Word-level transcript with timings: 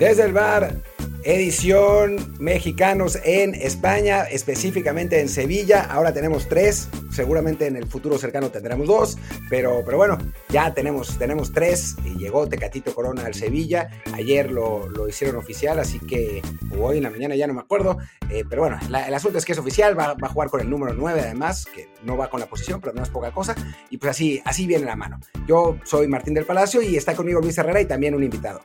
Desde 0.00 0.24
el 0.24 0.32
bar, 0.32 0.76
edición 1.24 2.16
mexicanos 2.38 3.18
en 3.22 3.54
España, 3.54 4.22
específicamente 4.22 5.20
en 5.20 5.28
Sevilla. 5.28 5.82
Ahora 5.82 6.14
tenemos 6.14 6.48
tres, 6.48 6.88
seguramente 7.10 7.66
en 7.66 7.76
el 7.76 7.86
futuro 7.86 8.16
cercano 8.16 8.50
tendremos 8.50 8.86
dos, 8.86 9.18
pero, 9.50 9.82
pero 9.84 9.98
bueno, 9.98 10.16
ya 10.48 10.72
tenemos, 10.72 11.18
tenemos 11.18 11.52
tres 11.52 11.96
llegó 12.20 12.48
Tecatito 12.48 12.94
Corona 12.94 13.26
al 13.26 13.34
Sevilla. 13.34 13.90
Ayer 14.14 14.50
lo, 14.50 14.88
lo 14.88 15.08
hicieron 15.08 15.36
oficial, 15.36 15.78
así 15.78 15.98
que 15.98 16.40
hoy 16.78 16.98
en 16.98 17.02
la 17.02 17.10
mañana 17.10 17.34
ya 17.34 17.46
no 17.46 17.54
me 17.54 17.60
acuerdo, 17.60 17.98
eh, 18.30 18.44
pero 18.48 18.62
bueno, 18.62 18.78
el 18.86 19.14
asunto 19.14 19.38
es 19.38 19.44
que 19.44 19.52
es 19.52 19.58
oficial, 19.58 19.98
va, 19.98 20.14
va, 20.14 20.28
a 20.28 20.30
jugar 20.30 20.50
con 20.50 20.60
el 20.60 20.70
número 20.70 20.94
9 20.94 21.20
además, 21.20 21.66
que 21.66 21.88
no 22.04 22.16
va 22.16 22.30
con 22.30 22.40
la 22.40 22.46
posición, 22.46 22.80
pero 22.80 22.92
no 22.94 23.02
es 23.02 23.08
poca 23.10 23.32
cosa, 23.32 23.54
y 23.90 23.98
pues 23.98 24.10
así, 24.10 24.40
así 24.44 24.66
viene 24.66 24.84
la 24.84 24.96
mano. 24.96 25.18
Yo 25.46 25.78
soy 25.84 26.06
Martín 26.08 26.34
del 26.34 26.44
Palacio 26.44 26.82
y 26.82 26.96
está 26.96 27.14
conmigo 27.14 27.40
Luis 27.40 27.58
Herrera 27.58 27.80
y 27.80 27.86
también 27.86 28.14
un 28.14 28.22
invitado. 28.22 28.62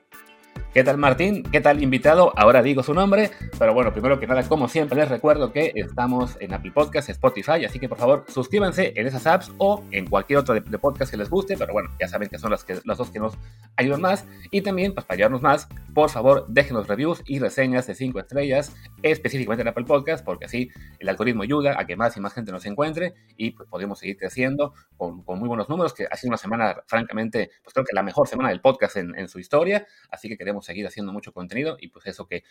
¿Qué 0.75 0.84
tal 0.84 0.97
Martín? 0.97 1.41
¿Qué 1.43 1.61
tal 1.61 1.81
invitado? 1.81 2.34
Ahora 2.35 2.61
digo 2.61 2.84
su 2.84 2.93
nombre, 2.93 3.31
pero 3.57 3.73
bueno, 3.73 3.93
primero 3.93 4.20
que 4.20 4.27
nada, 4.27 4.43
como 4.43 4.67
siempre, 4.67 4.99
les 4.99 5.07
recuerdo 5.07 5.53
que 5.53 5.71
estamos 5.73 6.35
en 6.41 6.53
Apple 6.53 6.73
Podcasts, 6.73 7.09
Spotify, 7.11 7.63
así 7.63 7.79
que 7.79 7.88
por 7.88 7.98
favor 7.98 8.25
suscríbanse 8.27 8.91
en 8.93 9.07
esas 9.07 9.25
apps 9.25 9.53
o 9.57 9.85
en 9.91 10.05
cualquier 10.05 10.39
otro 10.39 10.53
de, 10.53 10.61
podcast 10.77 11.11
que 11.11 11.15
les 11.15 11.29
guste, 11.29 11.55
pero 11.55 11.71
bueno, 11.71 11.91
ya 11.98 12.09
saben 12.09 12.27
que 12.27 12.38
son 12.38 12.51
las, 12.51 12.65
que, 12.65 12.77
las 12.84 12.98
dos 12.98 13.09
que 13.09 13.20
nos 13.20 13.38
ayudan 13.77 14.01
más. 14.01 14.27
Y 14.51 14.63
también, 14.63 14.93
pues, 14.93 15.05
para 15.05 15.15
ayudarnos 15.15 15.41
más, 15.41 15.70
por 15.93 16.09
favor, 16.09 16.45
déjenos 16.49 16.89
reviews 16.89 17.23
y 17.26 17.39
reseñas 17.39 17.87
de 17.87 17.95
5 17.95 18.20
estrellas, 18.20 18.76
específicamente 19.01 19.62
en 19.62 19.70
Apple 19.70 19.85
Podcasts, 19.85 20.26
porque 20.26 20.43
así 20.43 20.70
el 20.99 21.07
algoritmo 21.07 21.43
ayuda 21.43 21.79
a 21.79 21.87
que 21.87 21.96
más 21.96 22.18
y 22.18 22.20
más 22.20 22.34
gente 22.34 22.51
nos 22.51 22.65
encuentre 22.65 23.13
y 23.37 23.51
pues 23.51 23.70
podemos 23.70 23.99
seguir 23.99 24.18
creciendo 24.18 24.73
con, 24.98 25.23
con 25.23 25.40
muy 25.40 25.48
buenos 25.48 25.70
números, 25.70 25.93
que 25.93 26.05
ha 26.12 26.18
sido 26.18 26.31
una 26.31 26.37
semana, 26.37 26.84
francamente, 26.85 27.51
pues 27.63 27.73
creo 27.73 27.85
que 27.85 27.96
la 27.96 28.03
mejor 28.03 28.27
semana 28.27 28.49
del 28.49 28.59
podcast 28.59 28.98
en, 28.98 29.18
en 29.18 29.29
su 29.29 29.40
historia, 29.40 29.87
así 30.09 30.27
que 30.27 30.37
queremos 30.37 30.65
seguir 30.66 30.88
haciendo 30.88 31.13
mucho 31.13 31.32
contenido 31.32 31.77
y 31.80 31.88
pues 31.90 32.05
eso 32.08 32.27
que, 32.27 32.44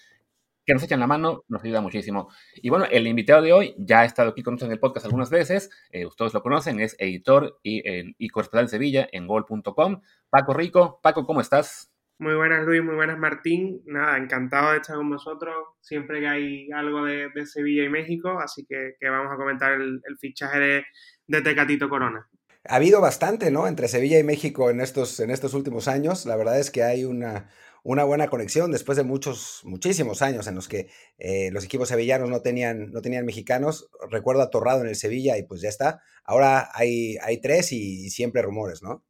que 0.64 0.72
nos 0.72 0.82
echan 0.82 1.00
la 1.00 1.06
mano 1.06 1.44
nos 1.48 1.62
ayuda 1.62 1.80
muchísimo. 1.80 2.28
Y 2.54 2.70
bueno, 2.70 2.86
el 2.90 3.06
invitado 3.06 3.42
de 3.42 3.52
hoy 3.52 3.74
ya 3.78 4.00
ha 4.00 4.04
estado 4.04 4.30
aquí 4.30 4.42
con 4.42 4.54
nosotros 4.54 4.68
en 4.68 4.72
el 4.72 4.80
podcast 4.80 5.06
algunas 5.06 5.30
veces, 5.30 5.70
eh, 5.90 6.06
ustedes 6.06 6.34
lo 6.34 6.42
conocen, 6.42 6.80
es 6.80 6.96
editor 6.98 7.58
y, 7.62 7.82
y 8.18 8.28
corresponsal 8.28 8.64
en 8.64 8.68
Sevilla 8.68 9.08
en 9.12 9.26
gol.com. 9.26 10.00
Paco 10.30 10.54
Rico, 10.54 11.00
Paco, 11.02 11.26
¿cómo 11.26 11.40
estás? 11.40 11.90
Muy 12.18 12.34
buenas 12.36 12.64
Luis, 12.64 12.82
muy 12.82 12.94
buenas 12.94 13.18
Martín. 13.18 13.82
Nada, 13.86 14.16
encantado 14.16 14.70
de 14.70 14.78
estar 14.78 14.96
con 14.96 15.10
vosotros 15.10 15.54
siempre 15.80 16.20
que 16.20 16.28
hay 16.28 16.70
algo 16.70 17.04
de, 17.04 17.28
de 17.34 17.44
Sevilla 17.44 17.84
y 17.84 17.88
México, 17.88 18.38
así 18.38 18.64
que, 18.66 18.94
que 19.00 19.08
vamos 19.08 19.32
a 19.32 19.36
comentar 19.36 19.72
el, 19.72 20.00
el 20.04 20.18
fichaje 20.18 20.58
de, 20.60 20.84
de 21.26 21.42
Tecatito 21.42 21.88
Corona 21.88 22.28
ha 22.66 22.76
habido 22.76 23.00
bastante, 23.00 23.50
¿no? 23.50 23.66
Entre 23.66 23.88
Sevilla 23.88 24.18
y 24.18 24.24
México 24.24 24.70
en 24.70 24.80
estos, 24.80 25.20
en 25.20 25.30
estos 25.30 25.54
últimos 25.54 25.86
años. 25.86 26.24
La 26.24 26.36
verdad 26.36 26.58
es 26.58 26.70
que 26.70 26.82
hay 26.82 27.04
una, 27.04 27.50
una 27.84 28.02
buena 28.02 28.28
conexión 28.28 28.72
después 28.72 28.96
de 28.96 29.04
muchos, 29.04 29.60
muchísimos 29.62 30.22
años 30.22 30.46
en 30.46 30.54
los 30.54 30.68
que 30.68 30.88
eh, 31.18 31.50
los 31.52 31.64
equipos 31.64 31.90
sevillanos 31.90 32.30
no 32.30 32.40
tenían, 32.40 32.90
no 32.90 33.02
tenían 33.02 33.26
mexicanos. 33.26 33.88
Recuerdo 34.10 34.42
a 34.42 34.50
Torrado 34.50 34.80
en 34.80 34.88
el 34.88 34.96
Sevilla 34.96 35.36
y 35.38 35.44
pues 35.44 35.60
ya 35.60 35.68
está. 35.68 36.02
Ahora 36.24 36.70
hay, 36.72 37.16
hay 37.22 37.40
tres 37.40 37.72
y, 37.72 38.06
y 38.06 38.10
siempre 38.10 38.42
rumores, 38.42 38.82
¿no? 38.82 39.04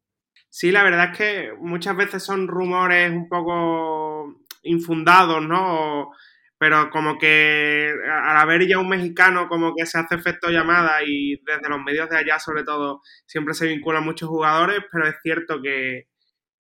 Sí, 0.51 0.73
la 0.73 0.83
verdad 0.83 1.13
es 1.13 1.19
que 1.19 1.49
muchas 1.59 1.97
veces 1.97 2.23
son 2.25 2.49
rumores 2.49 3.11
un 3.13 3.29
poco 3.29 4.41
infundados, 4.63 5.43
¿no? 5.47 6.11
pero 6.57 6.89
como 6.91 7.19
que 7.19 7.93
al 8.11 8.37
haber 8.39 8.67
ya 8.67 8.79
un 8.79 8.89
mexicano 8.89 9.49
como 9.49 9.75
que 9.75 9.85
se 9.85 9.99
hace 9.99 10.15
efecto 10.15 10.49
llamada 10.49 11.03
y 11.05 11.37
desde 11.45 11.69
los 11.69 11.83
medios 11.83 12.09
de 12.09 12.17
allá 12.17 12.39
sobre 12.39 12.65
todo 12.65 13.03
siempre 13.27 13.53
se 13.53 13.67
vinculan 13.67 14.05
muchos 14.05 14.31
jugadores, 14.31 14.79
pero 14.91 15.07
es 15.07 15.17
cierto 15.23 15.61
que, 15.61 16.09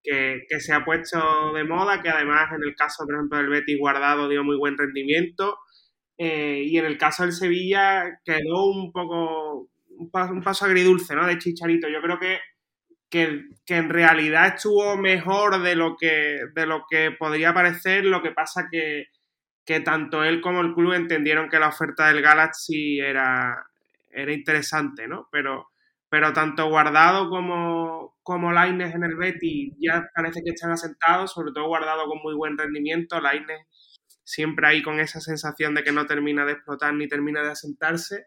que, 0.04 0.60
se 0.60 0.72
ha 0.72 0.84
puesto 0.84 1.52
de 1.54 1.64
moda, 1.64 2.02
que 2.02 2.10
además 2.10 2.52
en 2.52 2.62
el 2.62 2.74
caso, 2.76 3.04
por 3.04 3.14
ejemplo, 3.14 3.38
del 3.38 3.48
Betis 3.48 3.78
Guardado 3.78 4.28
dio 4.28 4.44
muy 4.44 4.56
buen 4.56 4.78
rendimiento 4.78 5.58
eh, 6.18 6.62
y 6.64 6.78
en 6.78 6.84
el 6.84 6.98
caso 6.98 7.24
del 7.24 7.32
Sevilla 7.32 8.20
quedó 8.24 8.66
un 8.66 8.92
poco 8.92 9.70
un 9.96 10.10
paso, 10.10 10.32
un 10.32 10.42
paso 10.42 10.66
agridulce, 10.66 11.14
¿no? 11.14 11.26
De 11.26 11.38
Chicharito. 11.38 11.88
Yo 11.88 12.00
creo 12.02 12.18
que 12.18 12.38
que, 13.10 13.44
que, 13.64 13.76
en 13.76 13.90
realidad 13.90 14.56
estuvo 14.56 14.96
mejor 14.96 15.62
de 15.62 15.76
lo 15.76 15.96
que, 15.96 16.40
de 16.52 16.66
lo 16.66 16.84
que 16.90 17.12
podría 17.12 17.54
parecer, 17.54 18.04
lo 18.04 18.22
que 18.22 18.32
pasa 18.32 18.66
que, 18.70 19.06
que 19.64 19.80
tanto 19.80 20.24
él 20.24 20.40
como 20.40 20.60
el 20.62 20.74
club 20.74 20.94
entendieron 20.94 21.48
que 21.48 21.60
la 21.60 21.68
oferta 21.68 22.08
del 22.08 22.22
Galaxy 22.22 22.98
era, 22.98 23.66
era 24.10 24.32
interesante, 24.32 25.06
¿no? 25.06 25.28
Pero, 25.30 25.68
pero 26.14 26.32
tanto 26.32 26.68
Guardado 26.68 27.28
como, 27.28 28.16
como 28.22 28.52
Laines 28.52 28.94
en 28.94 29.02
el 29.02 29.16
Betis 29.16 29.74
ya 29.80 30.08
parece 30.14 30.44
que 30.44 30.50
están 30.50 30.70
asentados, 30.70 31.32
sobre 31.32 31.50
todo 31.50 31.66
Guardado 31.66 32.06
con 32.06 32.20
muy 32.22 32.36
buen 32.36 32.56
rendimiento, 32.56 33.20
Laines 33.20 33.66
siempre 34.22 34.68
ahí 34.68 34.80
con 34.80 35.00
esa 35.00 35.20
sensación 35.20 35.74
de 35.74 35.82
que 35.82 35.90
no 35.90 36.06
termina 36.06 36.44
de 36.46 36.52
explotar 36.52 36.94
ni 36.94 37.08
termina 37.08 37.42
de 37.42 37.50
asentarse 37.50 38.26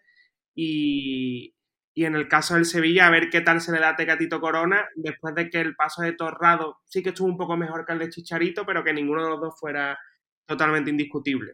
y, 0.54 1.56
y 1.94 2.04
en 2.04 2.16
el 2.16 2.28
caso 2.28 2.56
del 2.56 2.66
Sevilla, 2.66 3.08
a 3.08 3.10
ver 3.10 3.30
qué 3.30 3.40
tal 3.40 3.62
se 3.62 3.72
le 3.72 3.80
da 3.80 3.92
a 3.92 3.96
Tecatito 3.96 4.42
Corona, 4.42 4.86
después 4.98 5.34
de 5.34 5.50
que 5.50 5.62
el 5.62 5.74
paso 5.78 6.02
de 6.02 6.12
Torrado 6.12 6.80
sí 6.84 7.02
que 7.02 7.10
estuvo 7.12 7.30
un 7.30 7.38
poco 7.38 7.56
mejor 7.56 7.86
que 7.86 7.94
el 7.94 8.00
de 8.00 8.10
Chicharito, 8.10 8.66
pero 8.66 8.84
que 8.84 8.92
ninguno 8.92 9.24
de 9.24 9.30
los 9.30 9.40
dos 9.40 9.58
fuera 9.58 9.98
totalmente 10.46 10.90
indiscutible. 10.90 11.54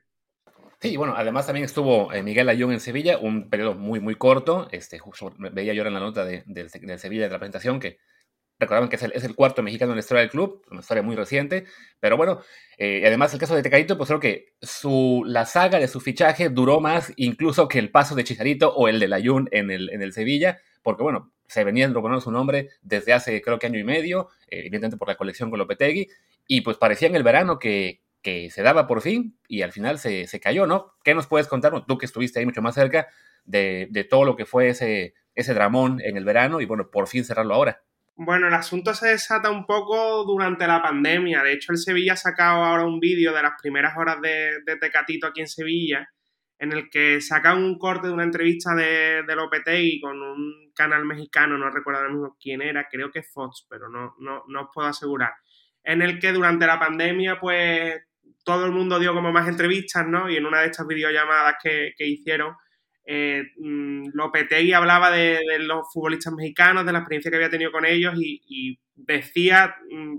Sí, 0.83 0.97
bueno, 0.97 1.13
además 1.16 1.45
también 1.45 1.63
estuvo 1.63 2.11
eh, 2.11 2.21
Miguel 2.23 2.49
Ayón 2.49 2.73
en 2.73 2.81
Sevilla, 2.81 3.17
un 3.17 3.49
periodo 3.49 3.73
muy, 3.73 4.01
muy 4.01 4.16
corto. 4.16 4.67
Este, 4.69 4.99
veía 5.53 5.73
yo 5.73 5.85
en 5.85 5.94
la 5.94 6.01
nota 6.01 6.25
de, 6.25 6.44
de, 6.45 6.66
de 6.66 6.97
Sevilla 6.97 7.23
de 7.23 7.29
la 7.29 7.39
presentación 7.39 7.79
que 7.79 7.99
recordaban 8.59 8.89
que 8.89 8.97
es 8.97 9.23
el, 9.23 9.33
cuarto 9.33 9.63
mexicano 9.63 9.93
en 9.93 9.95
la 9.95 10.01
historia 10.01 10.19
del 10.19 10.29
club, 10.29 10.61
una 10.69 10.81
historia 10.81 11.01
muy 11.01 11.16
reciente. 11.16 11.63
Pero 12.01 12.17
bueno, 12.17 12.41
eh, 12.77 13.01
además 13.07 13.33
el 13.33 13.39
caso 13.39 13.55
de 13.55 13.63
Tecadito, 13.63 13.97
pues 13.97 14.09
creo 14.09 14.19
que 14.19 14.55
su, 14.61 15.23
la 15.25 15.45
saga 15.45 15.79
de 15.79 15.88
su 15.88 16.01
fichaje 16.01 16.49
duró 16.49 16.81
más 16.81 17.13
incluso 17.16 17.69
que 17.69 17.79
el 17.79 17.89
paso 17.89 18.13
de 18.13 18.25
Chicharito 18.25 18.75
o 18.75 18.89
el 18.89 18.99
de 18.99 19.16
Ayun 19.16 19.47
en 19.53 19.72
el, 19.72 19.89
en 19.89 20.01
el 20.01 20.11
Sevilla, 20.11 20.59
porque 20.81 21.03
bueno, 21.03 21.31
se 21.47 21.63
venían 21.63 21.93
rumorando 21.93 22.19
su 22.19 22.29
nombre 22.29 22.72
desde 22.81 23.13
hace 23.13 23.41
creo 23.41 23.57
que 23.57 23.67
año 23.67 23.79
y 23.79 23.85
medio, 23.85 24.27
eh, 24.49 24.59
evidentemente 24.59 24.97
por 24.97 25.07
la 25.07 25.16
colección 25.16 25.49
con 25.49 25.59
Lopetegui, 25.59 26.09
y 26.45 26.59
pues 26.59 26.75
parecía 26.75 27.07
en 27.07 27.16
el 27.16 27.23
verano 27.23 27.57
que, 27.57 28.03
que 28.23 28.50
se 28.50 28.63
daba 28.63 28.88
por 28.88 29.01
fin 29.01 29.38
y 29.47 29.61
al 29.61 29.72
final 29.72 30.00
se, 30.00 30.25
se, 30.28 30.39
cayó, 30.39 30.66
¿no? 30.66 30.94
¿Qué 31.03 31.13
nos 31.13 31.28
puedes 31.28 31.47
contar, 31.47 31.85
tú 31.85 31.97
que 31.97 32.06
estuviste 32.06 32.39
ahí 32.39 32.45
mucho 32.45 32.61
más 32.61 32.73
cerca, 32.73 33.07
de, 33.44 33.88
de, 33.91 34.03
todo 34.06 34.23
lo 34.23 34.35
que 34.35 34.45
fue 34.45 34.69
ese, 34.69 35.13
ese 35.35 35.53
dramón 35.53 36.00
en 36.01 36.16
el 36.16 36.23
verano 36.23 36.61
y 36.61 36.66
bueno, 36.66 36.89
por 36.89 37.07
fin 37.07 37.25
cerrarlo 37.25 37.53
ahora? 37.53 37.84
Bueno, 38.16 38.47
el 38.47 38.53
asunto 38.53 38.94
se 38.94 39.09
desata 39.09 39.50
un 39.50 39.66
poco 39.66 40.23
durante 40.23 40.66
la 40.67 40.81
pandemia. 40.81 41.44
De 41.44 41.53
hecho, 41.53 41.72
el 41.72 41.78
Sevilla 41.78 42.13
ha 42.13 42.17
sacado 42.17 42.63
ahora 42.63 42.85
un 42.85 43.00
vídeo 43.00 43.34
de 43.34 43.41
las 43.41 43.53
primeras 43.61 43.97
horas 43.97 44.22
de, 44.22 44.61
de, 44.66 44.78
Tecatito 44.78 45.28
aquí 45.28 45.41
en 45.41 45.47
Sevilla, 45.47 46.07
en 46.59 46.72
el 46.72 46.90
que 46.90 47.19
saca 47.19 47.55
un 47.55 47.78
corte 47.78 48.07
de 48.07 48.13
una 48.13 48.23
entrevista 48.23 48.75
de, 48.75 49.23
de 49.23 49.35
Lopetegui 49.35 50.00
con 50.00 50.22
un 50.22 50.72
canal 50.75 51.05
mexicano, 51.05 51.57
no 51.57 51.69
recuerdo 51.72 52.01
ahora 52.01 52.13
mismo 52.13 52.38
quién 52.40 52.61
era, 52.61 52.88
creo 52.90 53.11
que 53.11 53.23
Fox, 53.23 53.66
pero 53.69 53.90
no, 53.90 54.16
no, 54.19 54.44
no 54.47 54.61
os 54.61 54.69
puedo 54.73 54.88
asegurar. 54.88 55.34
En 55.84 56.01
el 56.01 56.19
que 56.19 56.31
durante 56.31 56.67
la 56.67 56.79
pandemia, 56.79 57.40
pues 57.40 58.00
todo 58.43 58.65
el 58.65 58.71
mundo 58.71 58.99
dio 58.99 59.13
como 59.13 59.31
más 59.31 59.47
entrevistas, 59.47 60.05
¿no? 60.07 60.29
Y 60.29 60.37
en 60.37 60.45
una 60.45 60.61
de 60.61 60.67
estas 60.67 60.87
videollamadas 60.87 61.55
que, 61.61 61.93
que 61.97 62.07
hicieron, 62.07 62.55
eh, 63.05 63.43
mm, 63.57 64.09
Lopetegui 64.13 64.73
hablaba 64.73 65.11
de, 65.11 65.41
los 65.59 65.91
futbolistas 65.91 66.33
mexicanos, 66.33 66.85
de 66.85 66.93
la 66.93 66.99
experiencia 66.99 67.29
que 67.29 67.37
había 67.37 67.49
tenido 67.49 67.71
con 67.71 67.85
ellos 67.85 68.13
y, 68.17 68.79
decía 68.95 69.75
mm, 69.89 70.17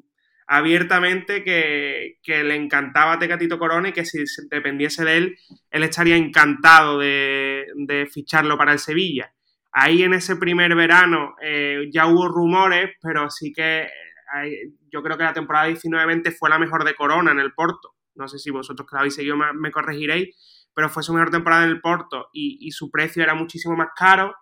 abiertamente 0.48 1.44
que, 1.44 2.18
que, 2.22 2.42
le 2.44 2.56
encantaba 2.56 3.18
Tecatito 3.18 3.58
Corona 3.58 3.88
y 3.88 3.92
que 3.92 4.04
si 4.04 4.24
dependiese 4.50 5.04
de 5.04 5.16
él, 5.16 5.38
él 5.70 5.82
estaría 5.84 6.16
encantado 6.16 6.98
de, 6.98 7.66
de 7.76 8.06
ficharlo 8.06 8.58
para 8.58 8.72
el 8.72 8.78
Sevilla. 8.78 9.32
Ahí 9.72 10.02
en 10.02 10.14
ese 10.14 10.36
primer 10.36 10.74
verano 10.74 11.36
eh, 11.42 11.88
ya 11.92 12.06
hubo 12.06 12.28
rumores, 12.28 12.90
pero 13.00 13.30
sí 13.30 13.52
que 13.52 13.82
eh, 13.82 14.70
yo 14.90 15.02
creo 15.02 15.16
que 15.16 15.24
la 15.24 15.32
temporada 15.32 15.68
19-20 15.68 16.36
fue 16.36 16.50
la 16.50 16.58
mejor 16.58 16.84
de 16.84 16.94
Corona 16.94 17.32
en 17.32 17.40
el 17.40 17.52
Porto 17.54 17.93
no 18.14 18.28
sé 18.28 18.38
si 18.38 18.50
vosotros 18.50 18.88
que 18.88 18.94
lo 18.94 19.00
habéis 19.00 19.14
seguido 19.14 19.36
me 19.36 19.70
corregiréis, 19.70 20.68
pero 20.74 20.88
fue 20.88 21.02
su 21.02 21.12
mejor 21.12 21.30
temporada 21.30 21.64
en 21.64 21.70
el 21.70 21.80
Porto 21.80 22.28
y, 22.32 22.70
su 22.72 22.90
precio 22.90 23.22
era 23.22 23.34
muchísimo 23.34 23.76
más 23.76 23.90
caro. 23.96 24.34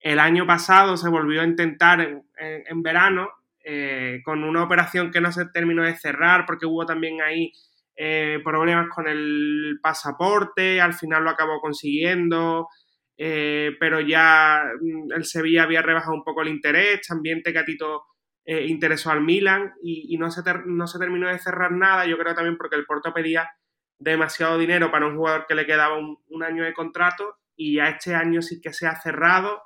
El 0.00 0.18
año 0.18 0.46
pasado 0.46 0.96
se 0.96 1.08
volvió 1.08 1.42
a 1.42 1.44
intentar 1.44 2.00
en, 2.00 2.22
en, 2.36 2.62
en 2.66 2.82
verano 2.82 3.28
eh, 3.64 4.20
con 4.24 4.42
una 4.42 4.64
operación 4.64 5.12
que 5.12 5.20
no 5.20 5.30
se 5.30 5.46
terminó 5.46 5.84
de 5.84 5.96
cerrar 5.96 6.44
porque 6.46 6.66
hubo 6.66 6.84
también 6.84 7.20
ahí 7.22 7.52
eh, 7.94 8.40
problemas 8.42 8.88
con 8.88 9.06
el 9.06 9.78
pasaporte, 9.80 10.80
al 10.80 10.94
final 10.94 11.22
lo 11.22 11.30
acabó 11.30 11.60
consiguiendo, 11.60 12.66
eh, 13.16 13.70
pero 13.78 14.00
ya 14.00 14.64
mm, 14.80 15.12
el 15.12 15.24
Sevilla 15.24 15.62
había 15.62 15.80
rebajado 15.80 16.14
un 16.14 16.24
poco 16.24 16.42
el 16.42 16.48
interés, 16.48 17.06
también 17.06 17.42
Tecatito 17.42 18.02
eh, 18.44 18.66
interesó 18.66 19.10
al 19.10 19.20
Milan 19.20 19.72
y, 19.82 20.16
no, 20.18 20.30
se 20.30 20.42
terminó 20.42 21.28
de 21.28 21.38
cerrar 21.38 21.70
nada, 21.70 22.06
yo 22.06 22.18
creo 22.18 22.34
también 22.34 22.56
porque 22.56 22.76
el 22.76 22.84
Porto 22.84 23.12
pedía 23.14 23.48
demasiado 23.98 24.58
dinero 24.58 24.90
para 24.90 25.06
un 25.06 25.16
jugador 25.16 25.46
que 25.46 25.54
le 25.54 25.64
quedaba 25.64 25.96
un, 25.96 26.42
año 26.42 26.64
de 26.64 26.74
contrato 26.74 27.38
y 27.54 27.76
ya 27.76 27.88
este 27.88 28.16
año 28.16 28.42
sí 28.42 28.60
que 28.60 28.72
se 28.72 28.88
ha 28.88 29.00
cerrado. 29.00 29.62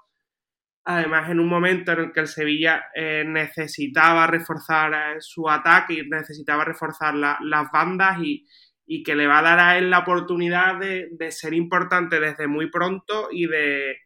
Además, 0.85 1.31
en 1.31 1.41
un 1.41 1.49
momento 1.49 1.93
en 1.93 2.01
el 2.01 2.13
que 2.13 2.21
el 2.21 2.29
Sevilla 2.29 2.85
eh, 2.95 3.25
necesitaba 3.27 4.27
reforzar 4.27 4.93
eh, 4.93 5.21
su 5.21 5.49
ataque 5.49 5.95
y 5.95 6.09
necesitaba 6.09 6.65
reforzar 6.65 7.15
las 7.15 7.71
bandas 7.73 8.19
y, 8.21 8.47
que 9.05 9.17
le 9.17 9.27
va 9.27 9.39
a 9.39 9.43
dar 9.43 9.59
a 9.59 9.79
él 9.79 9.91
la 9.91 10.01
oportunidad 10.01 10.79
de, 10.79 11.33
ser 11.33 11.55
importante 11.55 12.21
desde 12.21 12.47
muy 12.47 12.71
pronto 12.71 13.29
y 13.33 13.47
de, 13.47 13.97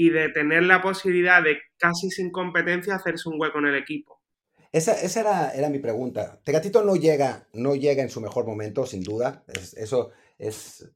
y 0.00 0.10
de 0.10 0.28
tener 0.28 0.62
la 0.62 0.80
posibilidad 0.80 1.42
de 1.42 1.58
casi 1.76 2.08
sin 2.08 2.30
competencia 2.30 2.94
hacerse 2.94 3.28
un 3.28 3.34
hueco 3.36 3.58
en 3.58 3.66
el 3.66 3.74
equipo. 3.74 4.22
Esa, 4.70 4.92
esa 4.92 5.20
era, 5.20 5.50
era, 5.50 5.68
mi 5.70 5.80
pregunta. 5.80 6.40
Tegatito 6.44 6.84
no 6.84 6.94
llega, 6.94 7.48
no 7.52 7.74
llega 7.74 8.04
en 8.04 8.08
su 8.08 8.20
mejor 8.20 8.46
momento, 8.46 8.86
sin 8.86 9.02
duda. 9.02 9.44
eso 9.76 10.10
es, 10.38 10.88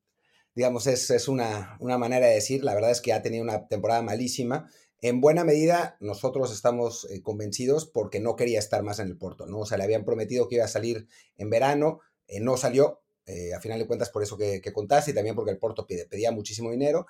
digamos, 0.54 0.86
es, 0.86 1.10
es 1.10 1.26
una, 1.26 1.76
una, 1.80 1.98
manera 1.98 2.28
de 2.28 2.34
decir. 2.34 2.62
La 2.62 2.76
verdad 2.76 2.92
es 2.92 3.00
que 3.00 3.12
ha 3.12 3.22
tenido 3.22 3.42
una 3.42 3.66
temporada 3.66 4.02
malísima. 4.02 4.70
En 5.00 5.20
buena 5.20 5.42
medida, 5.42 5.96
nosotros 5.98 6.52
estamos 6.52 7.08
eh, 7.10 7.22
convencidos 7.22 7.86
porque 7.86 8.20
no 8.20 8.36
quería 8.36 8.60
estar 8.60 8.84
más 8.84 9.00
en 9.00 9.08
el 9.08 9.18
Porto, 9.18 9.46
¿no? 9.46 9.58
O 9.58 9.66
sea, 9.66 9.78
le 9.78 9.84
habían 9.84 10.04
prometido 10.04 10.46
que 10.46 10.54
iba 10.54 10.64
a 10.64 10.68
salir 10.68 11.08
en 11.36 11.50
verano, 11.50 11.98
eh, 12.28 12.38
no 12.38 12.56
salió, 12.56 13.01
eh, 13.26 13.54
a 13.54 13.60
final 13.60 13.78
de 13.78 13.86
cuentas 13.86 14.10
por 14.10 14.22
eso 14.22 14.36
que, 14.36 14.60
que, 14.60 14.72
contaste 14.72 15.10
y 15.10 15.14
también 15.14 15.34
porque 15.34 15.50
el 15.50 15.58
Porto 15.58 15.86
pedía 15.86 16.32
muchísimo 16.32 16.70
dinero. 16.70 17.06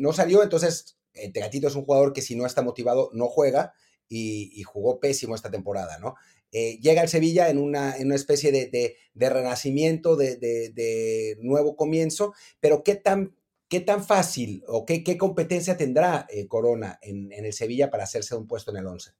no 0.00 0.12
salió, 0.12 0.42
entonces 0.42 0.96
Tegatito 1.32 1.68
es 1.68 1.74
un 1.74 1.84
jugador 1.84 2.12
que 2.12 2.22
si 2.22 2.36
no 2.36 2.46
está 2.46 2.62
motivado 2.62 3.10
no 3.12 3.28
juega 3.28 3.72
y, 4.08 4.62
jugó 4.62 5.00
pésimo 5.00 5.34
esta 5.34 5.50
temporada, 5.50 5.98
¿no? 5.98 6.14
llega 6.52 7.02
el 7.02 7.08
Sevilla 7.08 7.48
en 7.48 7.58
una, 7.58 7.96
en 7.96 8.06
una 8.06 8.14
especie 8.14 8.52
de, 8.52 8.96
de, 9.12 9.28
renacimiento, 9.28 10.14
de, 10.14 10.36
de, 10.36 11.36
nuevo 11.40 11.74
comienzo, 11.74 12.32
pero 12.60 12.84
¿qué 12.84 12.94
tan 12.94 13.34
¿Qué 13.74 13.80
tan 13.80 14.04
fácil 14.04 14.62
o 14.68 14.84
qué, 14.84 15.02
competencia 15.18 15.76
tendrá 15.76 16.26
eh, 16.30 16.46
Corona 16.46 16.98
en, 17.02 17.32
el 17.32 17.52
Sevilla 17.52 17.90
para 17.90 18.04
hacerse 18.04 18.36
un 18.36 18.46
puesto 18.46 18.70
en 18.70 18.76
el 18.76 18.86
11? 18.86 19.12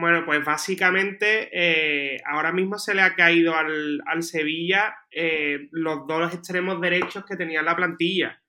Bueno, 0.00 0.24
pues 0.24 0.44
básicamente 0.44 1.48
eh, 1.52 2.20
ahora 2.26 2.52
mismo 2.52 2.78
se 2.78 2.94
le 2.94 3.02
ha 3.02 3.14
caído 3.14 3.54
al, 3.56 4.02
Sevilla 4.20 4.94
eh, 5.10 5.68
los 5.72 6.06
dos 6.06 6.32
extremos 6.34 6.80
derechos 6.80 7.24
que 7.24 7.36
tenía 7.36 7.62
la 7.62 7.74
plantilla. 7.74 8.42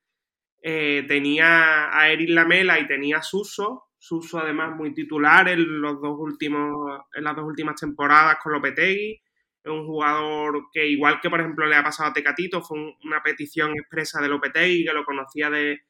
tenía 0.62 1.98
a 1.98 2.10
Eric 2.10 2.30
Lamela 2.30 2.80
y 2.80 2.88
tenía 2.88 3.18
a 3.18 3.24
Suso. 3.24 3.86
Suso 3.98 4.40
además 4.40 4.75
muy 4.75 4.94
titular 4.94 5.50
en, 5.50 5.81
los 5.81 6.01
dos 6.01 6.16
últimos, 6.19 7.01
en 7.13 7.24
las 7.24 7.36
dos 7.36 7.46
últimas 7.46 7.80
temporadas 7.80 8.38
con 8.42 8.54
Lopetegui 8.54 9.22
es 9.63 9.72
un 9.72 9.86
jugador 9.86 10.68
que, 10.72 10.88
igual 10.88 11.19
que 11.22 11.30
por 11.30 11.40
ejemplo 11.40 11.68
le 11.68 11.75
ha 11.75 11.84
pasado 11.84 12.10
a 12.10 12.13
Tecatito, 12.13 12.62
fue 12.62 12.78
una 13.04 13.22
petición 13.22 13.72
expresa 13.72 14.22
de 14.22 14.30
Lopetegui, 14.30 14.86
que 14.86 14.94
lo 14.94 15.04
conocía 15.04 15.50
de, 15.50 15.81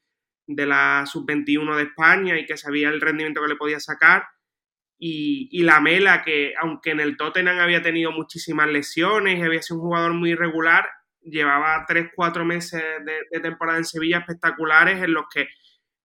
la 0.47 1.05
sub-21 1.05 1.75
de 1.75 1.83
España 1.83 2.39
y 2.39 2.45
que 2.45 2.57
sabía 2.57 2.89
el 2.89 3.01
rendimiento 3.01 3.41
que 3.41 3.49
le 3.49 3.55
podía 3.55 3.79
sacar. 3.79 4.23
Y, 5.01 5.63
la 5.63 5.79
Mela, 5.79 6.23
que 6.23 6.53
aunque 6.61 6.91
en 6.91 6.99
el 6.99 7.15
Tottenham 7.15 7.59
había 7.59 7.81
tenido 7.81 8.11
muchísimas 8.11 8.67
lesiones 8.67 9.39
y 9.39 9.41
había 9.41 9.61
sido 9.61 9.79
un 9.79 9.85
jugador 9.85 10.13
muy 10.13 10.31
irregular, 10.31 10.85
llevaba 11.21 11.85
3-4 11.87 12.45
meses 12.45 12.83
de, 13.31 13.39
temporada 13.39 13.77
en 13.77 13.85
Sevilla 13.85 14.19
espectaculares 14.19 15.01
en 15.01 15.13
los 15.13 15.25
que 15.33 15.47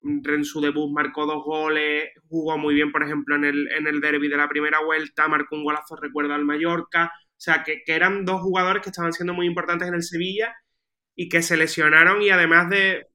en 0.03 0.45
su 0.45 0.61
debut 0.61 0.93
marcó 0.95 1.27
dos 1.27 1.43
goles, 1.45 2.11
jugó 2.29 2.59
muy 2.59 2.75
bien, 2.75 2.93
por 2.93 3.03
ejemplo, 3.03 3.37
en 3.37 3.45
el, 3.45 3.69
en 3.73 3.87
el 3.87 4.01
derby 4.01 4.29
de 4.29 4.37
la 4.37 4.49
primera 4.49 4.81
vuelta, 4.85 5.29
marcó 5.29 5.57
un 5.57 5.65
golazo, 5.65 5.97
recuerdo, 5.97 6.35
al 6.35 6.45
Mallorca, 6.45 7.11
o 7.37 7.41
sea, 7.45 7.63
que, 7.63 7.83
eran 7.87 8.25
dos 8.25 8.41
jugadores 8.41 8.83
que 8.83 8.91
estaban 8.91 9.13
siendo 9.13 9.35
muy 9.35 9.47
importantes 9.47 9.89
en 9.89 9.95
el 9.95 10.03
Sevilla 10.03 10.55
y 11.17 11.29
que 11.29 11.43
se 11.43 11.57
lesionaron 11.57 12.23
y 12.23 12.31
además 12.31 12.71
de, 12.71 13.07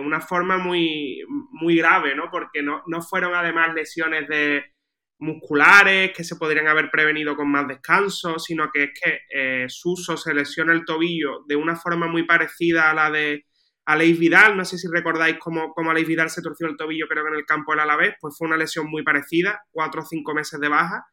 una 0.00 0.20
forma 0.20 0.58
muy, 0.58 1.22
muy 1.50 1.76
grave, 1.76 2.14
¿no? 2.14 2.30
Porque 2.30 2.62
no, 2.62 2.82
fueron 3.02 3.34
además 3.34 3.74
lesiones 3.74 4.28
de 4.28 4.64
musculares 5.18 6.12
que 6.16 6.24
se 6.24 6.36
podrían 6.36 6.68
haber 6.68 6.90
prevenido 6.90 7.36
con 7.36 7.50
más 7.50 7.66
descanso, 7.66 8.38
sino 8.38 8.70
que 8.72 8.84
es 8.84 8.90
que 9.00 9.20
eh, 9.34 9.66
Suso 9.68 10.16
se 10.16 10.34
lesiona 10.34 10.72
el 10.72 10.84
tobillo 10.84 11.44
de 11.46 11.56
una 11.56 11.76
forma 11.76 12.06
muy 12.06 12.24
parecida 12.24 12.90
a 12.90 12.94
la 12.94 13.10
de 13.10 13.44
Aleix 13.86 14.18
Vidal, 14.18 14.56
no 14.56 14.64
sé 14.64 14.78
si 14.78 14.86
recordáis 14.86 15.36
cómo, 15.38 15.72
cómo 15.72 15.90
Aleix 15.90 16.06
Vidal 16.06 16.30
se 16.30 16.42
torció 16.42 16.66
el 16.66 16.76
tobillo 16.76 17.08
creo 17.08 17.24
que 17.24 17.30
en 17.30 17.36
el 17.36 17.46
campo 17.46 17.72
del 17.72 17.80
Alavés, 17.80 18.14
pues 18.20 18.36
fue 18.36 18.46
una 18.46 18.56
lesión 18.56 18.86
muy 18.90 19.02
parecida, 19.02 19.62
cuatro 19.70 20.02
o 20.02 20.04
cinco 20.04 20.34
meses 20.34 20.60
de 20.60 20.68
baja, 20.68 21.06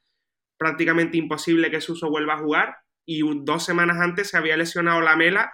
prácticamente 0.58 1.18
imposible 1.18 1.72
que 1.72 1.81
Suso 1.81 2.10
vuelva 2.10 2.34
a 2.36 2.40
jugar. 2.40 2.75
Y 3.08 3.22
dos 3.44 3.63
semanas 3.63 3.98
antes 4.00 4.30
se 4.30 4.38
había 4.38 4.58
lesionado 4.58 5.01
la 5.01 5.16
mela 5.16 5.51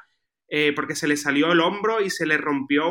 eh, 0.47 0.73
porque 0.75 0.95
se 0.95 1.07
le 1.07 1.17
salió 1.17 1.51
el 1.51 1.61
hombro 1.61 2.01
y 2.01 2.09
se 2.09 2.25
le 2.25 2.37
rompió 2.37 2.89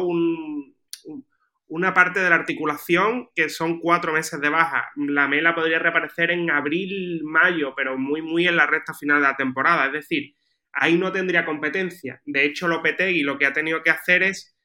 una 1.70 1.94
parte 1.94 2.20
de 2.20 2.28
la 2.28 2.36
articulación 2.36 3.28
que 3.34 3.48
son 3.48 3.78
cuatro 3.78 4.12
meses 4.12 4.40
de 4.40 4.48
baja. 4.48 4.90
La 4.96 5.28
mela 5.28 5.54
podría 5.54 5.78
reaparecer 5.78 6.32
en 6.32 6.50
abril, 6.50 7.22
mayo, 7.24 7.74
pero 7.76 7.96
muy, 7.96 8.22
muy 8.22 8.46
en 8.48 8.56
la 8.56 8.66
recta 8.66 8.92
final 8.92 9.18
de 9.18 9.28
la 9.28 9.36
temporada. 9.36 9.86
Es 9.86 9.92
decir, 9.92 10.34
ahí 10.72 10.98
no 10.98 11.12
tendría 11.12 11.44
competencia. 11.44 12.20
De 12.26 12.44
hecho, 12.44 12.66
Lopetegui 12.66 13.22
lo 13.22 13.38
que 13.38 13.46
ha 13.46 13.52
tenido 13.52 13.82
que 13.82 13.90
hacer 13.90 14.22
es 14.22 14.56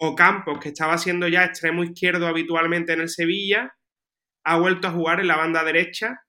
Ocampos, 0.00 0.60
que 0.60 0.68
estaba 0.68 0.96
siendo 0.96 1.26
ya 1.26 1.44
extremo 1.44 1.82
izquierdo 1.82 2.28
habitualmente 2.28 2.92
en 2.92 3.00
el 3.00 3.08
Sevilla, 3.08 3.74
ha 4.44 4.58
vuelto 4.58 4.86
a 4.86 4.92
jugar 4.92 5.18
en 5.18 5.26
la 5.26 5.36
banda 5.36 5.64
derecha 5.64 6.20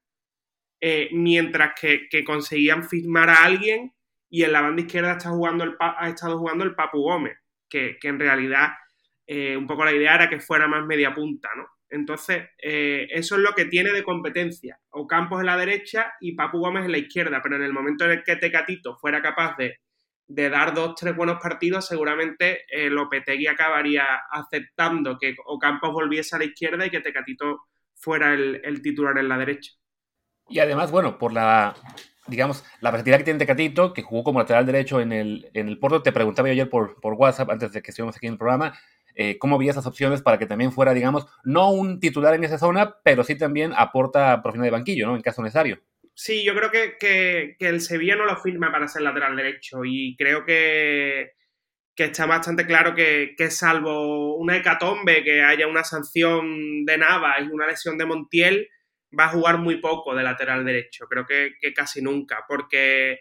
eh, 0.82 1.10
mientras 1.12 1.74
que, 1.80 2.08
conseguían 2.26 2.84
firmar 2.84 3.30
a 3.30 3.44
alguien 3.44 3.94
y 4.28 4.44
en 4.44 4.54
la 4.54 4.62
banda 4.62 4.82
izquierda 4.82 5.14
está 5.14 5.30
jugando 5.30 5.66
el, 5.66 5.76
ha 5.80 6.10
estado 6.10 6.40
jugando 6.40 6.64
el 6.64 6.74
Papu 6.74 7.00
Gómez, 7.00 7.38
que, 7.70 8.00
en 8.02 8.20
realidad 8.20 8.70
eh, 9.32 9.56
un 9.56 9.68
poco 9.68 9.86
la 9.86 9.94
idea 9.94 10.16
era 10.16 10.28
que 10.28 10.40
fuera 10.40 10.68
más 10.68 10.86
media 10.88 11.14
punta, 11.14 11.50
¿no? 11.56 11.68
Entonces, 11.88 12.50
eh, 12.58 13.08
eso 13.12 13.36
es 13.36 13.42
lo 13.42 13.54
que 13.54 13.66
tiene 13.66 13.92
de 13.92 14.04
competencia. 14.04 14.80
O 14.90 15.06
Campos 15.06 15.40
en 15.40 15.46
la 15.46 15.58
derecha 15.58 16.14
y 16.20 16.34
Papu 16.34 16.58
Gómez 16.58 16.86
en 16.86 16.92
la 16.92 16.98
izquierda, 16.98 17.40
pero 17.44 17.56
en 17.56 17.62
el 17.62 17.72
momento 17.72 18.06
en 18.06 18.12
el 18.12 18.24
que 18.24 18.38
Tecatito 18.38 18.98
fuera 18.98 19.22
capaz 19.22 19.56
de, 19.58 19.78
dar 20.50 20.74
dos, 20.74 20.96
tres 20.96 21.16
buenos 21.16 21.40
partidos, 21.42 21.88
seguramente 21.88 22.66
Lopetegui 22.72 23.48
acabaría 23.48 24.06
aceptando 24.32 25.18
que 25.20 25.36
Ocampos 25.46 25.92
volviese 25.92 26.36
a 26.36 26.40
la 26.40 26.46
izquierda 26.46 26.86
y 26.86 26.90
que 26.90 27.02
Tecatito 27.02 27.62
fuera 27.96 28.34
el 28.34 28.82
titular 28.82 29.18
en 29.18 29.28
la 29.28 29.38
derecha. 29.38 29.74
Y 30.50 30.60
además, 30.60 30.92
bueno, 30.92 31.20
por 31.20 31.32
la, 31.32 31.76
digamos, 32.28 32.66
la 32.82 32.92
versatilidad 32.92 33.20
que 33.20 33.26
tiene 33.26 33.40
Tecatito, 33.40 33.94
que 33.94 34.02
jugó 34.02 34.24
como 34.24 34.40
lateral 34.40 34.66
derecho 34.66 35.00
en 35.00 35.12
el, 35.12 35.50
en 35.54 35.68
el 35.68 35.78
Porto, 35.78 36.02
te 36.02 36.12
preguntaba 36.12 36.48
yo 36.48 36.54
ayer 36.54 36.70
por, 36.70 37.00
por 37.00 37.14
WhatsApp, 37.14 37.50
antes 37.50 37.72
de 37.72 37.82
que 37.82 37.92
estuviéramos 37.92 38.18
aquí 38.18 38.28
en 38.28 38.34
el 38.34 38.40
programa, 38.40 38.74
eh, 39.22 39.38
cómo 39.38 39.58
veía 39.58 39.72
esas 39.72 39.86
opciones 39.86 40.22
para 40.22 40.40
que 40.40 40.46
también 40.46 40.72
fuera, 40.72 40.94
digamos, 40.94 41.28
no 41.44 41.72
un 41.72 42.00
titular 42.00 42.34
en 42.36 42.46
esa 42.46 42.58
zona, 42.58 42.96
pero 43.04 43.26
sí 43.26 43.38
también 43.38 43.74
aporta 43.76 44.42
por 44.42 44.58
de 44.58 44.70
banquillo, 44.70 45.08
¿no? 45.08 45.16
En 45.18 45.22
caso 45.22 45.44
necesario. 45.44 45.82
Sí, 46.14 46.46
yo 46.46 46.56
creo 46.56 46.72
que, 46.72 46.96
que, 47.60 47.68
el 47.68 47.82
Sevilla 47.82 48.16
no 48.16 48.24
lo 48.24 48.38
firma 48.38 48.72
para 48.72 48.88
ser 48.88 49.02
lateral 49.02 49.36
derecho 49.36 49.84
y 49.84 50.16
creo 50.18 50.46
que, 50.46 51.34
que 51.94 52.06
está 52.06 52.28
bastante 52.28 52.66
claro 52.66 52.96
que, 52.96 53.34
que, 53.38 53.52
salvo 53.52 54.38
una 54.38 54.56
hecatombe, 54.56 55.22
que 55.22 55.44
haya 55.44 55.68
una 55.68 55.84
sanción 55.84 56.86
de 56.86 56.98
Nava 56.98 57.42
y 57.42 57.48
una 57.48 57.68
lesión 57.68 57.98
de 57.98 58.06
Montiel, 58.06 58.70
va 59.20 59.26
a 59.26 59.34
jugar 59.34 59.58
muy 59.58 59.82
poco 59.82 60.16
de 60.16 60.24
lateral 60.24 60.64
derecho, 60.64 61.08
creo 61.10 61.26
que, 61.26 61.74
casi 61.74 62.02
nunca, 62.02 62.46
porque 62.48 63.20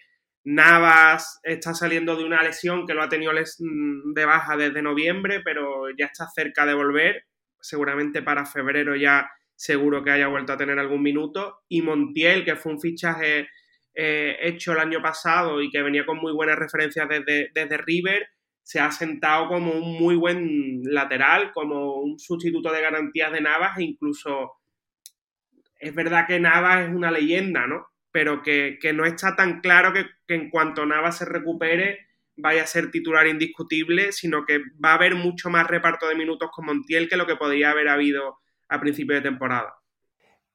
Navas 0.50 1.40
está 1.42 1.74
saliendo 1.74 2.16
de 2.16 2.24
una 2.24 2.42
lesión 2.42 2.86
que 2.86 2.94
lo 2.94 3.02
ha 3.02 3.08
tenido 3.10 3.32
mm, 3.32 4.14
de 4.14 4.24
baja 4.24 4.56
desde 4.56 4.80
noviembre, 4.80 5.42
pero 5.44 5.90
ya 5.96 6.06
está 6.06 6.26
cerca 6.34 6.64
de 6.64 6.72
volver, 6.72 7.24
seguramente 7.60 8.22
para 8.22 8.46
febrero 8.46 8.96
ya 8.96 9.30
seguro 9.54 10.02
que 10.02 10.12
haya 10.12 10.28
vuelto 10.28 10.54
a 10.54 10.56
tener 10.56 10.78
algún 10.78 11.02
minuto, 11.02 11.58
y 11.68 11.82
Montiel, 11.82 12.46
que 12.46 12.56
fue 12.56 12.72
un 12.72 12.80
fichaje 12.80 13.48
eh, 13.94 14.36
hecho 14.40 14.72
el 14.72 14.78
año 14.78 15.02
pasado 15.02 15.60
y 15.60 15.68
que 15.68 15.82
venía 15.82 16.06
con 16.06 16.16
muy 16.16 16.32
buenas 16.32 16.58
referencias 16.58 17.06
desde, 17.08 17.50
desde 17.52 17.76
River, 17.76 18.26
se 18.62 18.80
ha 18.80 18.90
sentado 18.90 19.48
como 19.48 19.72
un 19.72 19.98
muy 20.00 20.16
buen 20.16 20.80
lateral, 20.84 21.52
como 21.52 21.96
un 21.96 22.18
sustituto 22.18 22.72
de 22.72 22.80
garantías 22.80 23.32
de 23.32 23.40
Navas 23.42 23.76
e 23.78 23.82
incluso 23.82 24.52
es 25.78 25.94
verdad 25.94 26.26
que 26.26 26.40
Nava 26.40 26.82
es 26.82 26.88
una 26.88 27.10
leyenda, 27.10 27.66
¿no? 27.66 27.86
Pero 28.18 28.42
que, 28.42 28.80
no 28.92 29.06
está 29.06 29.36
tan 29.36 29.60
claro 29.60 29.92
que, 29.92 30.04
en 30.34 30.50
cuanto 30.50 30.84
Nava 30.84 31.12
se 31.12 31.24
recupere 31.24 32.00
vaya 32.34 32.64
a 32.64 32.66
ser 32.66 32.90
titular 32.90 33.28
indiscutible, 33.28 34.10
sino 34.10 34.44
que 34.44 34.58
va 34.84 34.90
a 34.90 34.94
haber 34.94 35.14
mucho 35.14 35.50
más 35.50 35.68
reparto 35.68 36.08
de 36.08 36.16
minutos 36.16 36.50
con 36.52 36.66
Montiel 36.66 37.08
que 37.08 37.16
lo 37.16 37.28
que 37.28 37.36
podría 37.36 37.70
haber 37.70 37.88
habido 37.88 38.38
a 38.68 38.80
principio 38.80 39.14
de 39.14 39.22
temporada. 39.22 39.76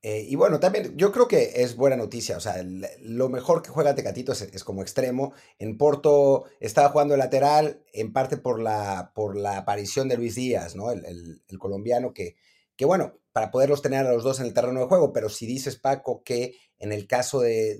Eh, 0.01 0.25
y 0.27 0.35
bueno, 0.35 0.59
también 0.59 0.97
yo 0.97 1.13
creo 1.13 1.29
que 1.29 1.51
es 1.55 1.77
buena 1.77 1.95
noticia. 1.95 2.35
O 2.35 2.41
sea, 2.41 2.55
lo 2.99 3.29
mejor 3.29 3.61
que 3.61 3.69
juega 3.69 3.95
Tecatito 3.95 4.33
es, 4.33 4.63
como 4.65 4.81
extremo. 4.81 5.33
En 5.57 5.77
Porto 5.77 6.43
estaba 6.59 6.89
jugando 6.89 7.15
lateral, 7.15 7.81
en 7.93 8.11
parte 8.11 8.35
por 8.35 8.61
la, 8.61 9.13
por 9.15 9.37
la 9.37 9.57
aparición 9.57 10.09
de 10.09 10.17
Luis 10.17 10.35
Díaz, 10.35 10.75
¿no? 10.75 10.91
El, 10.91 11.05
el 11.47 11.59
colombiano 11.59 12.13
que, 12.13 12.35
que 12.75 12.85
bueno, 12.85 13.19
para 13.31 13.51
poderlos 13.51 13.81
tener 13.81 14.05
a 14.05 14.11
los 14.11 14.23
dos 14.23 14.39
en 14.39 14.45
el 14.45 14.53
terreno 14.53 14.81
de 14.81 14.87
juego, 14.87 15.13
pero 15.13 15.29
si 15.29 15.45
dices, 15.45 15.77
Paco, 15.77 16.23
que 16.23 16.55
en 16.77 16.91
el 16.91 17.07
caso 17.07 17.41
de, 17.41 17.77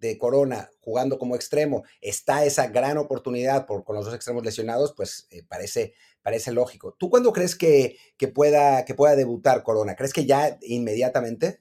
de 0.00 0.18
Corona 0.18 0.70
jugando 0.80 1.18
como 1.18 1.34
extremo, 1.34 1.84
está 2.00 2.44
esa 2.44 2.68
gran 2.68 2.98
oportunidad 2.98 3.66
por, 3.66 3.84
con 3.84 3.96
los 3.96 4.04
dos 4.04 4.14
extremos 4.14 4.44
lesionados, 4.44 4.94
pues 4.96 5.26
eh, 5.30 5.42
parece, 5.48 5.94
parece 6.22 6.52
lógico. 6.52 6.94
¿Tú 6.98 7.10
cuándo 7.10 7.32
crees 7.32 7.56
que, 7.56 7.98
que, 8.16 8.28
pueda, 8.28 8.84
que 8.84 8.94
pueda 8.94 9.16
debutar 9.16 9.62
Corona? 9.62 9.96
¿Crees 9.96 10.12
que 10.12 10.26
ya 10.26 10.58
inmediatamente? 10.62 11.60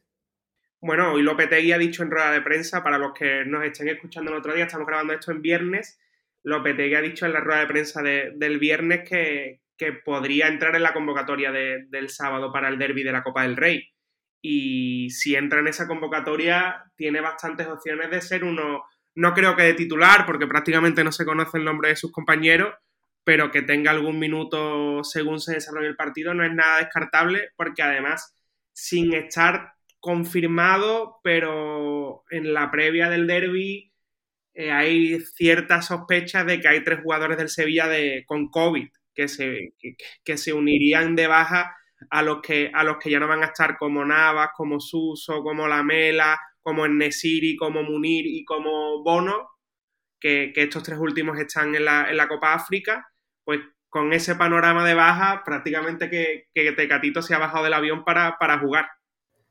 Bueno, 0.81 1.13
hoy 1.13 1.23
Lopetegui 1.23 1.71
ha 1.71 1.77
dicho 1.77 2.03
en 2.03 2.11
rueda 2.11 2.31
de 2.31 2.41
prensa, 2.41 2.83
para 2.83 2.99
los 2.99 3.13
que 3.13 3.45
nos 3.45 3.65
estén 3.65 3.87
escuchando 3.87 4.31
el 4.31 4.37
otro 4.37 4.53
día, 4.53 4.65
estamos 4.65 4.85
grabando 4.85 5.13
esto 5.13 5.31
en 5.31 5.41
viernes, 5.41 5.97
Lopetegui 6.43 6.93
ha 6.93 7.01
dicho 7.01 7.25
en 7.25 7.33
la 7.33 7.39
rueda 7.39 7.61
de 7.61 7.67
prensa 7.67 8.03
del 8.03 8.59
viernes 8.59 9.09
que, 9.09 9.61
que, 9.77 9.93
podría 9.93 10.47
entrar 10.47 10.75
en 10.75 10.83
la 10.83 10.93
convocatoria 10.93 11.51
del 11.51 12.09
sábado 12.09 12.51
para 12.51 12.69
el 12.69 12.77
derby 12.77 13.03
de 13.03 13.11
la 13.11 13.23
Copa 13.23 13.43
del 13.43 13.57
Rey. 13.57 13.89
Y 14.41 15.09
si 15.09 15.35
entra 15.35 15.59
en 15.59 15.67
esa 15.67 15.87
convocatoria 15.87 16.83
tiene 16.95 17.21
bastantes 17.21 17.67
opciones 17.67 18.11
de 18.11 18.21
ser 18.21 18.43
uno, 18.43 18.83
no 19.15 19.33
creo 19.33 19.55
que 19.55 19.63
de 19.63 19.73
titular, 19.73 20.25
porque 20.25 20.47
prácticamente 20.47 21.03
no 21.03 21.11
se 21.11 21.25
conoce 21.25 21.57
el 21.57 21.65
nombre 21.65 21.89
de 21.89 21.95
sus 21.95 22.11
compañeros, 22.11 22.75
pero 23.23 23.49
que 23.49 23.63
tenga 23.63 23.91
algún 23.91 24.19
minuto 24.19 25.03
según 25.03 25.39
se 25.39 25.53
desarrolle 25.53 25.87
el 25.87 25.95
partido 25.95 26.33
no 26.33 26.45
es 26.45 26.53
nada 26.53 26.77
descartable, 26.77 27.49
porque 27.55 27.81
además, 27.81 28.35
sin 28.71 29.13
estar 29.13 29.73
confirmado, 29.99 31.19
pero 31.23 32.23
en 32.29 32.53
la 32.53 32.69
previa 32.69 33.09
del 33.09 33.25
derby 33.25 33.91
eh, 34.53 34.71
hay 34.71 35.19
ciertas 35.21 35.87
sospechas 35.87 36.45
de 36.45 36.59
que 36.59 36.67
hay 36.67 36.83
tres 36.83 36.99
jugadores 37.01 37.37
del 37.37 37.49
Sevilla 37.49 37.87
de, 37.87 38.23
con 38.27 38.49
COVID 38.49 38.89
que 39.15 39.27
se, 39.27 39.73
que 40.23 40.37
se 40.37 40.53
unirían 40.53 41.15
de 41.15 41.27
baja 41.27 41.75
a 42.09 42.21
los 42.21 42.41
que, 42.41 42.71
a 42.73 42.83
los 42.83 42.97
que 42.97 43.09
ya 43.09 43.19
no 43.19 43.27
van 43.27 43.43
a 43.43 43.47
estar 43.47 43.77
como 43.77 44.05
Navas, 44.05 44.49
como 44.55 44.79
Suso, 44.79 45.41
como 45.41 45.67
Lamela, 45.67 46.39
como 46.61 46.87
Nesiri, 46.87 47.55
como 47.55 47.83
Munir 47.83 48.25
y 48.25 48.43
como 48.43 49.03
Bono, 49.03 49.49
que, 50.19 50.51
estos 50.55 50.83
tres 50.83 50.99
últimos 50.99 51.39
están 51.39 51.75
en 51.75 51.85
la, 51.85 52.09
en 52.09 52.17
la, 52.17 52.27
Copa 52.27 52.53
África, 52.53 53.07
pues 53.43 53.59
con 53.89 54.13
ese 54.13 54.35
panorama 54.35 54.85
de 54.85 54.93
baja, 54.93 55.43
prácticamente 55.45 56.09
que, 56.09 56.47
que 56.53 56.71
Tecatito 56.71 57.21
se 57.21 57.33
ha 57.33 57.39
bajado 57.39 57.63
del 57.63 57.73
avión 57.73 58.03
para, 58.03 58.37
para 58.39 58.59
jugar. 58.59 58.87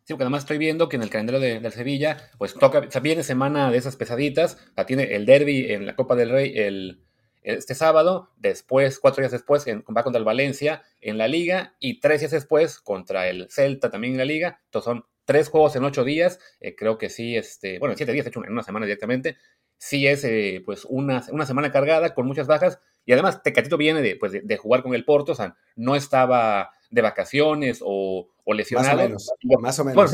Sí, 0.05 0.13
porque 0.13 0.25
además 0.25 0.43
estoy 0.43 0.59
viendo 0.59 0.89
que 0.89 0.97
en 0.97 1.03
el 1.03 1.09
calendario 1.09 1.41
de, 1.41 1.61
del 1.61 1.73
Sevilla, 1.73 2.31
pues 2.37 2.53
toca, 2.53 2.81
viene 3.01 3.23
semana 3.23 3.71
de 3.71 3.79
esas 3.79 3.97
pesaditas, 3.97 4.71
la 4.77 4.85
tiene 4.85 5.15
el 5.15 5.25
derby 5.25 5.73
en 5.73 5.87
la 5.87 5.97
Copa 5.97 6.15
del 6.15 6.29
Rey 6.29 6.53
el, 6.57 7.04
este 7.45 7.75
sábado, 7.75 8.31
después, 8.37 8.99
cuatro 8.99 9.23
días 9.23 9.33
después, 9.33 9.65
va 9.67 10.03
contra 10.03 10.19
el 10.19 10.25
Valencia 10.25 10.83
en 11.01 11.19
la 11.19 11.29
liga 11.29 11.77
y 11.79 12.01
tres 12.01 12.21
días 12.21 12.33
después 12.33 12.81
contra 12.81 13.29
el 13.29 13.49
Celta 13.51 13.91
también 13.91 14.15
en 14.15 14.19
la 14.19 14.25
liga. 14.25 14.61
Entonces 14.65 14.87
son 14.87 15.05
tres 15.25 15.49
juegos 15.49 15.77
en 15.77 15.85
ocho 15.85 16.05
días. 16.05 16.41
Eh, 16.61 16.75
creo 16.75 16.99
que 16.99 17.11
sí, 17.11 17.37
este, 17.37 17.79
bueno, 17.79 17.93
en 17.93 17.99
siete 17.99 18.13
días, 18.13 18.27
hecho 18.27 18.45
en 18.45 18.53
una 18.53 18.63
semana 18.63 18.87
directamente. 18.87 19.37
Sí 19.77 20.07
es 20.07 20.25
eh, 20.25 20.63
pues 20.65 20.87
una, 20.87 21.23
una 21.31 21.47
semana 21.47 21.71
cargada 21.71 22.15
con 22.15 22.27
muchas 22.27 22.47
bajas 22.47 22.81
y 23.07 23.13
además 23.13 23.43
Tecatito 23.43 23.77
viene 23.77 24.03
de, 24.03 24.17
pues, 24.17 24.33
de, 24.33 24.57
jugar 24.57 24.83
con 24.83 24.95
el 24.95 25.05
Porto, 25.05 25.33
o 25.33 25.35
sea, 25.35 25.57
no 25.77 25.95
estaba 25.95 26.71
de 26.95 27.03
vacaciones 27.03 27.81
o, 27.85 28.29
o 28.45 28.55
lesionado. 28.55 28.97
Más 28.97 28.97
o 28.97 29.09
menos. 29.09 29.33
Más 29.61 29.79
o 29.81 29.85
menos. 29.85 30.13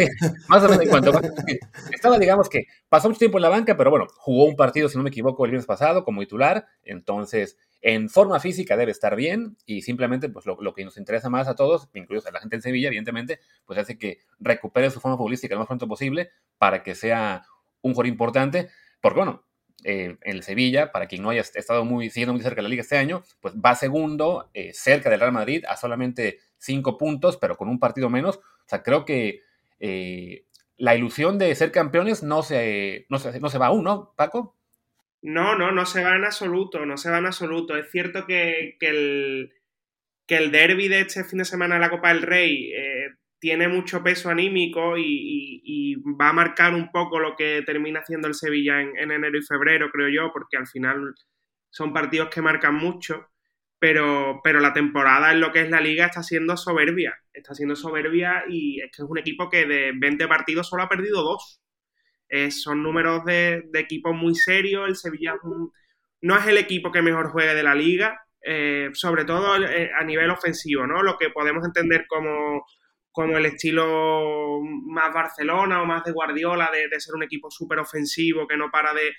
más 0.48 0.64
o 0.64 0.68
menos. 0.68 0.82
En 0.82 0.88
cuanto, 0.88 1.12
estaba, 1.92 2.18
digamos 2.18 2.48
que 2.48 2.66
pasó 2.88 3.08
mucho 3.08 3.18
tiempo 3.18 3.38
en 3.38 3.42
la 3.42 3.50
banca, 3.50 3.76
pero 3.76 3.90
bueno, 3.90 4.06
jugó 4.16 4.44
un 4.44 4.56
partido, 4.56 4.88
si 4.88 4.96
no 4.96 5.02
me 5.02 5.10
equivoco, 5.10 5.44
el 5.44 5.50
viernes 5.50 5.66
pasado 5.66 6.04
como 6.04 6.20
titular. 6.20 6.66
Entonces, 6.82 7.58
en 7.82 8.08
forma 8.08 8.40
física 8.40 8.78
debe 8.78 8.92
estar 8.92 9.14
bien 9.14 9.58
y 9.66 9.82
simplemente, 9.82 10.30
pues 10.30 10.46
lo, 10.46 10.56
lo 10.60 10.72
que 10.72 10.84
nos 10.84 10.96
interesa 10.96 11.28
más 11.28 11.48
a 11.48 11.54
todos, 11.54 11.88
incluidos 11.92 12.26
a 12.26 12.32
la 12.32 12.40
gente 12.40 12.56
en 12.56 12.62
Sevilla, 12.62 12.88
evidentemente, 12.88 13.40
pues 13.66 13.78
hace 13.78 13.98
que 13.98 14.20
recupere 14.38 14.90
su 14.90 15.00
forma 15.00 15.18
futbolística 15.18 15.54
lo 15.54 15.60
más 15.60 15.68
pronto 15.68 15.86
posible 15.86 16.30
para 16.56 16.82
que 16.82 16.94
sea 16.94 17.44
un 17.82 17.92
jugador 17.92 18.06
importante. 18.06 18.70
Porque 19.02 19.18
bueno, 19.18 19.44
eh, 19.84 20.16
en 20.20 20.36
el 20.36 20.42
Sevilla, 20.42 20.92
para 20.92 21.06
quien 21.06 21.22
no 21.22 21.30
haya 21.30 21.40
estado 21.40 21.84
muy, 21.84 22.10
siguiendo 22.10 22.34
muy 22.34 22.42
cerca 22.42 22.56
de 22.56 22.62
la 22.62 22.68
liga 22.68 22.82
este 22.82 22.98
año, 22.98 23.22
pues 23.40 23.54
va 23.54 23.74
segundo, 23.74 24.50
eh, 24.52 24.72
cerca 24.74 25.08
del 25.08 25.20
Real 25.20 25.32
Madrid, 25.32 25.64
a 25.66 25.76
solamente 25.76 26.38
cinco 26.60 26.96
puntos, 26.96 27.36
pero 27.36 27.56
con 27.56 27.68
un 27.68 27.80
partido 27.80 28.08
menos. 28.08 28.36
O 28.36 28.68
sea, 28.68 28.82
creo 28.82 29.04
que 29.04 29.40
eh, 29.80 30.46
la 30.76 30.94
ilusión 30.94 31.38
de 31.38 31.54
ser 31.54 31.72
campeones 31.72 32.22
no 32.22 32.42
se, 32.42 33.06
no 33.08 33.18
se, 33.18 33.40
no 33.40 33.48
se 33.48 33.58
va 33.58 33.66
aún, 33.66 33.84
¿no, 33.84 34.14
Paco? 34.16 34.56
No, 35.22 35.56
no, 35.56 35.72
no 35.72 35.84
se 35.84 36.04
va 36.04 36.16
en 36.16 36.24
absoluto, 36.24 36.86
no 36.86 36.96
se 36.96 37.10
va 37.10 37.18
en 37.18 37.26
absoluto. 37.26 37.76
Es 37.76 37.90
cierto 37.90 38.26
que, 38.26 38.76
que 38.78 38.88
el, 38.88 39.52
que 40.26 40.36
el 40.36 40.52
derby 40.52 40.88
de 40.88 41.00
este 41.00 41.24
fin 41.24 41.40
de 41.40 41.44
semana 41.44 41.74
de 41.74 41.80
la 41.80 41.90
Copa 41.90 42.08
del 42.08 42.22
Rey 42.22 42.72
tiene 43.40 43.68
mucho 43.68 44.02
peso 44.02 44.28
anímico 44.28 44.96
y, 44.96 45.96
va 46.20 46.28
a 46.28 46.32
marcar 46.32 46.74
un 46.74 46.90
poco 46.90 47.18
lo 47.18 47.34
que 47.36 47.62
termina 47.64 48.00
haciendo 48.00 48.28
el 48.28 48.34
Sevilla 48.34 48.80
en, 48.80 49.10
enero 49.10 49.38
y 49.38 49.42
febrero, 49.42 49.90
creo 49.90 50.08
yo, 50.08 50.32
porque 50.32 50.56
al 50.56 50.66
final 50.66 51.14
son 51.70 51.92
partidos 51.92 52.28
que 52.28 52.42
marcan 52.42 52.74
mucho, 52.74 53.28
pero, 53.80 54.40
pero 54.44 54.60
la 54.60 54.74
temporada 54.74 55.32
en 55.32 55.40
lo 55.40 55.52
que 55.52 55.62
es 55.62 55.70
la 55.70 55.80
liga 55.80 56.06
está 56.06 56.22
siendo 56.22 56.56
soberbia, 56.56 57.18
está 57.32 57.54
siendo 57.54 57.74
soberbia 57.74 58.44
y 58.48 58.80
es 58.80 58.90
que 58.94 59.02
es 59.02 59.08
un 59.08 59.18
equipo 59.18 59.48
que 59.48 59.66
de 59.66 59.92
20 59.98 60.28
partidos 60.28 60.68
solo 60.68 60.82
ha 60.82 60.88
perdido 60.88 61.22
dos. 61.22 61.62
Eh, 62.28 62.50
son 62.50 62.82
números 62.82 63.24
de, 63.24 63.68
equipos 63.74 64.14
muy 64.14 64.34
serios, 64.36 64.86
el 64.86 64.96
Sevilla 64.96 65.34
no 66.20 66.36
es 66.36 66.46
el 66.46 66.58
equipo 66.58 66.92
que 66.92 67.02
mejor 67.02 67.30
juegue 67.30 67.54
de 67.54 67.62
la 67.62 67.74
liga, 67.74 68.22
eh, 68.42 68.90
sobre 68.92 69.24
todo 69.24 69.56
eh, 69.56 69.90
a 69.98 70.04
nivel 70.04 70.30
ofensivo, 70.30 70.86
¿no? 70.86 71.02
Lo 71.02 71.16
que 71.16 71.30
podemos 71.30 71.64
entender 71.64 72.06
como 72.06 72.64
como 73.12 73.36
el 73.36 73.46
estilo 73.46 74.60
más 74.62 75.12
Barcelona 75.12 75.82
o 75.82 75.86
más 75.86 76.04
de 76.04 76.12
Guardiola, 76.12 76.70
de, 76.72 77.00
ser 77.00 77.14
un 77.14 77.22
equipo 77.22 77.50
súper 77.50 77.78
ofensivo 77.78 78.46
que 78.46 78.56
no 78.56 78.70
para 78.70 78.94
de, 78.94 79.12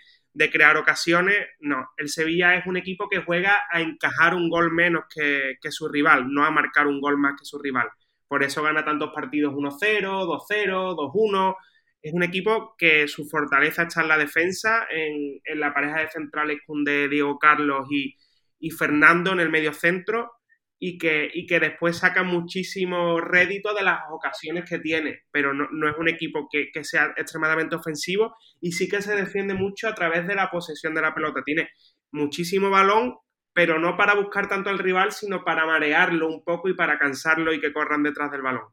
crear 0.49 0.77
ocasiones. 0.77 1.37
No, 1.59 1.89
el 1.97 2.09
Sevilla 2.09 2.55
es 2.55 2.65
un 2.65 2.77
equipo 2.77 3.09
que 3.09 3.21
juega 3.21 3.63
a 3.71 3.81
encajar 3.81 4.35
un 4.35 4.49
gol 4.49 4.71
menos 4.71 5.03
que, 5.09 5.57
su 5.71 5.87
rival, 5.87 6.31
no 6.31 6.45
a 6.45 6.51
marcar 6.51 6.87
un 6.87 7.01
gol 7.01 7.17
más 7.17 7.33
que 7.37 7.45
su 7.45 7.59
rival. 7.59 7.89
Por 8.27 8.43
eso 8.43 8.63
gana 8.63 8.85
tantos 8.85 9.11
partidos 9.13 9.53
1-0, 9.53 10.01
2-0, 10.01 10.95
2-1. 10.95 11.55
Es 12.01 12.13
un 12.13 12.23
equipo 12.23 12.75
que 12.77 13.07
su 13.07 13.27
fortaleza 13.27 13.83
está 13.83 14.01
en 14.01 14.07
la 14.07 14.17
defensa, 14.17 14.87
en, 14.89 15.59
la 15.59 15.73
pareja 15.73 15.99
de 15.99 16.09
centrales 16.09 16.59
con 16.65 16.83
de 16.83 17.09
Diego 17.09 17.37
Carlos 17.37 17.87
y, 17.91 18.15
y 18.59 18.71
Fernando 18.71 19.33
en 19.33 19.39
el 19.41 19.49
medio 19.49 19.73
centro 19.73 20.40
y 20.83 20.97
que, 20.97 21.29
y 21.31 21.45
que 21.45 21.59
después 21.59 21.97
saca 21.97 22.23
muchísimo 22.23 23.21
rédito 23.21 23.71
de 23.75 23.83
las 23.83 23.99
ocasiones 24.09 24.67
que 24.67 24.79
tiene, 24.79 25.19
pero 25.29 25.53
no, 25.53 25.65
es 25.87 25.95
un 25.95 26.09
equipo 26.09 26.49
que, 26.51 26.71
sea 26.83 27.13
extremadamente 27.17 27.75
ofensivo 27.75 28.33
y 28.59 28.71
sí 28.71 28.89
que 28.89 29.03
se 29.03 29.15
defiende 29.15 29.53
mucho 29.53 29.87
a 29.87 29.93
través 29.93 30.25
de 30.25 30.33
la 30.33 30.49
posesión 30.49 30.95
de 30.95 31.03
la 31.03 31.13
pelota. 31.13 31.43
Tiene 31.45 31.69
muchísimo 32.11 32.71
balón, 32.71 33.15
pero 33.53 33.77
no 33.77 33.95
para 33.95 34.15
buscar 34.15 34.49
tanto 34.49 34.71
al 34.71 34.79
rival, 34.79 35.11
sino 35.11 35.43
para 35.43 35.67
marearlo 35.67 36.27
un 36.27 36.43
poco 36.43 36.67
y 36.67 36.73
para 36.73 36.97
cansarlo 36.97 37.53
y 37.53 37.61
que 37.61 37.71
corran 37.71 38.01
detrás 38.01 38.31
del 38.31 38.41
balón. 38.41 38.63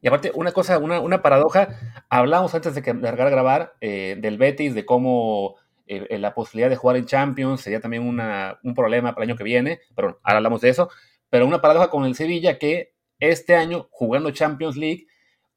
Y 0.00 0.08
aparte, 0.08 0.30
una 0.32 0.52
cosa, 0.52 0.78
una, 0.78 1.00
una 1.00 1.20
paradoja, 1.20 1.68
hablamos 2.08 2.54
antes 2.54 2.74
de 2.74 2.80
que 2.80 2.94
largar 2.94 3.26
a 3.26 3.30
grabar 3.30 3.74
eh, 3.82 4.16
del 4.18 4.38
Betis, 4.38 4.74
de 4.74 4.86
cómo 4.86 5.56
eh, 5.86 6.18
la 6.18 6.32
posibilidad 6.32 6.70
de 6.70 6.76
jugar 6.76 6.96
en 6.96 7.04
Champions 7.04 7.60
sería 7.60 7.80
también 7.80 8.08
una, 8.08 8.58
un 8.62 8.72
problema 8.72 9.12
para 9.12 9.24
el 9.24 9.30
año 9.30 9.36
que 9.36 9.44
viene, 9.44 9.80
pero 9.94 10.18
ahora 10.22 10.38
hablamos 10.38 10.62
de 10.62 10.70
eso 10.70 10.88
pero 11.30 11.46
una 11.46 11.60
paradoja 11.60 11.90
con 11.90 12.04
el 12.04 12.14
Sevilla 12.14 12.58
que 12.58 12.94
este 13.18 13.54
año, 13.54 13.88
jugando 13.90 14.30
Champions 14.30 14.76
League, 14.76 15.06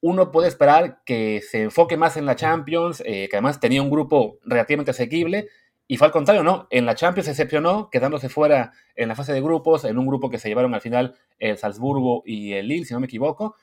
uno 0.02 0.32
puede 0.32 0.48
esperar 0.48 1.02
que 1.06 1.42
se 1.42 1.64
enfoque 1.64 1.98
más 1.98 2.16
en 2.18 2.26
la 2.26 2.36
Champions, 2.36 3.04
eh, 3.06 3.28
que 3.30 3.36
además 3.36 3.60
tenía 3.60 3.82
un 3.82 3.90
grupo 3.90 4.40
relativamente 4.44 4.92
asequible, 4.92 5.50
y 5.92 5.98
fue 5.98 6.08
al 6.08 6.14
contrario, 6.14 6.44
¿no? 6.44 6.68
En 6.70 6.86
la 6.86 6.94
Champions 6.94 7.26
se 7.26 7.32
excepcionó, 7.32 7.90
quedándose 7.90 8.30
fuera 8.30 8.74
en 8.96 9.08
la 9.08 9.16
fase 9.16 9.34
de 9.34 9.42
grupos, 9.42 9.86
en 9.86 9.98
un 9.98 10.06
grupo 10.06 10.30
que 10.30 10.38
se 10.38 10.48
llevaron 10.48 10.76
al 10.76 10.82
final 10.82 11.16
el 11.40 11.58
Salzburgo 11.58 12.22
y 12.26 12.54
el 12.54 12.68
Lille, 12.68 12.86
si 12.86 12.94
no 12.94 13.00
me 13.00 13.08
equivoco. 13.08 13.56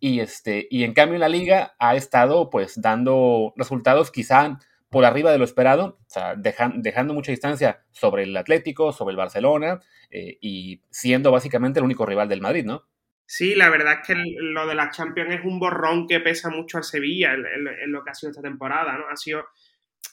Y, 0.00 0.18
este, 0.18 0.66
y 0.68 0.82
en 0.82 0.94
cambio 0.94 1.14
en 1.14 1.20
la 1.20 1.28
liga 1.28 1.76
ha 1.78 1.94
estado 1.94 2.50
pues 2.50 2.80
dando 2.80 3.54
resultados 3.56 4.10
quizá 4.10 4.58
por 4.94 5.04
arriba 5.04 5.32
de 5.32 5.38
lo 5.38 5.44
esperado, 5.44 5.98
dejando 6.36 7.14
mucha 7.14 7.32
distancia 7.32 7.80
sobre 7.90 8.22
el 8.22 8.36
Atlético, 8.36 8.92
sobre 8.92 9.10
el 9.10 9.16
Barcelona 9.16 9.80
eh, 10.08 10.38
y 10.40 10.82
siendo 10.88 11.32
básicamente 11.32 11.80
el 11.80 11.84
único 11.84 12.06
rival 12.06 12.28
del 12.28 12.40
Madrid, 12.40 12.64
¿no? 12.64 12.84
Sí, 13.26 13.56
la 13.56 13.70
verdad 13.70 13.94
es 14.00 14.06
que 14.06 14.14
lo 14.14 14.68
de 14.68 14.76
la 14.76 14.90
Champions 14.90 15.34
es 15.34 15.44
un 15.44 15.58
borrón 15.58 16.06
que 16.06 16.20
pesa 16.20 16.48
mucho 16.48 16.78
al 16.78 16.84
Sevilla 16.84 17.34
en, 17.34 17.90
lo 17.90 18.04
que 18.04 18.10
ha 18.10 18.14
sido 18.14 18.30
esta 18.30 18.42
temporada, 18.42 18.96
¿no? 18.96 19.08
Ha 19.10 19.16
sido 19.16 19.44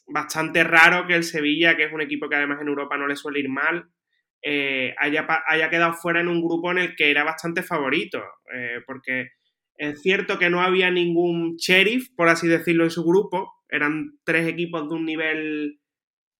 bastante 0.07 0.63
raro 0.63 1.05
que 1.05 1.13
el 1.13 1.23
Sevilla, 1.23 1.77
que 1.77 1.83
es 1.83 1.93
un 1.93 2.01
equipo 2.01 2.27
que 2.27 2.37
además 2.37 2.59
en 2.59 2.69
Europa 2.69 2.97
no 2.97 3.05
le 3.05 3.15
suele 3.15 3.39
ir 3.39 3.49
mal, 3.49 3.87
eh, 4.41 4.95
haya, 4.97 5.27
haya, 5.45 5.69
quedado 5.69 5.93
fuera 5.93 6.21
en 6.21 6.27
un 6.27 6.41
grupo 6.41 6.71
en 6.71 6.79
el 6.79 6.95
que 6.95 7.11
era 7.11 7.23
bastante 7.23 7.61
favorito, 7.61 8.19
eh, 8.51 8.79
porque 8.87 9.33
es 9.75 10.01
cierto 10.01 10.39
que 10.39 10.49
no 10.49 10.61
había 10.61 10.89
ningún 10.89 11.57
sheriff, 11.57 12.09
por 12.15 12.29
así 12.29 12.47
decirlo, 12.47 12.83
en 12.83 12.89
su 12.89 13.03
grupo, 13.03 13.60
eran 13.71 14.19
tres 14.23 14.47
equipos 14.47 14.87
de 14.87 14.95
un 14.95 15.05
nivel 15.05 15.79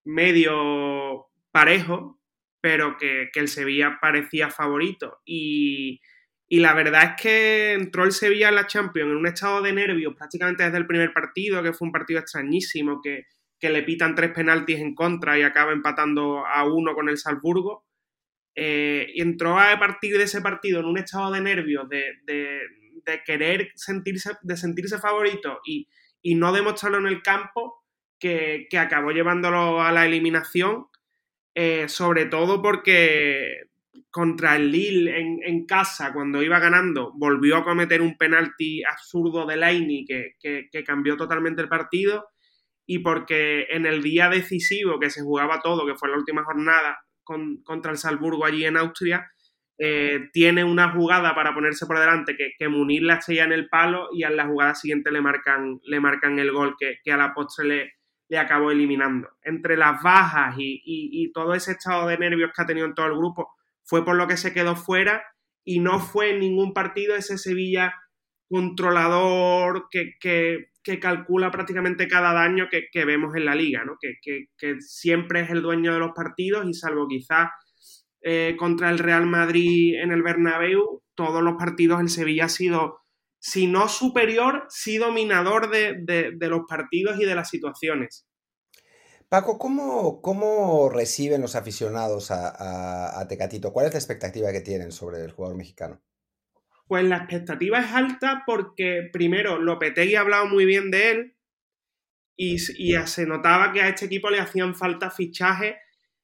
medio 0.04 1.28
parejo, 1.52 2.20
pero 2.60 2.98
que, 2.98 3.30
el 3.34 3.48
Sevilla 3.48 3.98
parecía 4.02 4.50
favorito. 4.50 5.20
Y, 5.26 6.02
la 6.50 6.74
verdad 6.74 7.16
es 7.16 7.22
que 7.22 7.74
entró 7.74 8.04
el 8.04 8.12
Sevilla 8.12 8.50
en 8.50 8.56
la 8.56 8.68
Champions 8.68 9.10
en 9.10 9.18
un 9.18 9.28
estado 9.28 9.62
de 9.62 9.72
nervios 9.72 10.14
prácticamente 10.18 10.64
desde 10.64 10.78
el 10.78 10.86
primer 10.86 11.14
partido, 11.14 11.64
que 11.64 11.72
fue 11.72 11.88
un 11.88 11.94
partido 11.94 12.20
extrañísimo, 12.20 13.00
que, 13.02 13.24
que 13.58 13.70
le 13.70 13.84
pitan 13.84 14.16
tres 14.16 14.32
penaltis 14.32 14.80
en 14.80 14.94
contra 14.94 15.40
y 15.40 15.44
acaba 15.44 15.72
empatando 15.72 16.46
a 16.46 16.66
uno 16.66 16.94
con 16.94 17.08
el 17.08 17.18
Salzburgo. 17.18 17.86
Eh, 18.54 19.08
y 19.14 19.22
entró 19.22 19.58
a 19.58 19.80
partir 19.80 20.18
de 20.18 20.26
ese 20.26 20.42
partido 20.42 20.82
en 20.82 20.88
un 20.88 20.98
estado 20.98 21.32
de 21.32 21.40
nervios, 21.40 21.88
de, 21.88 22.14
querer 23.26 23.72
sentirse, 23.76 24.32
de 24.42 24.58
sentirse 24.58 25.00
favorito 25.00 25.60
y, 25.66 25.88
no 26.24 26.54
demostrarlo 26.54 26.98
en 27.00 27.08
el 27.08 27.22
campo, 27.22 27.84
que, 28.20 28.68
acabó 28.78 29.12
llevándolo 29.12 29.82
a 29.82 29.92
la 29.92 30.06
eliminación, 30.06 30.88
eh, 31.56 31.90
sobre 31.90 32.26
todo 32.26 32.62
porque 32.62 33.72
contra 34.10 34.56
el 34.58 34.72
Lille 34.72 35.20
en, 35.20 35.66
casa, 35.66 36.14
cuando 36.14 36.44
iba 36.44 36.60
ganando, 36.60 37.14
volvió 37.16 37.58
a 37.58 37.64
cometer 37.64 38.02
un 38.02 38.18
penalti 38.18 38.84
absurdo 38.84 39.46
de 39.46 39.56
Laini 39.56 40.06
que, 40.06 40.36
que, 40.40 40.84
cambió 40.84 41.16
totalmente 41.16 41.62
el 41.62 41.70
partido 41.70 42.28
y 42.86 43.00
porque 43.00 43.68
en 43.70 43.86
el 43.86 44.04
día 44.04 44.30
decisivo 44.30 45.00
que 45.00 45.10
se 45.10 45.22
jugaba 45.22 45.62
todo, 45.62 45.86
que 45.86 45.96
fue 45.96 46.10
la 46.10 46.18
última 46.18 46.44
jornada 46.44 47.00
contra 47.24 47.92
el 47.92 47.98
Salzburgo 47.98 48.46
allí 48.46 48.66
en 48.66 48.76
Austria, 48.76 49.32
eh, 49.84 50.30
tiene 50.32 50.64
una 50.64 50.92
jugada 50.92 51.34
para 51.34 51.56
ponerse 51.56 51.88
por 51.88 51.98
delante 51.98 52.38
que, 52.38 52.52
que 52.56 52.70
Munir 52.70 53.02
la 53.02 53.16
estrella 53.16 53.46
en 53.46 53.52
el 53.52 53.68
palo 53.68 54.10
y 54.14 54.22
a 54.22 54.30
la 54.30 54.46
jugada 54.46 54.76
siguiente 54.76 55.12
le 55.12 55.22
marcan, 55.22 55.80
le 55.84 56.00
marcan 56.00 56.38
el 56.38 56.52
gol 56.52 56.76
que, 56.78 57.12
a 57.12 57.18
la 57.18 57.34
postre 57.34 57.66
le, 57.66 57.94
le 58.30 58.38
acabó 58.38 58.70
eliminando. 58.70 59.30
Entre 59.42 59.76
las 59.76 60.04
bajas 60.04 60.54
y, 60.60 60.84
y 60.86 61.32
todo 61.32 61.56
ese 61.56 61.72
estado 61.72 62.08
de 62.08 62.20
nervios 62.20 62.52
que 62.56 62.62
ha 62.62 62.68
tenido 62.68 62.86
en 62.86 62.94
todo 62.94 63.08
el 63.08 63.18
grupo, 63.18 63.56
fue 63.84 64.06
por 64.06 64.16
lo 64.16 64.28
que 64.28 64.38
se 64.38 64.54
quedó 64.54 64.76
fuera 64.76 65.24
y 65.64 65.80
no 65.80 66.00
fue 66.00 66.30
en 66.30 66.42
ningún 66.42 66.74
partido 66.74 67.16
ese 67.16 67.40
Sevilla 67.40 67.96
controlador 68.48 69.88
que, 69.90 70.68
calcula 71.00 71.50
prácticamente 71.50 72.08
cada 72.08 72.34
daño 72.34 72.68
que, 72.70 73.06
vemos 73.06 73.36
en 73.36 73.46
la 73.46 73.56
liga, 73.56 73.84
¿no? 73.84 73.98
que, 74.00 74.76
siempre 74.80 75.42
es 75.42 75.50
el 75.50 75.64
dueño 75.64 75.92
de 75.92 76.00
los 76.00 76.12
partidos 76.12 76.68
y 76.68 76.74
salvo 76.76 77.08
quizás 77.08 77.50
eh, 78.22 78.56
contra 78.58 78.90
el 78.90 79.00
Real 79.00 79.26
Madrid 79.26 79.96
en 80.02 80.12
el 80.12 80.24
Bernabéu, 80.24 81.02
todos 81.16 81.42
los 81.42 81.56
partidos 81.56 82.02
el 82.02 82.10
Sevilla 82.10 82.46
ha 82.46 82.50
sido, 82.50 83.00
si 83.40 83.68
no 83.68 83.88
superior, 83.88 84.66
sí 84.70 84.98
dominador 84.98 85.70
de 85.70 86.48
los 86.48 86.62
partidos 86.68 87.20
y 87.20 87.26
de 87.26 87.36
las 87.36 87.50
situaciones. 87.50 88.26
Paco, 89.32 89.58
¿cómo, 89.58 90.90
reciben 90.90 91.40
los 91.40 91.56
aficionados 91.56 92.32
a, 92.32 93.26
Tecatito? 93.30 93.72
¿Cuál 93.72 93.86
es 93.86 93.94
la 93.94 94.00
expectativa 94.00 94.52
que 94.52 94.60
tienen 94.60 94.92
sobre 94.92 95.24
el 95.24 95.32
jugador 95.32 95.56
mexicano? 95.56 96.02
Pues 96.86 97.06
la 97.06 97.16
expectativa 97.16 97.80
es 97.80 97.94
alta 97.94 98.44
porque, 98.46 99.10
primero, 99.14 99.58
Lopetegui 99.58 100.16
ha 100.16 100.20
hablado 100.20 100.48
muy 100.48 100.66
bien 100.66 100.92
de 100.92 101.12
él 101.12 101.38
y, 102.36 102.60
se 102.60 103.26
notaba 103.26 103.72
que 103.72 103.82
a 103.82 103.88
este 103.88 104.08
equipo 104.08 104.30
le 104.30 104.42
hacían 104.42 104.76
falta 104.76 105.10
fichajes 105.10 105.76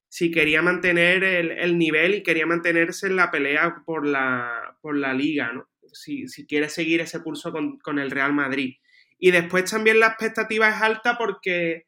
si 0.10 0.32
quería 0.32 0.62
mantener 0.62 1.24
el, 1.24 1.78
nivel 1.78 2.16
y 2.16 2.24
quería 2.24 2.46
mantenerse 2.46 3.08
en 3.08 3.16
la 3.16 3.30
pelea 3.30 3.84
por 3.86 4.08
la, 4.08 4.78
por 4.82 4.96
la 4.96 5.14
liga, 5.14 5.52
¿no? 5.52 5.70
Si, 5.92 6.26
quiere 6.48 6.70
seguir 6.70 7.02
ese 7.02 7.22
curso 7.22 7.52
con, 7.52 7.78
con 7.80 8.00
el 8.00 8.12
Real 8.12 8.34
Madrid. 8.34 8.76
Y 9.18 9.32
después 9.32 9.70
también 9.70 10.00
la 10.00 10.08
expectativa 10.08 10.70
es 10.70 10.82
alta 10.82 11.18
porque 11.18 11.88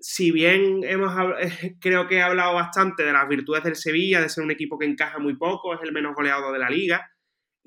si 0.00 0.30
bien 0.30 0.84
hemos, 0.84 1.12
creo 1.80 2.06
que 2.06 2.16
he 2.16 2.22
hablado 2.22 2.54
bastante 2.54 3.04
de 3.04 3.12
las 3.12 3.28
virtudes 3.28 3.64
del 3.64 3.76
Sevilla, 3.76 4.20
de 4.20 4.28
ser 4.28 4.44
un 4.44 4.50
equipo 4.50 4.78
que 4.78 4.86
encaja 4.86 5.18
muy 5.18 5.36
poco, 5.36 5.74
es 5.74 5.80
el 5.82 5.92
menos 5.92 6.14
goleado 6.14 6.52
de 6.52 6.58
la 6.58 6.70
liga, 6.70 7.10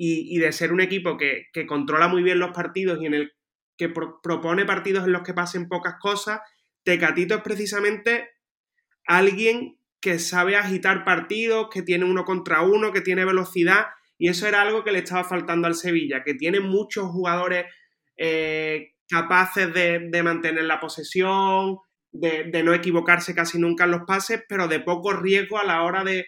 y, 0.03 0.39
de 0.39 0.51
ser 0.51 0.73
un 0.73 0.81
equipo 0.81 1.15
que, 1.15 1.45
controla 1.67 2.07
muy 2.07 2.23
bien 2.23 2.39
los 2.39 2.55
partidos 2.55 2.99
y 2.99 3.05
en 3.05 3.13
el 3.13 3.33
que 3.77 3.89
propone 3.89 4.65
partidos 4.65 5.05
en 5.05 5.11
los 5.11 5.21
que 5.21 5.35
pasen 5.35 5.67
pocas 5.67 5.95
cosas, 5.99 6.41
Tecatito 6.83 7.35
es 7.35 7.41
precisamente 7.43 8.30
alguien 9.05 9.77
que 9.99 10.19
sabe 10.19 10.55
agitar 10.55 11.03
partidos, 11.03 11.69
que 11.71 11.81
tiene 11.81 12.05
uno 12.05 12.25
contra 12.25 12.61
uno, 12.61 12.91
que 12.91 13.01
tiene 13.01 13.25
velocidad, 13.25 13.87
y 14.17 14.29
eso 14.29 14.47
era 14.47 14.61
algo 14.61 14.83
que 14.83 14.91
le 14.91 14.99
estaba 14.99 15.23
faltando 15.23 15.67
al 15.67 15.75
Sevilla, 15.75 16.23
que 16.23 16.33
tiene 16.33 16.59
muchos 16.59 17.09
jugadores 17.09 17.65
eh, 18.17 18.93
capaces 19.07 19.73
de 19.73 20.23
mantener 20.23 20.63
la 20.63 20.79
posesión, 20.79 21.77
de, 22.11 22.63
no 22.63 22.73
equivocarse 22.73 23.33
casi 23.33 23.57
nunca 23.57 23.85
en 23.85 23.91
los 23.91 24.03
pases, 24.05 24.43
pero 24.47 24.67
de 24.67 24.79
poco 24.79 25.13
riesgo 25.13 25.57
a 25.57 25.63
la 25.63 25.83
hora 25.83 26.03
de, 26.03 26.25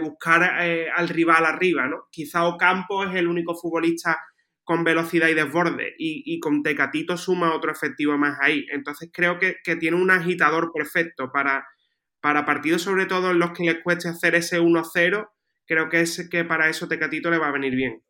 buscar 0.00 0.62
eh, 0.62 0.88
al 0.94 1.08
rival 1.08 1.44
arriba, 1.44 1.86
¿no? 1.86 2.06
Quizá 2.10 2.46
Ocampo 2.46 3.04
es 3.04 3.14
el 3.14 3.28
único 3.28 3.54
futbolista 3.54 4.18
con 4.62 4.82
velocidad 4.82 5.28
y 5.28 5.34
desborde 5.34 5.94
y, 5.98 6.40
con 6.40 6.62
Tecatito 6.62 7.18
suma 7.18 7.54
otro 7.54 7.70
efectivo 7.70 8.16
más 8.16 8.38
ahí. 8.40 8.66
Entonces 8.70 9.10
creo 9.12 9.38
que, 9.38 9.56
tiene 9.76 9.96
un 9.96 10.10
agitador 10.10 10.72
perfecto 10.72 11.30
para, 11.30 11.66
para 12.24 12.46
partidos 12.46 12.80
sobre 12.80 13.04
todo 13.04 13.32
en 13.32 13.38
los 13.38 13.50
que 13.50 13.64
les 13.64 13.82
cueste 13.82 14.08
hacer 14.08 14.34
ese 14.34 14.58
1-0, 14.58 15.28
creo 15.66 15.90
que, 15.90 16.00
es, 16.00 16.26
que 16.30 16.42
para 16.42 16.70
eso 16.70 16.88
Tecatito 16.88 17.30
le 17.30 17.36
va 17.36 17.48
a 17.48 17.52
venir 17.52 17.76
bien. 17.76 18.02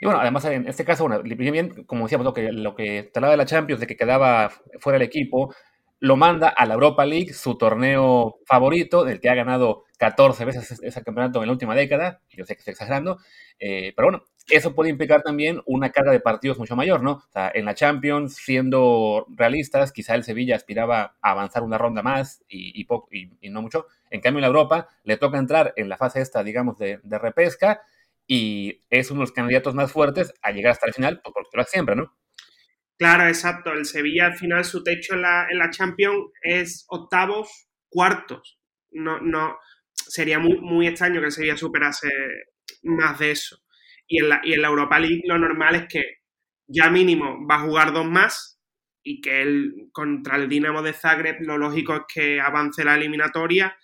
Y 0.00 0.06
bueno, 0.06 0.18
además 0.18 0.46
en 0.46 0.66
este 0.66 0.86
caso, 0.86 1.06
bueno, 1.06 1.22
bien, 1.22 1.84
como 1.84 2.04
decíamos, 2.04 2.24
lo 2.24 2.32
que, 2.32 2.50
lo 2.52 2.74
que 2.74 3.10
te 3.12 3.18
hablaba 3.18 3.32
de 3.32 3.36
la 3.36 3.44
Champions, 3.44 3.82
de 3.82 3.86
que 3.86 3.98
quedaba 3.98 4.50
fuera 4.80 4.96
el 4.96 5.02
equipo, 5.02 5.54
lo 6.02 6.16
manda 6.16 6.48
a 6.48 6.66
la 6.66 6.74
Europa 6.74 7.06
League, 7.06 7.32
su 7.32 7.56
torneo 7.56 8.40
favorito, 8.44 9.04
del 9.04 9.20
que 9.20 9.30
ha 9.30 9.36
ganado 9.36 9.84
14 9.98 10.44
veces 10.44 10.80
ese 10.82 11.02
campeonato 11.04 11.40
en 11.40 11.46
la 11.46 11.52
última 11.52 11.76
década. 11.76 12.20
Yo 12.30 12.44
sé 12.44 12.56
que 12.56 12.58
estoy 12.58 12.72
exagerando, 12.72 13.18
eh, 13.60 13.92
pero 13.94 14.08
bueno, 14.08 14.24
eso 14.50 14.74
puede 14.74 14.90
implicar 14.90 15.22
también 15.22 15.60
una 15.64 15.90
carga 15.90 16.10
de 16.10 16.18
partidos 16.18 16.58
mucho 16.58 16.74
mayor, 16.74 17.04
¿no? 17.04 17.12
O 17.12 17.30
sea, 17.32 17.52
en 17.54 17.64
la 17.64 17.76
Champions, 17.76 18.34
siendo 18.34 19.26
realistas, 19.30 19.92
quizá 19.92 20.16
el 20.16 20.24
Sevilla 20.24 20.56
aspiraba 20.56 21.14
a 21.22 21.30
avanzar 21.30 21.62
una 21.62 21.78
ronda 21.78 22.02
más 22.02 22.42
y, 22.48 22.84
y, 23.40 23.50
no 23.50 23.62
mucho. 23.62 23.86
En 24.10 24.20
cambio, 24.20 24.38
en 24.38 24.42
la 24.42 24.48
Europa 24.48 24.88
le 25.04 25.18
toca 25.18 25.38
entrar 25.38 25.72
en 25.76 25.88
la 25.88 25.98
fase 25.98 26.20
esta, 26.20 26.42
digamos, 26.42 26.78
de, 26.78 26.98
repesca 27.04 27.80
y 28.26 28.82
es 28.90 29.12
uno 29.12 29.20
de 29.20 29.26
los 29.26 29.32
candidatos 29.32 29.76
más 29.76 29.92
fuertes 29.92 30.34
a 30.42 30.50
llegar 30.50 30.72
hasta 30.72 30.88
el 30.88 30.94
final, 30.94 31.20
pues, 31.22 31.32
porque 31.32 31.56
lo 31.56 31.62
hace 31.62 31.70
siempre, 31.70 31.94
¿no? 31.94 32.12
Claro, 33.02 33.26
exacto. 33.26 33.72
El 33.72 33.84
Sevilla 33.84 34.26
al 34.26 34.36
final 34.36 34.64
su 34.64 34.84
techo 34.84 35.14
en 35.14 35.22
la, 35.22 35.48
en 35.50 35.58
la 35.58 35.70
Champions 35.70 36.30
es 36.40 36.84
octavos, 36.88 37.68
cuartos. 37.88 38.60
No, 38.92 39.18
no, 39.18 39.58
sería 39.92 40.38
muy, 40.38 40.86
extraño 40.86 41.18
que 41.18 41.26
el 41.26 41.32
Sevilla 41.32 41.56
superase 41.56 42.08
más 42.84 43.18
de 43.18 43.32
eso. 43.32 43.58
Y 44.06 44.20
en, 44.20 44.28
la, 44.28 44.40
y 44.44 44.52
en 44.52 44.62
la 44.62 44.68
Europa 44.68 45.00
League 45.00 45.22
lo 45.26 45.36
normal 45.36 45.74
es 45.74 45.86
que 45.88 46.04
ya 46.68 46.90
mínimo 46.90 47.44
va 47.44 47.56
a 47.56 47.62
jugar 47.62 47.92
dos 47.92 48.06
más 48.06 48.60
y 49.02 49.20
que 49.20 49.42
él 49.42 49.88
contra 49.90 50.36
el 50.36 50.48
Dinamo 50.48 50.80
de 50.80 50.92
Zagreb 50.92 51.40
lo 51.40 51.58
lógico 51.58 51.96
es 51.96 52.02
que 52.06 52.40
avance 52.40 52.84
la 52.84 52.94
eliminatoria, 52.94 53.76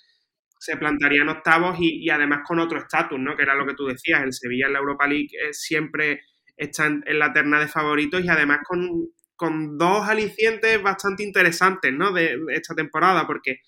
se 0.60 0.76
plantaría 0.76 1.22
en 1.22 1.30
octavos 1.30 1.76
y, 1.80 2.04
y 2.04 2.10
además 2.10 2.42
con 2.46 2.60
otro 2.60 2.78
estatus, 2.78 3.18
¿no? 3.18 3.34
Que 3.34 3.42
era 3.42 3.56
lo 3.56 3.66
que 3.66 3.74
tú 3.74 3.86
decías, 3.86 4.22
el 4.22 4.32
Sevilla 4.32 4.66
en 4.66 4.74
la 4.74 4.78
Europa 4.78 5.08
League 5.08 5.30
es 5.48 5.60
siempre 5.60 6.20
está 6.58 6.86
en, 6.86 7.04
la 7.18 7.32
terna 7.32 7.60
de 7.60 7.68
favoritos 7.68 8.22
y 8.24 8.28
además 8.28 8.58
con, 8.66 9.78
dos 9.78 10.08
alicientes 10.08 10.82
bastante 10.82 11.22
interesantes 11.22 11.92
¿no? 11.92 12.12
de, 12.12 12.36
esta 12.50 12.74
temporada, 12.74 13.26
porque 13.26 13.60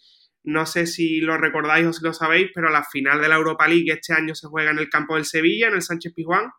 no 0.42 0.66
sé 0.66 0.86
si 0.86 1.20
lo 1.20 1.36
recordáis 1.36 1.86
o 1.86 1.92
si 1.92 2.04
lo 2.04 2.12
sabéis, 2.12 2.50
pero 2.52 2.70
la 2.70 2.84
final 2.84 3.20
de 3.20 3.28
la 3.28 3.36
Europa 3.36 3.68
League 3.68 3.92
este 3.92 4.12
año 4.12 4.34
se 4.34 4.48
juega 4.48 4.72
en 4.72 4.78
el 4.78 4.88
campo 4.88 5.14
del 5.14 5.24
Sevilla, 5.24 5.68
en 5.68 5.74
el 5.74 5.82
Sánchez 5.82 6.12
Pizjuán, 6.14 6.50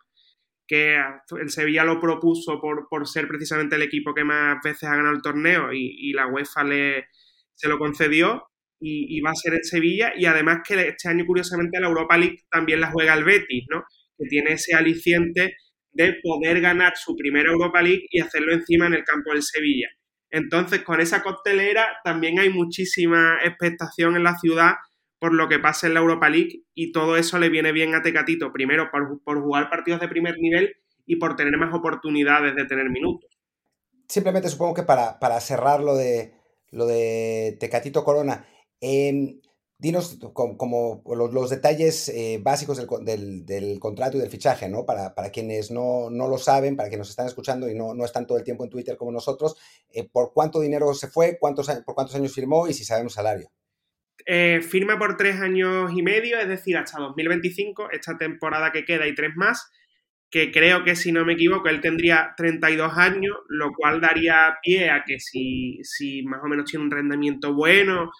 que 0.65 0.95
el 1.41 1.49
Sevilla 1.49 1.83
lo 1.83 1.99
propuso 1.99 2.61
por, 2.61 3.07
ser 3.07 3.27
precisamente 3.27 3.75
el 3.75 3.81
equipo 3.81 4.13
que 4.13 4.23
más 4.23 4.59
veces 4.63 4.83
ha 4.83 4.95
ganado 4.95 5.13
el 5.13 5.21
torneo 5.21 5.73
y, 5.73 6.13
la 6.13 6.27
UEFA 6.27 6.63
le, 6.63 7.07
se 7.53 7.67
lo 7.67 7.77
concedió 7.77 8.45
y, 8.79 9.17
y, 9.17 9.19
va 9.19 9.31
a 9.31 9.35
ser 9.35 9.55
el 9.55 9.65
Sevilla 9.65 10.13
y 10.15 10.25
además 10.25 10.59
que 10.65 10.87
este 10.87 11.09
año 11.09 11.25
curiosamente 11.25 11.81
la 11.81 11.87
Europa 11.87 12.17
League 12.17 12.45
también 12.49 12.79
la 12.79 12.91
juega 12.91 13.15
el 13.15 13.25
Betis, 13.25 13.65
¿no? 13.69 13.83
que 14.17 14.29
tiene 14.29 14.53
ese 14.53 14.73
aliciente 14.73 15.55
de 15.93 16.15
poder 16.23 16.61
ganar 16.61 16.93
su 16.95 17.15
primera 17.15 17.51
Europa 17.51 17.81
League 17.81 18.05
y 18.09 18.21
hacerlo 18.21 18.53
encima 18.53 18.87
en 18.87 18.93
el 18.93 19.03
campo 19.03 19.31
del 19.31 19.43
Sevilla. 19.43 19.89
Entonces, 20.29 20.81
con 20.81 21.01
esa 21.01 21.21
costelera 21.21 21.85
también 22.03 22.39
hay 22.39 22.49
muchísima 22.49 23.39
expectación 23.43 24.15
en 24.15 24.23
la 24.23 24.37
ciudad 24.37 24.75
por 25.19 25.33
lo 25.33 25.47
que 25.47 25.59
pasa 25.59 25.85
en 25.85 25.93
la 25.93 25.99
Europa 25.99 26.29
League 26.29 26.63
y 26.73 26.91
todo 26.91 27.15
eso 27.15 27.37
le 27.37 27.49
viene 27.49 27.71
bien 27.71 27.93
a 27.93 28.01
Tecatito, 28.01 28.51
primero 28.51 28.89
por, 28.91 29.39
jugar 29.39 29.69
partidos 29.69 30.01
de 30.01 30.07
primer 30.07 30.39
nivel 30.39 30.73
y 31.05 31.17
por 31.17 31.35
tener 31.35 31.55
más 31.57 31.71
oportunidades 31.75 32.55
de 32.55 32.65
tener 32.65 32.89
minutos. 32.89 33.29
Simplemente 34.07 34.49
supongo 34.49 34.73
que 34.73 34.83
para, 34.83 35.19
para 35.19 35.39
cerrar 35.39 35.81
lo 35.81 35.95
de, 35.95 36.33
lo 36.71 36.87
de 36.87 37.55
Tecatito 37.59 38.03
Corona, 38.03 38.47
eh, 38.81 39.39
dinos 39.81 40.19
como, 40.33 41.01
los, 41.07 41.49
detalles 41.49 42.07
eh, 42.09 42.39
básicos 42.39 42.77
del, 42.77 43.79
contrato 43.79 44.15
y 44.15 44.19
del 44.19 44.29
fichaje, 44.29 44.69
¿no? 44.69 44.85
Para, 44.85 45.11
quienes 45.33 45.71
no, 45.71 46.09
lo 46.11 46.37
saben, 46.37 46.75
para 46.75 46.87
quienes 46.87 47.07
nos 47.07 47.09
están 47.09 47.25
escuchando 47.25 47.67
y 47.67 47.73
no, 47.73 48.05
están 48.05 48.27
todo 48.27 48.37
el 48.37 48.43
tiempo 48.43 48.63
en 48.63 48.69
Twitter 48.69 48.95
como 48.95 49.11
nosotros, 49.11 49.57
eh, 49.91 50.07
¿por 50.07 50.33
cuánto 50.33 50.61
dinero 50.61 50.93
se 50.93 51.07
fue? 51.07 51.37
Cuántos, 51.39 51.67
¿Por 51.83 51.95
cuántos 51.95 52.15
años 52.15 52.33
firmó? 52.33 52.67
Y 52.67 52.73
si 52.73 52.85
sabemos 52.85 53.13
salario. 53.13 53.49
Eh, 54.27 54.61
firma 54.61 54.99
por 54.99 55.17
tres 55.17 55.41
años 55.41 55.91
y 55.95 56.03
medio, 56.03 56.39
es 56.39 56.47
decir, 56.47 56.77
hasta 56.77 56.99
2025, 56.99 57.89
esta 57.89 58.19
temporada 58.19 58.71
que 58.71 58.85
queda 58.85 59.07
y 59.07 59.15
tres 59.15 59.31
más. 59.35 59.71
que 60.29 60.51
creo 60.51 60.83
que 60.83 60.95
si 60.95 61.11
no 61.11 61.25
me 61.25 61.33
equivoco, 61.33 61.69
él 61.69 61.81
tendría 61.81 62.35
32 62.37 62.93
años, 62.97 63.35
lo 63.49 63.73
cual 63.73 63.99
daría 63.99 64.59
pie 64.61 64.91
a 64.91 65.03
que 65.05 65.19
si, 65.19 65.79
si 65.83 66.21
más 66.21 66.39
o 66.43 66.47
menos 66.47 66.69
tiene 66.69 66.85
un 66.85 66.91
rendimiento 66.91 67.53
bueno 67.53 68.11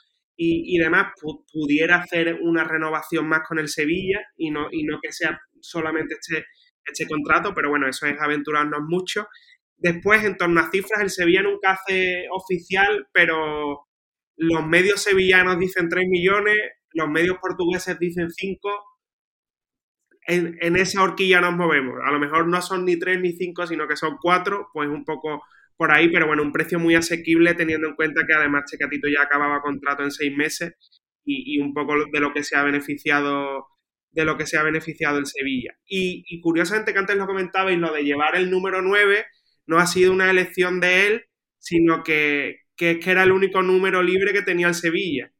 y, 0.44 0.78
demás, 0.80 1.14
pudiera 1.52 1.98
hacer 1.98 2.40
una 2.42 2.64
renovación 2.64 3.28
más 3.28 3.42
con 3.48 3.60
el 3.60 3.68
Sevilla 3.68 4.22
y 4.36 4.50
no, 4.50 4.70
y 4.72 4.84
no 4.84 5.00
que 5.00 5.12
sea 5.12 5.40
solamente 5.60 6.16
este, 6.16 6.48
este 6.84 7.06
contrato, 7.08 7.54
pero 7.54 7.70
bueno, 7.70 7.88
eso 7.88 8.08
es 8.08 8.20
aventurarnos 8.20 8.82
mucho. 8.88 9.28
Después, 9.78 10.24
en 10.24 10.38
torno 10.38 10.62
a 10.62 10.72
cifras, 10.72 11.02
el 11.02 11.12
Sevilla 11.12 11.44
nunca 11.44 11.74
hace 11.74 12.26
oficial, 12.32 13.08
pero 13.14 13.88
los 14.36 14.66
medios 14.66 15.04
sevillanos 15.04 15.60
dicen 15.60 15.90
3 15.90 16.08
millones, 16.08 16.58
los 16.94 17.08
medios 17.08 17.38
portugueses 17.40 18.00
dicen 18.00 18.32
5. 18.32 18.70
En, 20.28 20.76
esa 20.76 21.04
horquilla 21.04 21.42
nos 21.42 21.54
movemos. 21.56 22.00
A 22.04 22.12
lo 22.12 22.20
mejor 22.20 22.48
no 22.48 22.62
son 22.64 22.86
ni 22.86 22.98
3 22.98 23.22
ni 23.22 23.34
5, 23.34 23.68
sino 23.68 23.88
que 23.88 23.96
son 23.96 24.18
4, 24.20 24.70
pues 24.74 24.90
un 24.90 25.06
poco 25.06 25.44
por 25.82 25.92
ahí, 25.92 26.10
pero 26.10 26.28
bueno, 26.28 26.44
un 26.44 26.52
precio 26.52 26.78
muy 26.78 26.94
asequible 26.94 27.56
teniendo 27.56 27.88
en 27.88 27.96
cuenta 27.96 28.22
que 28.28 28.36
además 28.36 28.66
Checatito 28.70 29.08
ya 29.10 29.24
acababa 29.24 29.64
contrato 29.64 30.04
en 30.04 30.12
6 30.12 30.38
meses 30.38 30.74
y, 31.26 31.60
un 31.60 31.74
poco 31.74 31.96
de 32.14 32.20
lo 32.20 32.34
que 32.34 32.44
se 32.44 32.56
ha 32.56 32.62
beneficiado 32.62 33.66
de 34.12 34.24
lo 34.24 34.38
que 34.38 34.46
se 34.46 34.60
ha 34.60 34.64
beneficiado 34.64 35.18
el 35.18 35.26
Sevilla. 35.26 35.74
Y, 35.88 36.40
curiosamente 36.42 36.94
que 36.94 37.00
antes 37.00 37.16
lo 37.16 37.26
comentabais, 37.26 37.80
lo 37.80 37.92
de 37.92 38.04
llevar 38.04 38.36
el 38.36 38.52
número 38.52 38.84
9 38.84 39.26
no 39.66 39.80
ha 39.80 39.88
sido 39.88 40.14
una 40.14 40.30
elección 40.30 40.82
de 40.82 41.08
él, 41.08 41.26
sino 41.58 42.04
que, 42.04 42.58
que, 42.78 43.00
era 43.04 43.24
el 43.24 43.32
único 43.32 43.64
número 43.64 44.04
libre 44.04 44.34
que 44.34 44.44
tenía 44.44 44.68
el 44.68 44.76
Sevilla, 44.76 45.34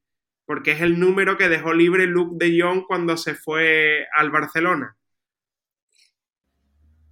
porque 0.48 0.72
es 0.72 0.82
el 0.82 1.00
número 1.00 1.38
que 1.38 1.50
dejó 1.50 1.72
libre 1.72 2.08
Luke 2.08 2.44
de 2.44 2.60
Jong 2.60 2.86
cuando 2.88 3.16
se 3.16 3.36
fue 3.36 4.08
al 4.18 4.32
Barcelona. 4.32 4.98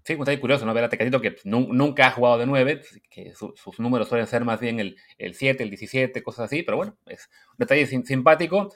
Sí, 0.09 0.15
detalle 0.15 0.39
curioso, 0.39 0.65
¿no? 0.65 0.73
Ver 0.73 0.85
a 0.85 0.89
Tecatito 0.89 1.21
que 1.21 1.35
nunca 1.43 2.07
ha 2.07 2.11
jugado 2.11 2.39
de 2.39 2.47
9, 2.47 2.81
que 3.11 3.31
sus 3.35 3.79
números 3.79 4.09
suelen 4.09 4.25
ser 4.25 4.43
más 4.43 4.59
bien 4.59 4.79
el, 4.79 4.97
el 5.19 5.35
7, 5.35 5.61
el 5.61 5.69
17, 5.69 6.23
cosas 6.23 6.45
así, 6.45 6.63
pero 6.63 6.77
bueno, 6.77 6.97
es 7.05 7.29
un 7.51 7.57
detalle 7.59 7.85
simpático 7.85 8.71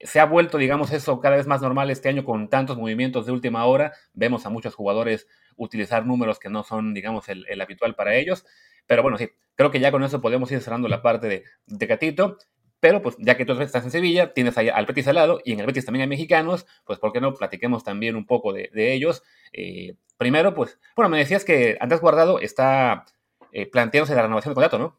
se 0.00 0.20
ha 0.20 0.26
vuelto, 0.26 0.58
digamos, 0.58 0.92
eso 0.92 1.18
cada 1.18 1.36
vez 1.36 1.46
más 1.46 1.62
normal 1.62 1.90
este 1.90 2.10
año 2.10 2.26
con 2.26 2.50
tantos 2.50 2.76
movimientos 2.76 3.24
de 3.24 3.32
última 3.32 3.64
hora. 3.64 3.94
Vemos 4.12 4.44
a 4.44 4.50
muchos 4.50 4.74
jugadores 4.74 5.26
utilizar 5.56 6.04
números 6.04 6.38
que 6.38 6.50
no 6.50 6.62
son, 6.62 6.92
digamos, 6.92 7.30
el, 7.30 7.58
habitual 7.58 7.94
para 7.94 8.14
ellos. 8.14 8.44
Pero 8.86 9.02
bueno, 9.02 9.16
sí, 9.16 9.30
creo 9.54 9.70
que 9.70 9.80
ya 9.80 9.90
con 9.90 10.04
eso 10.04 10.20
podemos 10.20 10.52
ir 10.52 10.60
cerrando 10.60 10.88
la 10.88 11.00
parte 11.00 11.28
de, 11.28 11.44
de 11.64 11.88
Catito. 11.88 12.36
Pero 12.80 13.00
pues 13.00 13.16
ya 13.18 13.36
que 13.36 13.46
tú 13.46 13.58
estás 13.60 13.84
en 13.84 13.90
Sevilla, 13.90 14.34
tienes 14.34 14.58
ahí 14.58 14.68
al 14.68 14.84
Betis 14.84 15.08
al 15.08 15.14
lado 15.14 15.40
y 15.44 15.52
en 15.52 15.60
el 15.60 15.66
Betis 15.66 15.86
también 15.86 16.02
hay 16.02 16.08
mexicanos, 16.08 16.66
pues 16.84 16.98
¿por 16.98 17.12
qué 17.12 17.20
no 17.20 17.32
platiquemos 17.32 17.82
también 17.84 18.16
un 18.16 18.26
poco 18.26 18.52
de, 18.52 18.70
ellos? 18.74 19.22
Eh, 19.52 19.96
primero, 20.16 20.54
pues, 20.54 20.78
bueno, 20.94 21.08
me 21.08 21.18
decías 21.18 21.44
que 21.44 21.76
Andrés 21.80 22.00
Guardado 22.00 22.40
está 22.40 23.04
eh, 23.52 23.66
planteándose 23.66 24.14
la 24.14 24.22
renovación 24.22 24.52
de 24.52 24.54
contrato, 24.54 24.78
¿no? 24.78 24.98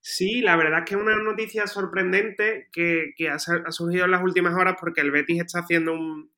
Sí, 0.00 0.40
la 0.40 0.56
verdad 0.56 0.80
es 0.80 0.84
que 0.86 0.94
es 0.94 1.00
una 1.00 1.16
noticia 1.16 1.66
sorprendente 1.66 2.68
que, 2.72 3.12
ha, 3.28 3.38
surgido 3.38 4.04
en 4.04 4.10
las 4.12 4.22
últimas 4.22 4.54
horas 4.54 4.76
porque 4.80 5.00
el 5.00 5.10
Betis 5.10 5.40
está 5.40 5.60
haciendo 5.60 5.92
un, 5.92 6.30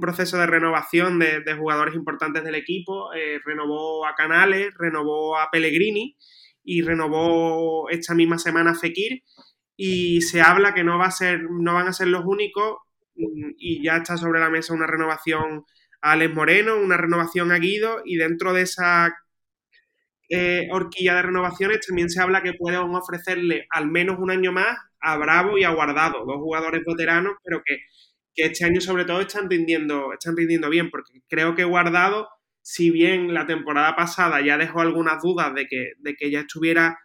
proceso 0.00 0.38
de 0.38 0.46
renovación 0.46 1.20
de, 1.20 1.54
jugadores 1.56 1.94
importantes 1.94 2.42
del 2.42 2.56
equipo. 2.56 3.12
Eh, 3.14 3.38
renovó 3.44 4.06
a 4.06 4.14
Canales, 4.16 4.74
renovó 4.76 5.38
a 5.38 5.50
Pellegrini 5.52 6.16
y 6.64 6.82
renovó 6.82 7.88
esta 7.90 8.14
misma 8.14 8.38
semana 8.38 8.72
a 8.72 8.74
Fekir. 8.74 9.22
Y 9.76 10.22
se 10.22 10.40
habla 10.40 10.74
que 10.74 10.82
no, 10.82 10.98
va 10.98 11.06
a 11.06 11.10
ser, 11.12 11.44
no 11.48 11.74
van 11.74 11.86
a 11.86 11.92
ser 11.92 12.08
los 12.08 12.24
únicos 12.24 12.78
y 13.14 13.84
ya 13.84 13.98
está 13.98 14.16
sobre 14.16 14.40
la 14.40 14.50
mesa 14.50 14.74
una 14.74 14.86
renovación 14.86 15.64
Alex 16.04 16.34
Moreno, 16.34 16.76
una 16.76 16.98
renovación 16.98 17.50
a 17.50 17.58
Guido 17.58 18.02
y 18.04 18.16
dentro 18.16 18.52
de 18.52 18.62
esa 18.62 19.16
eh, 20.28 20.68
horquilla 20.70 21.14
de 21.14 21.22
renovaciones, 21.22 21.80
también 21.86 22.10
se 22.10 22.20
habla 22.20 22.42
que 22.42 22.52
pueden 22.52 22.80
ofrecerle 22.80 23.66
al 23.70 23.90
menos 23.90 24.18
un 24.18 24.30
año 24.30 24.52
más 24.52 24.76
a 25.00 25.16
Bravo 25.16 25.56
y 25.56 25.64
a 25.64 25.70
Guardado, 25.70 26.26
dos 26.26 26.36
jugadores 26.36 26.82
veteranos, 26.86 27.36
pero 27.42 27.62
que, 27.64 27.78
este 28.36 28.66
año 28.66 28.82
sobre 28.82 29.06
todo 29.06 29.22
están 29.22 29.48
rindiendo, 29.48 30.12
están 30.12 30.36
rindiendo 30.36 30.68
bien, 30.68 30.90
porque 30.90 31.22
creo 31.26 31.54
que 31.54 31.64
Guardado, 31.64 32.28
si 32.60 32.90
bien 32.90 33.32
la 33.32 33.46
temporada 33.46 33.96
pasada 33.96 34.42
ya 34.42 34.58
dejó 34.58 34.82
algunas 34.82 35.22
dudas 35.22 35.54
de 35.54 35.66
que, 35.66 35.92
de 36.00 36.16
que 36.16 36.30
ya 36.30 36.40
estuviera 36.40 36.98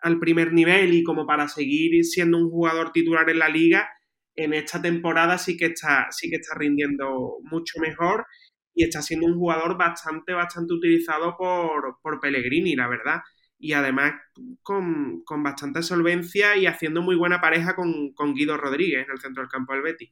al 0.00 0.18
primer 0.18 0.52
nivel 0.52 0.94
y 0.94 1.04
como 1.04 1.26
para 1.26 1.46
seguir 1.46 2.04
siendo 2.04 2.38
un 2.38 2.50
jugador 2.50 2.90
titular 2.90 3.30
en 3.30 3.38
la 3.38 3.48
liga, 3.48 3.88
en 4.36 4.54
esta 4.54 4.80
temporada 4.80 5.38
sí 5.38 5.56
que 5.56 5.66
está, 5.66 6.08
sí 6.10 6.30
que 6.30 6.36
está 6.36 6.54
rindiendo 6.54 7.38
mucho 7.42 7.78
mejor 7.80 8.26
y 8.74 8.84
está 8.84 9.02
siendo 9.02 9.26
un 9.26 9.38
jugador 9.38 9.76
bastante, 9.76 10.32
bastante 10.32 10.74
utilizado 10.74 11.36
por, 11.36 11.98
por 12.02 12.20
Pellegrini, 12.20 12.74
la 12.74 12.88
verdad. 12.88 13.20
Y 13.58 13.74
además 13.74 14.14
con, 14.62 15.22
bastante 15.42 15.82
solvencia 15.82 16.56
y 16.56 16.66
haciendo 16.66 17.02
muy 17.02 17.16
buena 17.16 17.40
pareja 17.40 17.76
con, 17.76 18.34
Guido 18.34 18.56
Rodríguez 18.56 19.04
en 19.04 19.12
el 19.12 19.20
centro 19.20 19.42
del 19.42 19.50
campo 19.50 19.74
del 19.74 19.82
Betis. 19.82 20.10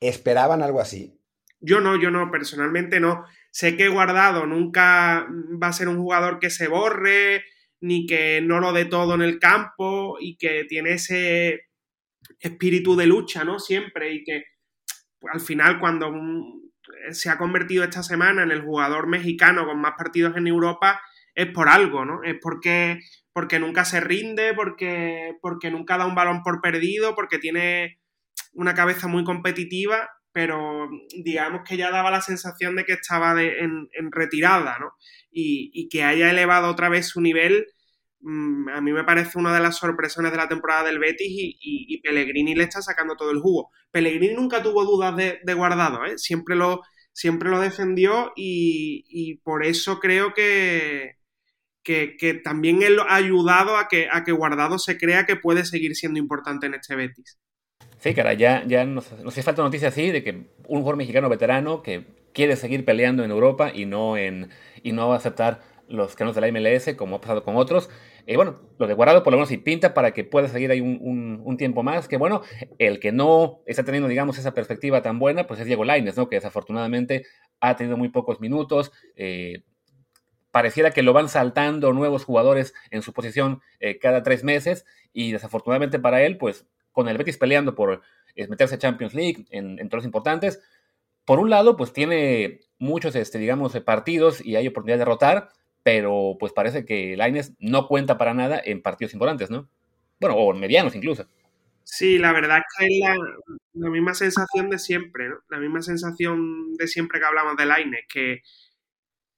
¿Esperaban 0.00 0.62
algo 0.62 0.80
así? 0.80 1.20
Yo 1.60 1.80
no, 1.80 2.00
yo 2.00 2.10
no, 2.10 2.30
personalmente 2.30 3.00
no. 3.00 3.24
Sé 3.50 3.76
que 3.76 3.88
Guardado 3.88 4.46
nunca 4.46 5.26
va 5.60 5.66
a 5.66 5.72
ser 5.72 5.88
un 5.88 5.98
jugador 5.98 6.38
que 6.38 6.50
se 6.50 6.68
borre, 6.68 7.44
ni 7.80 8.06
que 8.06 8.40
no 8.40 8.60
lo 8.60 8.72
dé 8.72 8.84
todo 8.84 9.14
en 9.14 9.22
el 9.22 9.38
campo 9.38 10.16
y 10.20 10.36
que 10.36 10.64
tiene 10.64 10.92
ese 10.92 11.67
espíritu 12.40 12.96
de 12.96 13.06
lucha, 13.06 13.44
¿no? 13.44 13.58
Siempre 13.58 14.12
y 14.12 14.24
que 14.24 14.44
pues, 15.18 15.34
al 15.34 15.40
final 15.40 15.78
cuando 15.80 16.12
se 17.10 17.30
ha 17.30 17.38
convertido 17.38 17.84
esta 17.84 18.02
semana 18.02 18.42
en 18.42 18.50
el 18.50 18.62
jugador 18.62 19.06
mexicano 19.06 19.66
con 19.66 19.80
más 19.80 19.92
partidos 19.96 20.36
en 20.36 20.46
Europa 20.46 21.00
es 21.34 21.46
por 21.48 21.68
algo, 21.68 22.04
¿no? 22.04 22.22
Es 22.24 22.36
porque, 22.40 22.98
porque 23.32 23.60
nunca 23.60 23.84
se 23.84 24.00
rinde, 24.00 24.54
porque, 24.54 25.36
porque 25.40 25.70
nunca 25.70 25.96
da 25.96 26.06
un 26.06 26.16
balón 26.16 26.42
por 26.42 26.60
perdido, 26.60 27.14
porque 27.14 27.38
tiene 27.38 28.00
una 28.54 28.74
cabeza 28.74 29.06
muy 29.06 29.22
competitiva, 29.22 30.08
pero 30.32 30.88
digamos 31.22 31.62
que 31.64 31.76
ya 31.76 31.90
daba 31.90 32.10
la 32.10 32.20
sensación 32.20 32.74
de 32.74 32.84
que 32.84 32.94
estaba 32.94 33.40
en, 33.40 33.88
retirada, 34.10 34.78
¿no? 34.80 34.92
Y, 35.30 35.88
que 35.88 36.02
haya 36.02 36.30
elevado 36.30 36.68
otra 36.68 36.88
vez 36.88 37.06
su 37.06 37.20
nivel, 37.20 37.66
mm, 38.20 38.68
a 38.68 38.80
mí 38.80 38.92
me 38.92 39.04
parece 39.04 39.38
una 39.38 39.54
de 39.54 39.60
las 39.60 39.76
sorpresiones 39.76 40.32
de 40.32 40.38
la 40.38 40.48
temporada 40.48 40.84
del 40.84 40.98
Betis 40.98 41.28
y, 41.30 42.00
Pellegrini 42.02 42.54
le 42.54 42.64
está 42.64 42.80
sacando 42.80 43.16
todo 43.16 43.30
el 43.30 43.40
jugo. 43.40 43.70
Pellegrini 43.90 44.34
nunca 44.34 44.62
tuvo 44.62 44.84
dudas 44.84 45.16
de, 45.16 45.40
de 45.42 45.54
guardado, 45.54 46.04
¿eh? 46.04 46.16
Siempre 46.16 46.56
lo, 46.56 46.82
siempre 47.18 47.50
lo 47.50 47.58
defendió 47.58 48.32
y, 48.36 49.40
por 49.42 49.66
eso 49.66 49.98
creo 49.98 50.32
que, 50.34 51.16
que, 51.82 52.40
también 52.44 52.82
él 52.82 53.00
ha 53.00 53.16
ayudado 53.16 53.76
a 53.76 53.88
que, 53.88 54.06
a 54.12 54.22
que 54.22 54.30
Guardado 54.30 54.78
se 54.78 54.96
crea 54.98 55.26
que 55.26 55.34
puede 55.34 55.64
seguir 55.64 55.96
siendo 55.96 56.20
importante 56.20 56.66
en 56.66 56.74
este 56.74 56.94
Betis. 56.94 57.40
Sí, 57.98 58.14
cara, 58.14 58.34
ya, 58.34 58.62
ya 58.68 58.84
nos, 58.84 59.10
hace 59.10 59.42
falta 59.42 59.62
noticia 59.62 59.88
así 59.88 60.12
de 60.12 60.22
que 60.22 60.30
un 60.68 60.78
jugador 60.80 60.96
mexicano 60.96 61.28
veterano 61.28 61.82
que 61.82 62.04
quiere 62.32 62.54
seguir 62.54 62.84
peleando 62.84 63.24
en 63.24 63.32
Europa 63.32 63.72
y 63.74 63.84
no, 63.84 64.16
en, 64.16 64.50
y 64.84 64.92
no 64.92 65.08
va 65.08 65.14
a 65.14 65.18
aceptar 65.18 65.60
los 65.88 66.14
canos 66.14 66.34
de 66.34 66.40
la 66.40 66.52
MLS 66.52 66.94
como 66.96 67.16
ha 67.16 67.20
pasado 67.20 67.42
con 67.42 67.56
otros. 67.56 67.88
Y 68.26 68.36
bueno, 68.36 68.60
lo 68.78 68.86
de 68.86 68.94
Guardado 68.94 69.22
por 69.22 69.32
lo 69.32 69.38
menos 69.38 69.50
y 69.50 69.56
pinta 69.56 69.94
para 69.94 70.12
que 70.12 70.22
pueda 70.22 70.48
seguir 70.48 70.70
ahí 70.70 70.80
un, 70.80 71.56
tiempo 71.56 71.82
más. 71.82 72.08
Que 72.08 72.18
bueno, 72.18 72.42
el 72.78 73.00
que 73.00 73.10
no 73.10 73.62
está 73.66 73.84
teniendo, 73.84 74.08
digamos, 74.08 74.38
esa 74.38 74.54
perspectiva 74.54 75.02
tan 75.02 75.18
buena, 75.18 75.46
pues 75.46 75.60
es 75.60 75.66
Diego 75.66 75.84
Laines, 75.84 76.16
¿no? 76.16 76.28
Que 76.28 76.36
desafortunadamente 76.36 77.24
ha 77.60 77.76
tenido 77.76 77.96
muy 77.96 78.10
pocos 78.10 78.40
minutos. 78.40 78.92
Eh, 79.16 79.62
pareciera 80.50 80.90
que 80.90 81.02
lo 81.02 81.12
van 81.12 81.28
saltando 81.28 81.92
nuevos 81.92 82.24
jugadores 82.24 82.74
en 82.90 83.02
su 83.02 83.12
posición 83.12 83.60
eh, 83.80 83.98
cada 83.98 84.22
tres 84.22 84.44
meses. 84.44 84.84
Y 85.12 85.32
desafortunadamente 85.32 85.98
para 85.98 86.22
él, 86.22 86.36
pues 86.36 86.66
con 86.92 87.08
el 87.08 87.16
Betis 87.16 87.38
peleando 87.38 87.74
por 87.74 88.02
eh, 88.34 88.46
meterse 88.48 88.74
a 88.74 88.78
Champions 88.78 89.14
League 89.14 89.46
en, 89.50 89.78
en 89.78 89.88
importantes. 90.04 90.60
Por 91.24 91.38
un 91.38 91.50
lado, 91.50 91.76
pues 91.76 91.92
tiene 91.92 92.60
muchos, 92.78 93.14
este, 93.16 93.38
digamos, 93.38 93.78
partidos 93.80 94.44
y 94.44 94.56
hay 94.56 94.68
oportunidad 94.68 94.98
de 94.98 95.04
rotar 95.04 95.48
pero 95.82 96.36
pues 96.38 96.52
parece 96.52 96.84
que 96.84 97.16
Laines 97.16 97.54
no 97.58 97.86
cuenta 97.86 98.18
para 98.18 98.34
nada 98.34 98.60
en 98.64 98.82
partidos 98.82 99.14
importantes, 99.14 99.50
¿no? 99.50 99.68
Bueno, 100.20 100.36
o 100.36 100.52
medianos 100.54 100.94
incluso. 100.94 101.26
Sí, 101.84 102.18
la 102.18 102.32
verdad 102.32 102.58
es 102.58 102.64
que 102.78 102.86
es 102.86 103.00
la, 103.72 103.90
misma 103.90 104.12
sensación 104.12 104.68
de 104.68 104.78
siempre, 104.78 105.28
¿no? 105.30 105.36
La 105.48 105.58
misma 105.58 105.80
sensación 105.80 106.74
de 106.74 106.86
siempre 106.86 107.18
que 107.18 107.26
hablamos 107.26 107.56
de 107.56 107.64
Laines, 107.64 108.04
que, 108.12 108.42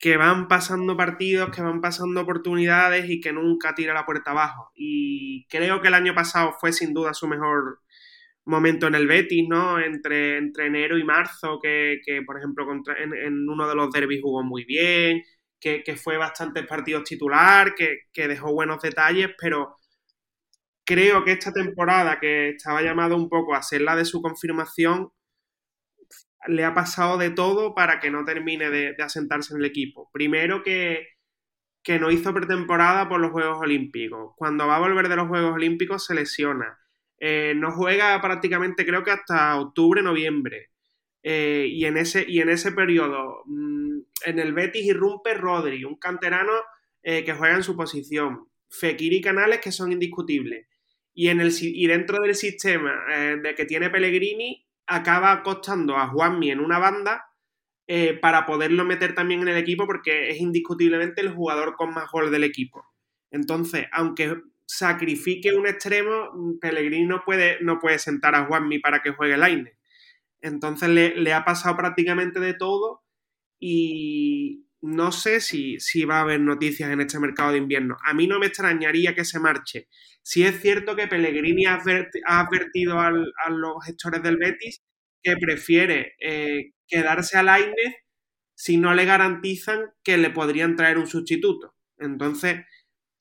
que 0.01 0.17
van 0.17 0.49
pasando 0.49 0.97
partidos, 0.97 1.51
que 1.51 1.63
van 1.63 1.81
pasando 1.81 2.23
oportunidades 2.23 3.09
y 3.09 3.21
que 3.21 3.33
nunca 3.33 3.75
tira 3.75 3.95
la 3.95 4.07
puerta 4.07 4.33
abajo. 4.33 4.73
Y 4.75 5.47
creo 5.49 5.81
que 5.81 5.89
el 5.89 5.95
año 5.95 6.15
pasado 6.15 6.57
fue 6.59 6.73
sin 6.73 6.93
duda 6.93 7.15
su 7.15 7.29
mejor 7.29 7.81
momento 8.47 8.87
en 8.89 8.95
el 8.97 9.07
Betis, 9.07 9.47
¿no? 9.49 9.79
Entre, 9.79 10.39
entre 10.39 10.67
enero 10.67 10.99
y 10.99 11.05
marzo, 11.05 11.61
que, 11.63 12.01
por 12.27 12.39
ejemplo 12.39 12.67
en, 12.73 13.15
en, 13.15 13.49
uno 13.49 13.69
de 13.69 13.75
los 13.75 13.91
derbis 13.91 14.23
jugó 14.23 14.43
muy 14.43 14.65
bien, 14.65 15.23
que, 15.61 15.97
fue 15.97 16.17
bastantes 16.17 16.67
partidos 16.67 17.05
titular, 17.05 17.75
que, 17.75 18.29
dejó 18.29 18.53
buenos 18.53 18.81
detalles, 18.83 19.31
pero 19.39 19.77
creo 20.85 21.25
que 21.25 21.33
esta 21.33 21.53
temporada, 21.53 22.19
que 22.19 22.51
estaba 22.51 22.83
llamada 22.83 23.15
un 23.15 23.29
poco 23.29 23.55
a 23.55 23.63
ser 23.63 23.83
la 23.83 23.97
de 23.97 24.05
su 24.05 24.23
confirmación, 24.23 25.13
le 26.49 26.65
ha 26.65 26.75
pasado 26.75 27.19
de 27.19 27.31
todo 27.31 27.75
para 27.75 28.01
que 28.01 28.11
no 28.11 28.25
termine 28.25 28.71
de, 28.71 28.97
asentarse 29.03 29.55
en 29.55 29.61
el 29.61 29.67
equipo. 29.67 30.11
Primero 30.13 30.63
que, 30.63 31.09
que 31.83 31.99
no 31.99 32.11
hizo 32.11 32.33
pretemporada 32.35 33.09
por 33.09 33.21
los 33.21 33.31
Juegos 33.33 33.59
Olímpicos. 33.61 34.33
Cuando 34.37 34.67
va 34.67 34.77
a 34.77 34.81
volver 34.81 35.09
de 35.09 35.17
los 35.17 35.29
Juegos 35.29 35.55
Olímpicos 35.55 36.07
se 36.07 36.15
lesiona. 36.15 36.79
Eh, 37.19 37.53
no 37.57 37.73
juega 37.73 38.19
prácticamente 38.23 38.87
creo 38.87 39.05
que 39.05 39.11
hasta 39.11 39.61
octubre, 39.61 40.03
noviembre. 40.03 40.71
Eh, 41.23 41.67
y, 41.71 41.85
en 41.85 41.99
ese, 41.99 42.25
y 42.27 42.41
en 42.41 42.49
ese 42.49 42.73
periodo, 42.73 43.43
mm, 43.47 43.90
en 44.25 44.39
el 44.39 44.53
Betis 44.53 44.85
irrumpe 44.85 45.35
Rodri, 45.35 45.85
un 45.85 45.97
canterano 45.97 46.53
eh, 47.03 47.25
que 47.25 47.35
juega 47.35 47.57
en 47.57 47.63
su 47.63 47.77
posición. 47.77 48.49
Fekir 48.69 49.13
y 49.13 49.21
Canales 49.21 49.61
que 49.61 49.73
son 49.73 49.93
indiscutibles. 49.93 50.67
Y, 51.13 51.29
en 51.29 51.41
el, 51.41 51.53
y 51.61 51.87
dentro 51.87 52.23
del 52.23 52.35
sistema 52.35 53.05
de 53.43 53.55
que 53.57 53.65
tiene 53.65 53.91
Pellegrini, 53.91 54.65
acaba 54.87 55.33
acostando 55.33 55.97
a 55.97 56.07
Juanmi 56.07 56.53
en 56.53 56.61
una 56.61 56.79
banda 56.79 57.27
para 58.23 58.47
poderlo 58.47 58.85
meter 58.85 59.17
también 59.17 59.41
en 59.43 59.49
el 59.49 59.57
equipo 59.57 59.87
porque 59.87 60.31
es 60.31 60.41
indiscutiblemente 60.41 61.21
el 61.21 61.35
jugador 61.35 61.75
con 61.75 61.93
más 61.93 62.09
gol 62.13 62.31
del 62.31 62.45
equipo. 62.45 62.87
Entonces, 63.33 63.87
aunque 63.91 64.37
sacrifique 64.67 65.53
un 65.53 65.67
extremo, 65.67 66.31
Pellegrini 66.61 67.05
no 67.05 67.25
puede, 67.25 67.59
no 67.61 67.81
puede 67.81 67.99
sentar 67.99 68.37
a 68.37 68.45
Juanmi 68.47 68.79
para 68.79 69.03
que 69.03 69.11
juegue 69.11 69.35
el 69.35 69.43
aire. 69.43 69.77
Entonces 70.41 70.89
le, 70.89 71.33
ha 71.33 71.45
pasado 71.45 71.77
prácticamente 71.77 72.39
de 72.39 72.55
todo 72.55 73.03
y 73.61 74.67
no 74.81 75.13
sé 75.13 75.41
si, 75.41 75.77
va 76.05 76.19
a 76.19 76.21
haber 76.23 76.41
noticias 76.41 76.91
en 76.91 77.03
este 77.03 77.21
mercado 77.21 77.53
de 77.53 77.59
invierno. 77.59 77.99
A 78.05 78.15
mí 78.15 78.27
no 78.27 78.39
me 78.39 78.47
extrañaría 78.47 79.15
que 79.15 79.27
se 79.27 79.39
marche. 79.39 79.89
Si 80.23 80.45
es 80.45 80.61
cierto 80.61 80.97
que 80.97 81.07
Pellegrini 81.07 81.67
ha, 81.67 81.83
advertido 82.27 82.99
a 82.99 83.11
los 83.11 83.85
gestores 83.85 84.23
del 84.23 84.39
Betis 84.39 84.83
que 85.23 85.37
prefiere 85.37 86.15
eh, 86.19 86.73
quedarse 86.89 87.37
al 87.37 87.51
aire 87.51 88.05
si 88.55 88.79
no 88.79 88.95
le 88.95 89.05
garantizan 89.05 89.91
que 90.03 90.17
le 90.17 90.31
podrían 90.31 90.77
traer 90.77 90.99
un 90.99 91.07
sustituto. 91.07 91.75
Entonces, 91.99 92.65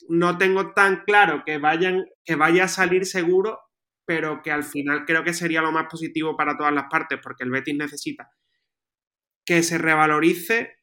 no 0.07 0.37
tengo 0.37 0.73
tan 0.73 1.03
claro 1.03 1.43
que, 1.45 1.57
vayan, 1.57 2.05
que 2.23 2.35
vaya 2.35 2.65
a 2.65 2.69
salir 2.69 3.05
seguro, 3.05 3.59
pero 4.05 4.41
que 4.41 4.51
al 4.51 4.63
final 4.63 5.05
creo 5.05 5.23
que 5.23 5.33
sería 5.33 5.61
lo 5.61 5.71
más 5.71 5.87
positivo 5.89 6.35
para 6.37 6.57
todas 6.57 6.73
las 6.73 6.85
partes, 6.89 7.19
porque 7.21 7.43
el 7.43 7.51
Betis 7.51 7.75
necesita 7.75 8.29
que 9.49 9.63
se 9.63 9.79
revalorice, 9.79 10.77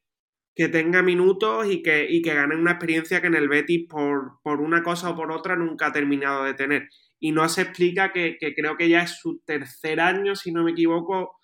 que 0.57 0.69
tenga 0.69 1.01
minutos 1.01 1.69
y 1.71 1.85
que, 1.85 2.09
y 2.11 2.21
que 2.21 2.35
gane 2.35 2.57
una 2.57 2.73
experiencia 2.73 3.21
que 3.21 3.29
en 3.29 3.37
el 3.37 3.49
Betis, 3.49 3.87
por, 3.89 4.41
por, 4.43 4.61
una 4.61 4.83
cosa 4.83 5.11
o 5.11 5.15
por 5.15 5.31
otra, 5.31 5.55
nunca 5.55 5.87
ha 5.87 5.93
terminado 5.93 6.43
de 6.43 6.55
tener. 6.55 6.89
Y 7.21 7.31
no 7.31 7.49
se 7.49 7.63
explica 7.63 8.13
que, 8.13 8.39
creo 8.41 8.77
que 8.77 8.89
ya 8.89 9.03
es 9.03 9.21
su 9.21 9.41
tercer 9.47 10.01
año, 10.01 10.35
si 10.35 10.51
no 10.51 10.65
me 10.65 10.73
equivoco, 10.73 11.37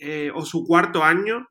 eh, 0.00 0.30
o 0.34 0.46
su 0.46 0.64
cuarto 0.64 1.04
año, 1.04 1.46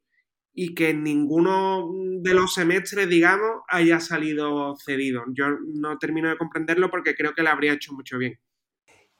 y 0.56 0.74
que 0.74 0.90
en 0.90 1.04
ninguno 1.04 1.88
de 2.24 2.34
los 2.34 2.56
semestres, 2.56 3.08
digamos, 3.08 3.62
haya 3.68 4.00
salido 4.00 4.76
cedido. 4.84 5.26
Yo 5.36 5.50
no 5.76 6.00
termino 6.00 6.30
de 6.30 6.38
comprenderlo 6.38 6.90
porque 6.90 7.14
creo 7.14 7.34
que 7.36 7.44
le 7.44 7.50
habría 7.50 7.74
hecho 7.74 7.94
mucho 7.94 8.18
bien. 8.18 8.40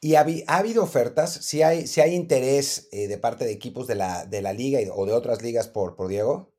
¿Y 0.04 0.16
ha, 0.16 0.26
habido 0.48 0.82
ofertas? 0.82 1.32
¿Si 1.46 1.62
hay, 1.62 2.14
interés 2.14 2.88
eh, 2.90 3.06
de 3.06 3.18
parte 3.18 3.44
de 3.44 3.52
equipos 3.52 3.86
de 3.86 3.94
la, 3.94 4.52
liga 4.52 4.80
o 4.92 5.06
de 5.06 5.12
otras 5.12 5.42
ligas 5.42 5.68
por, 5.68 5.96
Diego? 6.08 6.52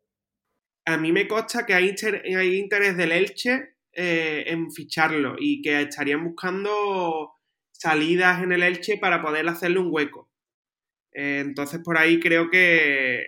A 0.86 0.96
mí 0.96 1.12
me 1.12 1.28
consta 1.28 1.66
que 1.66 1.74
hay, 1.74 1.94
interés 2.58 2.96
del 2.96 3.12
Elche 3.12 3.76
eh, 3.92 4.46
en 4.48 4.72
ficharlo 4.72 5.36
y 5.38 5.62
que 5.62 5.82
estarían 5.82 6.24
buscando 6.24 7.34
salidas 7.74 8.42
en 8.42 8.54
el 8.54 8.64
Elche 8.64 8.98
para 8.98 9.22
poder 9.22 9.46
hacerle 9.50 9.80
un 9.80 9.90
hueco. 9.92 10.32
Eh, 11.12 11.40
entonces 11.42 11.82
por 11.84 11.98
ahí 11.98 12.22
creo 12.22 12.50
que, 12.50 13.28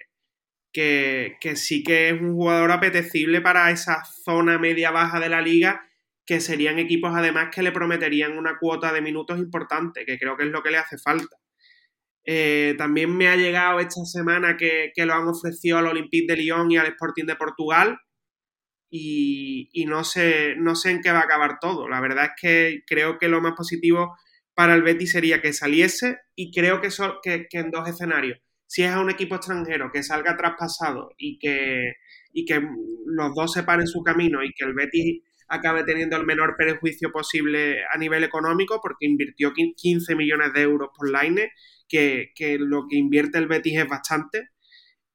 sí 0.71 1.84
que 1.84 2.10
es 2.10 2.21
un 2.21 2.36
jugador 2.36 2.71
apetecible 2.71 3.41
para 3.41 3.69
esa 3.69 4.06
zona 4.23 4.60
media-baja 4.60 5.19
de 5.19 5.28
la 5.28 5.41
liga, 5.41 5.86
que 6.25 6.41
serían 6.41 6.79
equipos 6.79 7.11
además 7.15 7.49
que 7.53 7.61
le 7.61 7.71
prometerían 7.71 8.38
una 8.38 8.57
cuota 8.59 8.91
de 8.91 9.01
minutos 9.01 9.39
importante, 9.39 10.05
que 10.05 10.17
creo 10.17 10.35
que 10.38 10.43
es 10.43 10.51
lo 10.51 10.63
que 10.63 10.71
le 10.71 10.77
hace 10.77 10.97
falta. 10.97 11.38
Eh, 12.25 12.73
también 12.77 13.15
me 13.15 13.27
ha 13.27 13.35
llegado 13.35 13.79
esta 13.79 14.03
semana 14.05 14.57
que, 14.57 14.91
lo 14.97 15.13
han 15.13 15.27
ofrecido 15.27 15.77
al 15.77 15.88
Olympique 15.88 16.33
de 16.33 16.41
Lyon 16.41 16.71
y 16.71 16.77
al 16.77 16.88
Sporting 16.88 17.25
de 17.25 17.35
Portugal. 17.35 17.97
Y, 18.89 19.85
no, 19.88 20.05
sé, 20.05 20.55
no 20.57 20.73
sé 20.75 20.91
en 20.91 21.01
qué 21.01 21.11
va 21.11 21.19
a 21.19 21.23
acabar 21.23 21.59
todo. 21.59 21.89
La 21.89 21.99
verdad 21.99 22.25
es 22.25 22.31
que 22.41 22.83
creo 22.88 23.17
que 23.17 23.27
lo 23.27 23.41
más 23.41 23.53
positivo 23.55 24.15
para 24.53 24.73
el 24.73 24.83
Betis 24.83 25.11
sería 25.11 25.41
que 25.41 25.51
saliese 25.51 26.17
y 26.33 26.51
creo 26.51 26.79
que, 26.81 26.89
que 27.49 27.57
en 27.59 27.71
dos 27.71 27.89
escenarios 27.89 28.39
si 28.67 28.83
es 28.83 28.91
a 28.91 28.99
un 28.99 29.09
equipo 29.09 29.35
extranjero 29.35 29.91
que 29.91 30.03
salga 30.03 30.35
traspasado 30.35 31.11
y 31.17 31.38
que, 31.39 31.93
y 32.33 32.45
que 32.45 32.61
los 33.05 33.33
dos 33.35 33.53
se 33.53 33.63
paren 33.63 33.88
su 33.88 34.01
camino 34.03 34.43
y 34.43 34.51
que 34.53 34.65
el 34.65 34.73
Betis 34.73 35.21
acabe 35.47 35.84
teniendo 35.84 36.15
el 36.17 36.25
menor 36.25 36.55
perjuicio 36.58 37.12
posible 37.12 37.84
a 37.91 37.97
nivel 37.97 38.23
económico 38.23 38.79
porque 38.81 39.05
invirtió 39.05 39.53
15 39.53 40.15
millones 40.15 40.53
de 40.53 40.62
euros 40.62 40.89
por 40.95 41.10
Line, 41.10 41.51
que, 41.88 42.31
que 42.36 42.58
lo 42.58 42.88
que 42.88 42.97
invierte 42.97 43.38
el 43.38 43.47
Betis 43.47 43.79
es 43.79 43.88
bastante, 43.88 44.49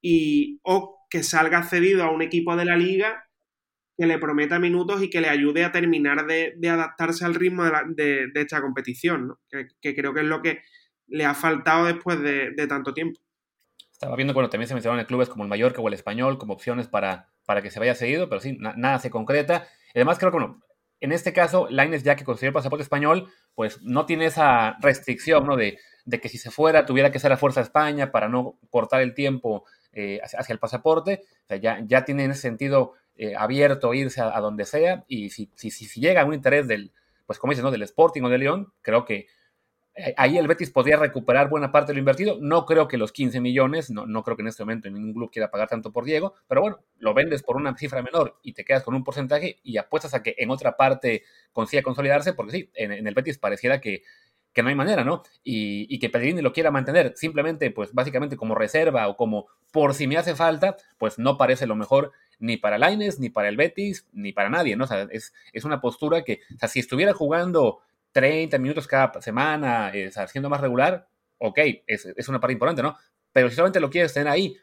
y, 0.01 0.61
o 0.63 1.07
que 1.11 1.23
salga 1.23 1.63
cedido 1.63 2.05
a 2.05 2.11
un 2.11 2.23
equipo 2.23 2.57
de 2.57 2.65
la 2.65 2.77
liga 2.77 3.25
que 3.97 4.07
le 4.07 4.19
prometa 4.19 4.59
minutos 4.59 5.03
y 5.03 5.11
que 5.11 5.21
le 5.21 5.29
ayude 5.29 5.65
a 5.65 5.73
terminar 5.73 6.27
de, 6.27 6.57
adaptarse 6.69 7.25
al 7.25 7.35
ritmo 7.35 7.65
de, 7.65 8.31
esta 8.35 8.63
competición, 8.63 9.37
que, 9.81 9.95
creo 9.95 10.15
que 10.15 10.21
es 10.21 10.27
lo 10.27 10.41
que 10.41 10.63
le 11.07 11.25
ha 11.27 11.35
faltado 11.35 11.87
después 11.87 12.21
de 12.23 12.67
tanto 12.67 12.95
tiempo. 12.95 13.21
Estaba 14.01 14.17
viendo 14.17 14.33
cuando 14.33 14.49
también 14.49 14.67
se 14.67 14.73
mencionaron 14.73 15.05
clubes 15.05 15.29
como 15.29 15.45
el 15.45 15.51
Mallorca 15.51 15.83
o 15.83 15.89
el 15.89 15.93
Español 15.93 16.39
como 16.39 16.55
opciones 16.55 16.89
para, 16.89 17.29
para 17.45 17.61
que 17.61 17.71
se 17.71 17.79
vaya 17.79 17.95
seguido, 17.95 18.31
pero 18.31 18.41
sí, 18.41 18.57
nada 18.59 18.99
se 18.99 19.11
concreta. 19.11 19.69
Además, 19.95 20.19
creo 20.19 20.31
que 20.31 20.39
bueno, 20.39 20.63
en 21.01 21.13
este 21.13 21.33
caso, 21.33 21.67
Laines, 21.71 22.03
ya 22.03 22.17
que 22.17 22.25
consiguió 22.25 22.49
el 22.49 22.55
pasaporte 22.55 22.83
español, 22.83 23.33
pues 23.55 23.81
no 23.83 24.07
tiene 24.07 24.27
esa 24.27 24.77
restricción, 24.81 25.47
¿no? 25.47 25.57
De, 25.57 25.79
de 26.05 26.21
que 26.21 26.29
si 26.29 26.39
se 26.39 26.51
fuera 26.51 26.87
tuviera 26.87 27.11
que 27.11 27.19
ser 27.19 27.33
a 27.33 27.37
fuerza 27.37 27.61
España 27.61 28.13
para 28.13 28.29
no 28.29 28.59
cortar 28.69 29.01
el 29.01 29.15
tiempo 29.15 29.65
eh, 29.93 30.21
hacia, 30.23 30.53
el 30.53 30.59
pasaporte. 30.59 31.23
O 31.45 31.47
sea, 31.49 31.57
ya, 31.57 31.81
ya 31.85 32.05
tiene 32.05 32.25
en 32.25 32.33
ese 32.33 32.43
sentido 32.43 32.95
eh, 33.17 33.35
abierto 33.37 33.95
irse 33.95 34.21
a, 34.21 34.39
donde 34.41 34.65
sea. 34.65 35.05
Y 35.09 35.31
si, 35.31 35.51
si, 35.55 35.71
si, 35.71 36.01
llega 36.01 36.25
un 36.25 36.35
interés 36.35 36.69
del, 36.69 36.93
pues 37.27 37.39
como 37.39 37.53
dices, 37.53 37.65
¿no? 37.65 37.71
Del 37.71 37.83
Sporting 37.83 38.23
o 38.23 38.29
de 38.29 38.39
León, 38.39 38.73
creo 38.83 39.05
que 39.05 39.27
ahí 40.17 40.39
el 40.39 40.47
Betis 40.47 40.71
podría 40.71 40.97
recuperar 40.97 41.49
buena 41.49 41.73
parte 41.73 41.89
de 41.89 41.95
lo 41.95 41.99
invertido. 42.01 42.39
No 42.41 42.67
creo 42.67 42.89
que 42.89 42.97
los 42.97 43.13
15 43.13 43.41
millones, 43.41 43.91
no, 43.91 44.07
no 44.07 44.23
creo 44.23 44.37
que 44.37 44.43
en 44.43 44.49
este 44.49 44.63
momento 44.63 44.91
ningún 44.91 45.15
club 45.15 45.31
quiera 45.31 45.51
pagar 45.51 45.69
tanto 45.69 45.93
por 45.93 46.05
Diego, 46.05 46.35
pero 46.49 46.61
bueno, 46.61 46.79
lo 46.99 47.15
vendes 47.15 47.43
por 47.43 47.57
una 47.57 47.77
cifra 47.77 48.03
menor 48.03 48.39
y 48.43 48.53
te 48.53 48.65
quedas 48.65 48.83
con 48.83 48.95
un 48.95 49.05
porcentaje 49.05 49.61
y 49.63 49.77
apuestas 49.77 50.15
a 50.15 50.23
que 50.23 50.35
en 50.39 50.51
otra 50.51 50.77
parte 50.77 51.25
consiga 51.53 51.83
consolidarse, 51.83 52.33
porque 52.33 52.53
sí, 52.53 52.71
en, 52.75 53.07
el 53.07 53.15
Betis 53.15 53.39
pareciera 53.39 53.81
que, 53.81 54.03
no 54.63 54.69
hay 54.69 54.75
manera, 54.75 55.05
¿no? 55.05 55.23
Y, 55.43 55.99
que 55.99 56.11
Pellegrini 56.11 56.43
lo 56.43 56.53
quiera 56.53 56.71
mantener 56.71 57.15
simplemente, 57.17 57.71
pues 57.71 57.95
básicamente 57.95 58.37
como 58.37 58.55
reserva 58.55 59.09
o 59.09 59.17
como 59.17 59.47
por 59.73 59.95
si 59.95 60.07
me 60.07 60.19
hace 60.19 60.35
falta, 60.35 60.77
pues 60.99 61.19
no 61.19 61.39
parece 61.39 61.67
lo 61.67 61.77
mejor 61.77 62.13
ni 62.39 62.59
para 62.59 62.77
Laines, 62.77 63.19
ni 63.21 63.31
para 63.31 63.49
el 63.49 63.57
Betis, 63.57 64.07
ni 64.13 64.33
para 64.33 64.51
nadie, 64.51 64.77
¿no? 64.77 64.85
O 64.85 64.87
sea, 64.87 65.09
es, 65.11 65.33
es 65.53 65.65
una 65.65 65.81
postura 65.81 66.25
que, 66.25 66.41
o 66.55 66.59
sea, 66.59 66.69
si 66.69 66.81
estuviera 66.81 67.15
jugando 67.15 67.81
30 68.13 68.59
minutos 68.59 68.87
cada 68.87 69.21
semana, 69.21 69.91
eh, 69.95 70.11
haciendo 70.15 70.49
más 70.49 70.61
regular, 70.61 71.09
ok, 71.39 71.59
es, 71.87 72.29
una 72.29 72.41
parte 72.41 72.53
importante, 72.53 72.83
¿no? 72.83 72.97
Pero 73.33 73.49
si 73.49 73.57
solamente 73.57 73.81
lo 73.81 73.91
quieres 73.91 74.13
tener 74.13 74.29
ahí 74.29 74.57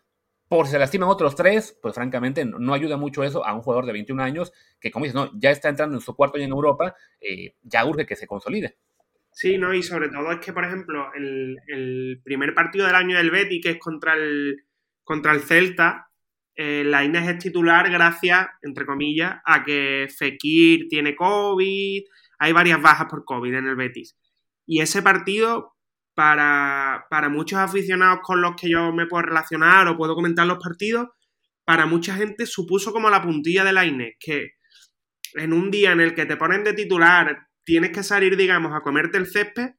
por 0.47 0.65
si 0.65 0.71
se 0.71 0.79
lastiman 0.79 1.09
otros 1.09 1.35
tres, 1.35 1.77
pues 1.81 1.93
francamente 1.93 2.45
no, 2.45 2.73
ayuda 2.73 2.95
mucho 2.95 3.23
eso 3.23 3.45
a 3.45 3.53
un 3.53 3.61
jugador 3.61 3.85
de 3.85 3.93
21 3.93 4.23
años 4.23 4.53
que, 4.79 4.91
como 4.91 5.03
dices, 5.03 5.15
¿no? 5.15 5.31
ya 5.37 5.51
está 5.51 5.67
entrando 5.69 5.97
en 5.97 6.01
su 6.01 6.15
cuarto 6.15 6.37
año 6.37 6.45
en 6.45 6.51
Europa, 6.51 6.95
eh, 7.19 7.55
ya 7.63 7.85
urge 7.85 8.05
que 8.05 8.15
se 8.15 8.27
consolide. 8.27 8.77
Sí, 9.31 9.57
¿no? 9.57 9.73
Y 9.73 9.83
sobre 9.83 10.09
todo 10.09 10.31
es 10.31 10.39
que, 10.39 10.53
por 10.53 10.65
ejemplo, 10.65 11.11
el, 11.13 12.21
primer 12.23 12.53
partido 12.53 12.85
del 12.85 12.95
año 12.95 13.17
del 13.17 13.29
Betty, 13.29 13.59
que 13.61 13.71
es 13.71 13.77
contra 13.77 14.13
el, 14.13 14.63
contra 15.03 15.33
el 15.33 15.41
Celta, 15.41 16.07
eh, 16.55 16.83
la 16.83 17.03
Inés 17.03 17.29
es 17.29 17.37
titular 17.37 17.91
gracias, 17.91 18.47
entre 18.63 18.85
comillas, 18.85 19.39
a 19.45 19.63
que 19.63 20.07
Fekir 20.09 20.87
tiene 20.87 21.15
COVID, 21.15 22.03
hay 22.39 22.53
varias 22.53 22.81
bajas 22.81 23.07
por 23.09 23.25
COVID 23.25 23.53
en 23.53 23.67
el 23.67 23.75
Betis. 23.75 24.15
Y 24.65 24.81
ese 24.81 25.01
partido, 25.01 25.75
para, 26.13 27.07
muchos 27.29 27.59
aficionados 27.59 28.19
con 28.21 28.41
los 28.41 28.55
que 28.55 28.69
yo 28.69 28.91
me 28.91 29.07
puedo 29.07 29.23
relacionar 29.23 29.87
o 29.87 29.97
puedo 29.97 30.15
comentar 30.15 30.45
los 30.45 30.57
partidos, 30.61 31.07
para 31.65 31.85
mucha 31.85 32.15
gente 32.15 32.45
supuso 32.45 32.91
como 32.91 33.09
la 33.09 33.21
puntilla 33.21 33.63
de 33.63 33.73
la 33.73 33.85
Inés, 33.85 34.15
que 34.19 34.51
en 35.33 35.53
un 35.53 35.71
día 35.71 35.91
en 35.91 36.01
el 36.01 36.15
que 36.15 36.25
te 36.25 36.37
ponen 36.37 36.63
de 36.63 36.73
titular, 36.73 37.47
tienes 37.63 37.91
que 37.91 38.03
salir, 38.03 38.37
digamos, 38.37 38.73
a 38.73 38.81
comerte 38.81 39.17
el 39.17 39.27
césped, 39.27 39.71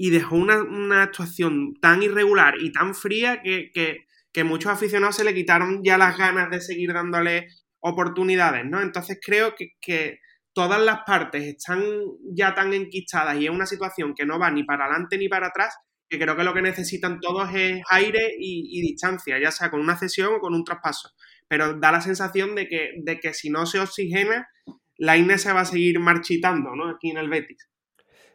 y 0.00 0.10
dejó 0.10 0.36
una, 0.36 1.02
actuación 1.02 1.74
tan 1.80 2.02
irregular 2.02 2.54
y 2.60 2.70
tan 2.70 2.94
fría 2.94 3.42
que, 3.42 3.72
que, 3.72 4.44
muchos 4.44 4.70
aficionados 4.70 5.16
se 5.16 5.24
le 5.24 5.34
quitaron 5.34 5.82
ya 5.82 5.98
las 5.98 6.16
ganas 6.16 6.48
de 6.48 6.60
seguir 6.60 6.92
dándole 6.92 7.48
oportunidades, 7.80 8.64
¿no? 8.64 8.80
Entonces 8.80 9.18
creo 9.20 9.56
que 9.56 10.20
todas 10.58 10.82
las 10.82 11.02
partes 11.06 11.44
están 11.44 11.84
ya 12.32 12.52
tan 12.52 12.74
enquistadas 12.74 13.36
y 13.36 13.44
es 13.44 13.50
una 13.52 13.64
situación 13.64 14.12
que 14.12 14.26
no 14.26 14.40
va 14.40 14.50
ni 14.50 14.64
para 14.64 14.86
adelante 14.86 15.16
ni 15.16 15.28
para 15.28 15.46
atrás, 15.46 15.72
que 16.08 16.18
creo 16.18 16.36
que 16.36 16.42
lo 16.42 16.52
que 16.52 16.62
necesitan 16.62 17.20
todos 17.20 17.48
es 17.54 17.80
aire 17.88 18.34
y, 18.36 18.80
distancia, 18.80 19.38
ya 19.38 19.52
sea 19.52 19.70
con 19.70 19.78
una 19.78 19.96
cesión 19.96 20.34
o 20.34 20.40
con 20.40 20.54
un 20.54 20.64
traspaso. 20.64 21.10
Pero 21.46 21.78
da 21.78 21.92
la 21.92 22.00
sensación 22.00 22.56
de 22.56 22.66
que, 22.66 22.94
de 23.04 23.20
que 23.20 23.34
si 23.34 23.50
no 23.50 23.66
se 23.66 23.78
oxigena, 23.78 24.48
la 24.96 25.16
INE 25.16 25.38
se 25.38 25.52
va 25.52 25.60
a 25.60 25.64
seguir 25.64 26.00
marchitando, 26.00 26.74
¿no? 26.74 26.90
Aquí 26.90 27.10
en 27.10 27.18
el 27.18 27.28
Betis. 27.28 27.68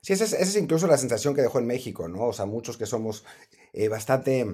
Sí, 0.02 0.14
esa 0.14 0.24
es, 0.24 0.56
incluso 0.56 0.88
la 0.88 0.96
sensación 0.96 1.36
que 1.36 1.42
dejó 1.42 1.60
en 1.60 1.68
México, 1.68 2.08
¿no? 2.08 2.28
O 2.28 2.34
sea, 2.34 2.46
muchos 2.46 2.78
que 2.78 2.86
somos 2.86 3.26
eh, 3.74 3.90
bastante, 3.90 4.46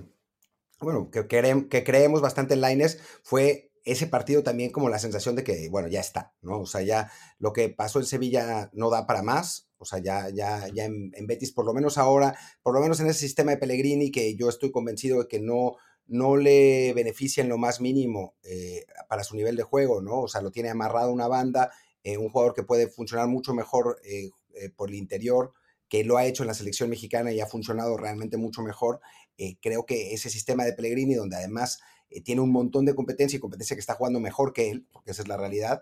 bueno, 0.79 1.11
que, 1.11 1.27
que, 1.27 1.83
creemos 1.83 2.19
bastante 2.21 2.55
en 2.55 2.61
Laines, 2.61 2.99
fue 3.21 3.68
ese 3.85 4.07
partido 4.07 4.43
también 4.43 4.71
como 4.71 4.89
la 4.89 4.99
sensación 4.99 5.35
de 5.35 5.43
que, 5.43 5.69
bueno, 5.69 5.87
ya 5.87 5.99
está, 5.99 6.33
¿no? 6.41 6.61
O 6.61 6.65
sea, 6.65 6.81
ya 6.81 7.11
lo 7.37 7.53
que 7.53 7.69
pasó 7.69 7.99
en 7.99 8.05
Sevilla 8.05 8.69
no 8.73 8.89
da 8.89 9.05
para 9.07 9.23
más, 9.23 9.69
o 9.77 9.85
sea, 9.85 9.99
ya, 9.99 10.29
ya, 10.29 10.67
ya 10.73 10.85
en, 10.85 11.11
Betis, 11.25 11.51
por 11.51 11.65
lo 11.65 11.73
menos 11.73 11.97
ahora, 11.97 12.37
por 12.61 12.73
lo 12.73 12.81
menos 12.81 12.99
en 12.99 13.07
ese 13.07 13.19
sistema 13.19 13.51
de 13.51 13.57
Pellegrini, 13.57 14.11
que 14.11 14.35
yo 14.35 14.49
estoy 14.49 14.71
convencido 14.71 15.19
de 15.19 15.27
que 15.27 15.39
no, 15.39 15.77
no 16.05 16.35
le 16.35 16.93
beneficia 16.93 17.41
en 17.41 17.49
lo 17.49 17.57
más 17.57 17.79
mínimo 17.79 18.35
eh, 18.43 18.85
para 19.07 19.23
su 19.23 19.35
nivel 19.35 19.55
de 19.55 19.63
juego, 19.63 20.01
¿no? 20.01 20.21
O 20.21 20.27
sea, 20.27 20.41
lo 20.41 20.51
tiene 20.51 20.69
amarrado 20.69 21.13
una 21.13 21.27
banda, 21.27 21.71
eh, 22.03 22.17
un 22.17 22.29
jugador 22.29 22.53
que 22.53 22.63
puede 22.63 22.87
funcionar 22.87 23.27
mucho 23.27 23.53
mejor 23.53 24.01
eh, 24.03 24.31
por 24.75 24.89
el 24.89 24.95
interior, 24.95 25.53
que 25.87 26.03
lo 26.03 26.17
ha 26.17 26.25
hecho 26.25 26.43
en 26.43 26.47
la 26.47 26.53
selección 26.53 26.89
mexicana 26.89 27.31
y 27.31 27.39
ha 27.39 27.45
funcionado 27.45 27.95
realmente 27.95 28.35
mucho 28.37 28.61
mejor. 28.61 28.99
creo 29.61 29.85
que 29.85 30.13
ese 30.13 30.29
sistema 30.29 30.65
de 30.65 30.73
Pellegrini, 30.73 31.15
donde 31.15 31.37
además 31.37 31.79
tiene 32.23 32.41
un 32.41 32.51
montón 32.51 32.85
de 32.85 32.95
competencia 32.95 33.37
y 33.37 33.39
competencia 33.39 33.75
que 33.75 33.81
está 33.81 33.95
jugando 33.95 34.19
mejor 34.19 34.53
que 34.53 34.69
él, 34.71 34.87
porque 34.91 35.11
esa 35.11 35.21
es 35.21 35.27
la 35.27 35.37
realidad, 35.37 35.81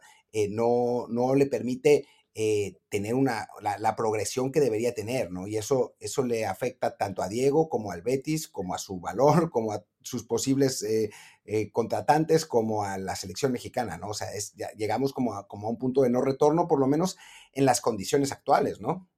no, 0.49 1.07
no 1.09 1.35
le 1.35 1.45
permite 1.45 2.05
eh, 2.39 2.77
tener 2.89 3.15
una, 3.15 3.47
la, 3.79 3.95
progresión 3.95 4.51
que 4.51 4.59
debería 4.59 4.93
tener, 4.93 5.31
¿no? 5.31 5.47
Y 5.47 5.57
eso, 5.57 5.95
eso 5.99 6.23
le 6.23 6.45
afecta 6.45 6.95
tanto 6.95 7.23
a 7.23 7.27
Diego 7.27 7.67
como 7.67 7.91
al 7.91 8.03
Betis, 8.03 8.47
como 8.47 8.75
a 8.75 8.77
su 8.77 8.99
valor, 8.99 9.49
como 9.49 9.71
a 9.71 9.83
sus 10.03 10.23
posibles 10.23 10.83
eh, 10.83 11.09
eh, 11.45 11.71
contratantes, 11.71 12.45
como 12.45 12.83
a 12.83 12.99
la 12.99 13.15
selección 13.15 13.51
mexicana, 13.51 13.97
¿no? 13.97 14.09
O 14.09 14.13
sea, 14.13 14.31
es, 14.35 14.53
llegamos 14.75 15.13
como 15.13 15.33
a, 15.33 15.47
como 15.47 15.65
a 15.65 15.71
un 15.71 15.79
punto 15.79 16.03
de 16.03 16.11
no 16.11 16.21
retorno, 16.21 16.67
por 16.67 16.79
lo 16.79 16.85
menos 16.85 17.17
en 17.53 17.65
las 17.65 17.81
condiciones 17.81 18.31
actuales, 18.31 18.79
¿no? 18.79 19.09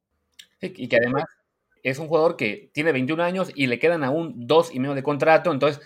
y 0.62 0.88
que 0.88 0.96
además 0.96 1.26
es 1.84 2.00
un 2.00 2.08
jugador 2.08 2.38
que 2.38 2.72
tiene 2.74 2.94
21 2.94 3.22
años 3.22 3.52
y 3.54 3.68
le 3.68 3.80
quedan 3.80 4.06
aún 4.06 4.48
dos 4.48 4.74
y 4.74 4.80
medio 4.80 4.96
de 4.96 5.04
contrato, 5.04 5.52
entonces 5.52 5.82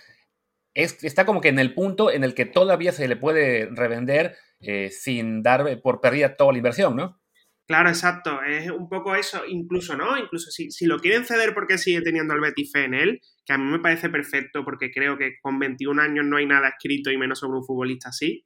es, 0.73 1.03
está 1.03 1.25
como 1.25 1.41
que 1.41 1.49
en 1.49 1.59
el 1.59 1.73
punto 1.73 2.12
en 2.12 2.23
el 2.23 2.33
que 2.33 2.45
todavía 2.45 2.91
se 2.91 3.07
le 3.07 3.15
puede 3.15 3.69
revender 3.71 4.36
sin 4.91 5.43
dar 5.43 5.81
por 5.81 5.99
perdida 5.99 6.38
toda 6.38 6.53
la 6.53 6.57
inversión, 6.57 6.95
¿no? 6.95 7.19
Claro, 7.65 7.89
exacto. 7.89 8.41
Es 8.43 8.69
un 8.69 8.89
poco 8.89 9.15
eso. 9.15 9.43
Incluso 9.47 9.95
no, 9.95 10.17
incluso 10.17 10.51
si, 10.51 10.69
si 10.71 10.86
lo 10.86 10.99
quieren 10.99 11.25
ceder 11.25 11.53
porque 11.53 11.77
sigue 11.77 12.01
teniendo 12.01 12.33
el 12.33 12.41
Betis 12.41 12.71
fe 12.71 12.86
en 12.86 12.93
él, 12.93 13.21
que 13.45 13.53
a 13.53 13.57
mí 13.57 13.65
me 13.65 13.79
parece 13.79 14.09
perfecto 14.09 14.63
porque 14.65 14.91
creo 14.91 15.17
que 15.17 15.38
con 15.41 15.59
21 15.59 16.01
años 16.01 16.25
no 16.25 16.38
hay 16.38 16.45
nada 16.45 16.69
escrito 16.69 17.09
y 17.12 17.17
menos 17.17 17.39
sobre 17.39 17.57
un 17.59 17.65
futbolista 17.65 18.09
así. 18.09 18.45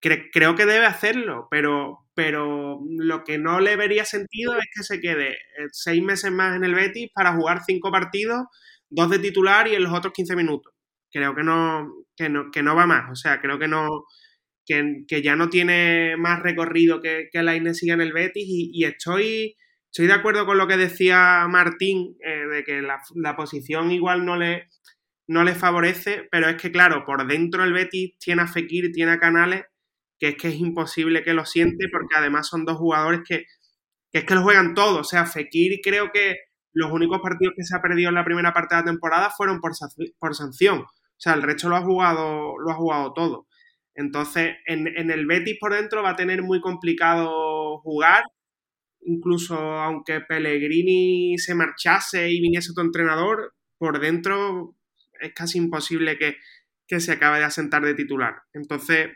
creo 0.00 0.54
que 0.54 0.66
debe 0.66 0.86
hacerlo, 0.86 1.48
pero, 1.50 2.06
pero 2.14 2.80
lo 2.98 3.24
que 3.24 3.38
no 3.38 3.60
le 3.60 3.76
vería 3.76 4.04
sentido 4.04 4.56
es 4.56 4.64
que 4.74 4.82
se 4.84 5.00
quede 5.00 5.32
eh, 5.32 5.68
seis 5.72 6.02
meses 6.02 6.30
más 6.32 6.56
en 6.56 6.64
el 6.64 6.74
Betis 6.74 7.10
para 7.14 7.34
jugar 7.34 7.62
cinco 7.66 7.90
partidos, 7.90 8.46
dos 8.88 9.10
de 9.10 9.18
titular 9.18 9.68
y 9.68 9.74
en 9.74 9.84
los 9.84 9.92
otros 9.92 10.12
15 10.14 10.36
minutos. 10.36 10.75
Creo 11.16 11.34
que 11.34 11.42
no, 11.42 12.04
que 12.14 12.28
no, 12.28 12.50
que 12.50 12.62
no 12.62 12.76
va 12.76 12.84
más. 12.84 13.10
O 13.10 13.14
sea, 13.14 13.40
creo 13.40 13.58
que 13.58 13.68
no, 13.68 14.04
que, 14.66 15.22
ya 15.22 15.34
no 15.34 15.48
tiene 15.48 16.14
más 16.18 16.42
recorrido 16.42 17.00
que, 17.00 17.30
que 17.32 17.42
la 17.42 17.56
Inés 17.56 17.78
siga 17.78 17.94
en 17.94 18.02
el 18.02 18.12
Betis 18.12 18.44
y, 18.46 18.84
estoy, 18.84 19.56
estoy 19.90 20.08
de 20.08 20.12
acuerdo 20.12 20.44
con 20.44 20.58
lo 20.58 20.68
que 20.68 20.76
decía 20.76 21.46
Martín, 21.48 22.18
eh, 22.22 22.46
de 22.52 22.64
que 22.64 22.82
la, 22.82 23.34
posición 23.34 23.92
igual 23.92 24.26
no 24.26 24.36
le, 24.36 24.68
no 25.26 25.42
le 25.42 25.54
favorece, 25.54 26.28
pero 26.30 26.50
es 26.50 26.56
que 26.60 26.70
claro, 26.70 27.06
por 27.06 27.26
dentro 27.26 27.64
el 27.64 27.72
Betis 27.72 28.18
tiene 28.18 28.42
a 28.42 28.46
Fekir, 28.46 28.92
tiene 28.92 29.12
a 29.12 29.18
Canales, 29.18 29.64
que 30.18 30.28
es 30.28 30.36
que 30.36 30.48
es 30.48 30.56
imposible 30.56 31.22
que 31.22 31.32
lo 31.32 31.46
siente 31.46 31.86
porque 31.90 32.14
además 32.14 32.46
son 32.46 32.66
dos 32.66 32.76
jugadores 32.76 33.20
que, 33.26 33.46
que 34.12 34.18
es 34.18 34.24
que 34.26 34.34
lo 34.34 34.42
juegan 34.42 34.74
todos, 34.74 35.00
o 35.00 35.04
sea, 35.04 35.24
Fekir 35.24 35.80
creo 35.82 36.10
que 36.12 36.36
los 36.74 36.92
únicos 36.92 37.20
partidos 37.22 37.54
que 37.56 37.64
se 37.64 37.74
ha 37.74 37.80
perdido 37.80 38.10
en 38.10 38.16
la 38.16 38.24
primera 38.24 38.52
parte 38.52 38.74
de 38.74 38.82
la 38.82 38.86
temporada 38.86 39.30
fueron 39.30 39.60
por, 39.60 39.72
por 40.18 40.34
sanción. 40.34 40.84
O 41.16 41.20
sea, 41.20 41.32
el 41.32 41.42
resto 41.42 41.68
lo 41.68 41.76
ha 41.76 41.82
jugado, 41.82 42.58
lo 42.58 42.70
ha 42.70 42.74
jugado 42.74 43.12
todo. 43.14 43.46
Entonces, 43.94 44.56
en, 44.66 45.10
el 45.10 45.26
Betis 45.26 45.56
por 45.58 45.74
dentro 45.74 46.02
va 46.02 46.10
a 46.10 46.16
tener 46.16 46.42
muy 46.42 46.60
complicado 46.60 47.78
jugar, 47.78 48.24
incluso 49.00 49.56
aunque 49.56 50.20
Pellegrini 50.20 51.38
se 51.38 51.54
marchase 51.54 52.30
y 52.30 52.40
viniese 52.40 52.72
otro 52.72 52.84
entrenador, 52.84 53.54
por 53.78 53.98
dentro 53.98 54.76
es 55.18 55.32
casi 55.32 55.56
imposible 55.56 56.18
que, 56.18 56.36
se 57.00 57.12
acabe 57.12 57.38
de 57.38 57.44
asentar 57.44 57.82
de 57.82 57.94
titular. 57.94 58.34
Entonces, 58.52 59.08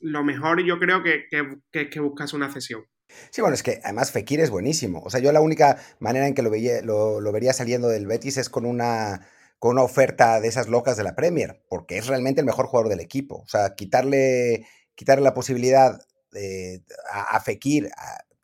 lo 0.00 0.24
mejor 0.24 0.64
yo 0.64 0.78
creo 0.78 1.02
que, 1.02 1.26
es 1.30 1.88
que 1.88 2.00
buscas 2.00 2.32
una 2.32 2.50
cesión. 2.50 2.86
Sí, 3.30 3.42
bueno, 3.42 3.54
es 3.54 3.62
que 3.62 3.80
además 3.84 4.10
Fekir 4.10 4.40
es 4.40 4.48
buenísimo. 4.50 5.02
O 5.04 5.10
sea, 5.10 5.20
yo 5.20 5.30
la 5.30 5.42
única 5.42 5.78
manera 6.00 6.26
en 6.26 6.34
que 6.34 6.42
lo, 6.42 7.20
lo 7.20 7.32
vería 7.32 7.52
saliendo 7.52 7.88
del 7.88 8.06
Betis 8.06 8.38
es 8.38 8.48
con 8.48 8.64
una 8.64 9.28
con 9.62 9.74
una 9.74 9.84
oferta 9.84 10.40
de 10.40 10.48
esas 10.48 10.66
locas 10.66 10.96
de 10.96 11.04
la 11.04 11.14
Premier, 11.14 11.62
porque 11.68 11.96
es 11.96 12.08
realmente 12.08 12.40
el 12.40 12.44
mejor 12.44 12.66
jugador 12.66 12.88
del 12.88 12.98
equipo. 12.98 13.44
O 13.44 13.46
sea, 13.46 13.76
quitarle, 13.76 14.66
quitarle 14.96 15.22
la 15.22 15.34
posibilidad 15.34 16.00
de, 16.32 16.82
a, 17.08 17.38
Fekir 17.38 17.88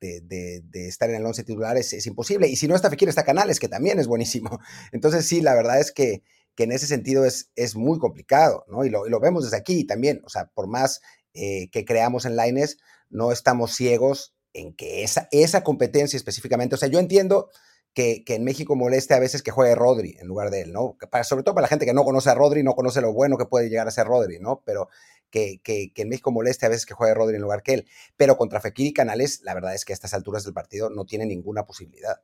de, 0.00 0.62
estar 0.72 1.10
en 1.10 1.16
el 1.16 1.26
11 1.26 1.42
titular 1.42 1.76
es, 1.76 2.06
imposible. 2.06 2.46
Y 2.46 2.54
si 2.54 2.68
no 2.68 2.76
está 2.76 2.88
Fekir, 2.88 3.08
está 3.08 3.24
Canales, 3.24 3.58
que 3.58 3.66
también 3.66 3.98
es 3.98 4.06
buenísimo. 4.06 4.60
Entonces, 4.92 5.26
sí, 5.26 5.40
la 5.40 5.56
verdad 5.56 5.80
es 5.80 5.90
que, 5.90 6.22
que 6.54 6.62
en 6.62 6.70
ese 6.70 6.86
sentido 6.86 7.24
es, 7.24 7.50
es 7.56 7.74
muy 7.74 7.98
complicado, 7.98 8.64
¿no? 8.68 8.84
Y 8.84 8.88
lo, 8.88 9.08
lo, 9.08 9.18
vemos 9.18 9.42
desde 9.42 9.56
aquí 9.56 9.82
también. 9.82 10.22
O 10.24 10.28
sea, 10.28 10.52
por 10.54 10.68
más 10.68 11.00
eh, 11.34 11.68
que 11.72 11.84
creamos 11.84 12.26
en 12.26 12.36
Lines, 12.36 12.78
no 13.10 13.32
estamos 13.32 13.74
ciegos 13.74 14.36
en 14.52 14.72
que 14.72 15.02
esa, 15.02 15.26
esa 15.32 15.64
competencia 15.64 16.16
específicamente, 16.16 16.76
o 16.76 16.78
sea, 16.78 16.88
yo 16.88 17.00
entiendo 17.00 17.50
que, 17.94 18.22
en 18.26 18.44
México 18.44 18.76
moleste 18.76 19.14
a 19.14 19.18
veces 19.18 19.42
que 19.42 19.50
juegue 19.50 19.74
Rodri 19.74 20.16
en 20.20 20.28
lugar 20.28 20.50
de 20.50 20.62
él, 20.62 20.72
¿no? 20.72 20.96
Sobre 21.24 21.42
todo 21.42 21.54
para 21.54 21.62
la 21.62 21.68
gente 21.68 21.86
que 21.86 21.94
no 21.94 22.04
conoce 22.04 22.30
a 22.30 22.34
Rodri, 22.34 22.62
no 22.62 22.74
conoce 22.74 23.00
lo 23.00 23.12
bueno 23.12 23.36
que 23.36 23.46
puede 23.46 23.68
llegar 23.68 23.88
a 23.88 23.90
ser 23.90 24.06
Rodri, 24.06 24.38
¿no? 24.38 24.62
Pero 24.64 24.88
que, 25.30 25.60
que, 25.62 25.90
en 25.96 26.08
México 26.08 26.30
moleste 26.30 26.66
a 26.66 26.68
veces 26.68 26.86
que 26.86 26.94
juegue 26.94 27.14
Rodri 27.14 27.36
en 27.36 27.42
lugar 27.42 27.62
que 27.62 27.74
él. 27.74 27.88
Pero 28.16 28.36
contra 28.36 28.60
Fekir 28.60 28.86
y 28.86 28.92
Canales, 28.92 29.42
la 29.42 29.54
verdad 29.54 29.74
es 29.74 29.84
que 29.84 29.92
a 29.92 29.94
estas 29.94 30.14
alturas 30.14 30.44
del 30.44 30.54
partido 30.54 30.90
no 30.90 31.04
tiene 31.04 31.26
ninguna 31.26 31.64
posibilidad. 31.64 32.20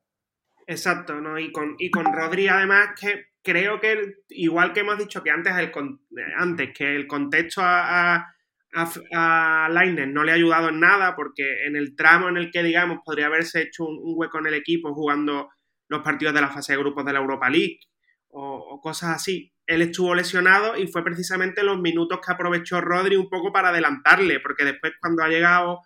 Exacto, 0.67 1.21
¿no? 1.21 1.39
Y 1.39 1.53
con, 1.53 1.75
y 1.79 1.91
con 1.91 2.07
Rodri, 2.13 2.49
además, 2.49 2.91
que 2.99 3.27
creo 3.43 3.81
que, 3.81 4.23
igual 4.29 4.73
que 4.73 4.81
hemos 4.81 4.99
dicho 4.99 5.23
que 5.23 5.31
antes, 5.31 5.55
el, 5.57 5.73
antes 6.39 6.71
que 6.75 6.97
el 6.97 7.07
contexto 7.07 7.61
a, 7.63 8.17
a 8.17 8.35
a, 9.13 9.69
no 10.07 10.25
le 10.25 10.33
ha 10.33 10.35
ayudado 10.35 10.69
en 10.69 10.81
nada 10.81 11.15
porque 11.15 11.67
en 11.67 11.77
el 11.77 11.95
tramo 11.95 12.29
en 12.29 12.37
el 12.37 12.51
que, 12.51 12.63
digamos, 12.63 12.99
podría 13.05 13.27
haberse 13.27 13.63
hecho 13.63 13.85
un, 13.85 14.01
hueco 14.17 14.39
en 14.39 14.47
el 14.47 14.55
equipo 14.55 14.95
jugando 14.95 15.51
los 15.89 16.03
partidos 16.03 16.35
de 16.35 16.41
la 16.41 16.51
fase 16.51 16.73
de 16.73 16.79
grupos 16.79 17.05
de 17.05 17.13
la 17.13 17.21
Europa 17.21 17.49
League 17.51 17.79
o, 18.37 18.81
cosas 18.83 19.11
así, 19.17 19.53
él 19.67 19.83
estuvo 19.83 20.15
lesionado 20.15 20.77
y 20.77 20.89
fue 20.89 21.05
precisamente 21.05 21.63
los 21.63 21.81
minutos 21.81 22.19
que 22.25 22.33
aprovechó 22.33 22.81
Rodri 22.81 23.17
un 23.17 23.29
poco 23.29 23.53
para 23.53 23.69
adelantarle, 23.69 24.41
porque 24.41 24.65
después 24.65 24.93
cuando 25.01 25.23
ha 25.23 25.29
llegado 25.29 25.81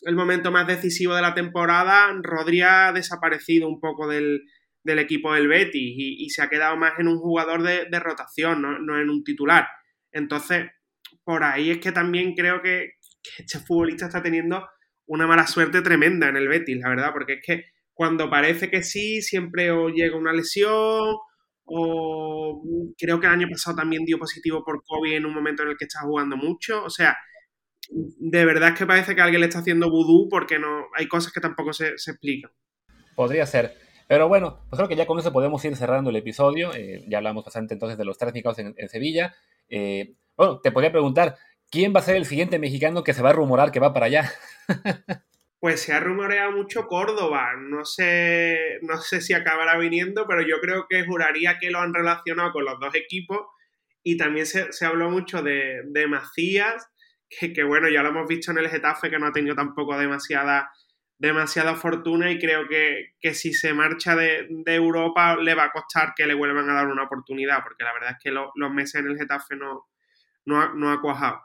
el 0.00 0.16
momento 0.16 0.50
más 0.50 0.66
decisivo 0.66 1.14
de 1.14 1.22
la 1.22 1.34
temporada, 1.34 2.12
Rodri 2.22 2.62
ha 2.62 2.92
desaparecido 2.92 3.68
un 3.68 3.78
poco 3.78 4.08
del, 4.08 4.42
equipo 4.84 5.32
del 5.34 5.48
Betis 5.48 5.94
y, 5.96 6.30
se 6.30 6.42
ha 6.42 6.48
quedado 6.48 6.76
más 6.76 6.94
en 6.98 7.08
un 7.08 7.18
jugador 7.18 7.62
de, 7.62 8.00
rotación, 8.00 8.62
no, 8.62 8.98
en 8.98 9.10
un 9.10 9.22
titular. 9.22 9.68
Entonces, 10.10 10.70
por 11.22 11.44
ahí 11.44 11.70
es 11.70 11.78
que 11.78 11.92
también 11.92 12.34
creo 12.34 12.62
que, 12.62 12.94
este 13.38 13.60
futbolista 13.60 14.06
está 14.06 14.20
teniendo 14.20 14.68
una 15.06 15.28
mala 15.28 15.46
suerte 15.46 15.80
tremenda 15.80 16.28
en 16.28 16.36
el 16.36 16.48
Betis, 16.48 16.78
la 16.78 16.88
verdad, 16.88 17.12
porque 17.12 17.34
es 17.34 17.40
que 17.46 17.71
cuando 17.94 18.30
parece 18.30 18.70
que 18.70 18.82
sí, 18.82 19.22
siempre 19.22 19.70
o 19.70 19.88
llega 19.88 20.16
una 20.16 20.32
lesión 20.32 21.16
o 21.64 22.62
creo 22.98 23.20
que 23.20 23.26
el 23.26 23.32
año 23.32 23.48
pasado 23.48 23.76
también 23.76 24.04
dio 24.04 24.18
positivo 24.18 24.64
por 24.64 24.82
COVID 24.84 25.14
en 25.14 25.26
un 25.26 25.34
momento 25.34 25.62
en 25.62 25.70
el 25.70 25.76
que 25.76 25.84
está 25.84 26.00
jugando 26.00 26.36
mucho, 26.36 26.84
o 26.84 26.90
sea, 26.90 27.16
de 27.88 28.44
verdad 28.44 28.70
es 28.70 28.78
que 28.78 28.86
parece 28.86 29.14
que 29.14 29.20
alguien 29.20 29.40
le 29.40 29.46
está 29.46 29.60
haciendo 29.60 29.90
vudú 29.90 30.28
porque 30.28 30.58
no 30.58 30.86
hay 30.94 31.06
cosas 31.08 31.32
que 31.32 31.40
tampoco 31.40 31.72
se, 31.72 31.88
explican. 31.88 32.50
Podría 33.14 33.46
ser. 33.46 33.74
Pero 34.08 34.28
bueno, 34.28 34.64
pues 34.68 34.78
creo 34.78 34.88
que 34.88 34.96
ya 34.96 35.06
con 35.06 35.18
eso 35.18 35.32
podemos 35.32 35.64
ir 35.64 35.76
cerrando 35.76 36.10
el 36.10 36.16
episodio. 36.16 36.72
Eh, 36.74 37.04
ya 37.08 37.18
hablamos 37.18 37.44
bastante 37.44 37.74
entonces 37.74 37.98
de 37.98 38.04
los 38.04 38.18
tres 38.18 38.34
en, 38.34 38.74
en 38.76 38.88
Sevilla. 38.88 39.34
Eh, 39.68 40.16
bueno, 40.36 40.60
te 40.60 40.72
podría 40.72 40.92
preguntar, 40.92 41.36
¿quién 41.70 41.94
va 41.94 42.00
a 42.00 42.02
ser 42.02 42.16
el 42.16 42.26
siguiente 42.26 42.58
mexicano 42.58 43.04
que 43.04 43.14
se 43.14 43.22
va 43.22 43.30
a 43.30 43.34
rumorar 43.34 43.72
que 43.72 43.80
va 43.80 43.92
para 43.92 44.06
allá? 44.06 44.30
pues 45.62 45.80
se 45.80 45.92
ha 45.92 46.00
rumoreado 46.00 46.50
mucho 46.50 46.88
Córdoba. 46.88 47.52
No 47.56 47.84
sé, 47.84 48.80
no 48.82 49.00
sé 49.00 49.20
si 49.20 49.32
acabará 49.32 49.78
viniendo, 49.78 50.26
pero 50.26 50.42
yo 50.42 50.60
creo 50.60 50.86
que 50.90 51.04
juraría 51.04 51.60
que 51.60 51.70
lo 51.70 51.78
han 51.78 51.94
relacionado 51.94 52.50
con 52.50 52.64
los 52.64 52.80
dos 52.80 52.92
equipos. 52.96 53.46
Y 54.02 54.16
también 54.16 54.44
se, 54.44 54.84
habló 54.84 55.08
mucho 55.08 55.40
de, 55.40 55.84
Macías, 56.08 56.88
que, 57.28 57.62
bueno, 57.62 57.88
ya 57.88 58.02
lo 58.02 58.08
hemos 58.08 58.26
visto 58.26 58.50
en 58.50 58.58
el 58.58 58.70
Getafe, 58.70 59.08
que 59.08 59.20
no 59.20 59.28
ha 59.28 59.32
tenido 59.32 59.54
tampoco 59.54 59.96
demasiada, 59.96 60.72
demasiada 61.16 61.76
fortuna 61.76 62.32
y 62.32 62.40
creo 62.40 62.66
que, 62.68 63.32
si 63.32 63.54
se 63.54 63.72
marcha 63.72 64.16
de, 64.16 64.48
Europa 64.66 65.36
le 65.36 65.54
va 65.54 65.66
a 65.66 65.70
costar 65.70 66.14
que 66.16 66.26
le 66.26 66.34
vuelvan 66.34 66.68
a 66.70 66.74
dar 66.74 66.88
una 66.88 67.04
oportunidad, 67.04 67.62
porque 67.62 67.84
la 67.84 67.92
verdad 67.92 68.10
es 68.10 68.16
que 68.20 68.32
los 68.32 68.72
meses 68.72 68.96
en 68.96 69.06
el 69.06 69.16
Getafe 69.16 69.54
no, 69.54 69.86
no, 70.44 70.90
ha, 70.90 71.00
cuajado. 71.00 71.40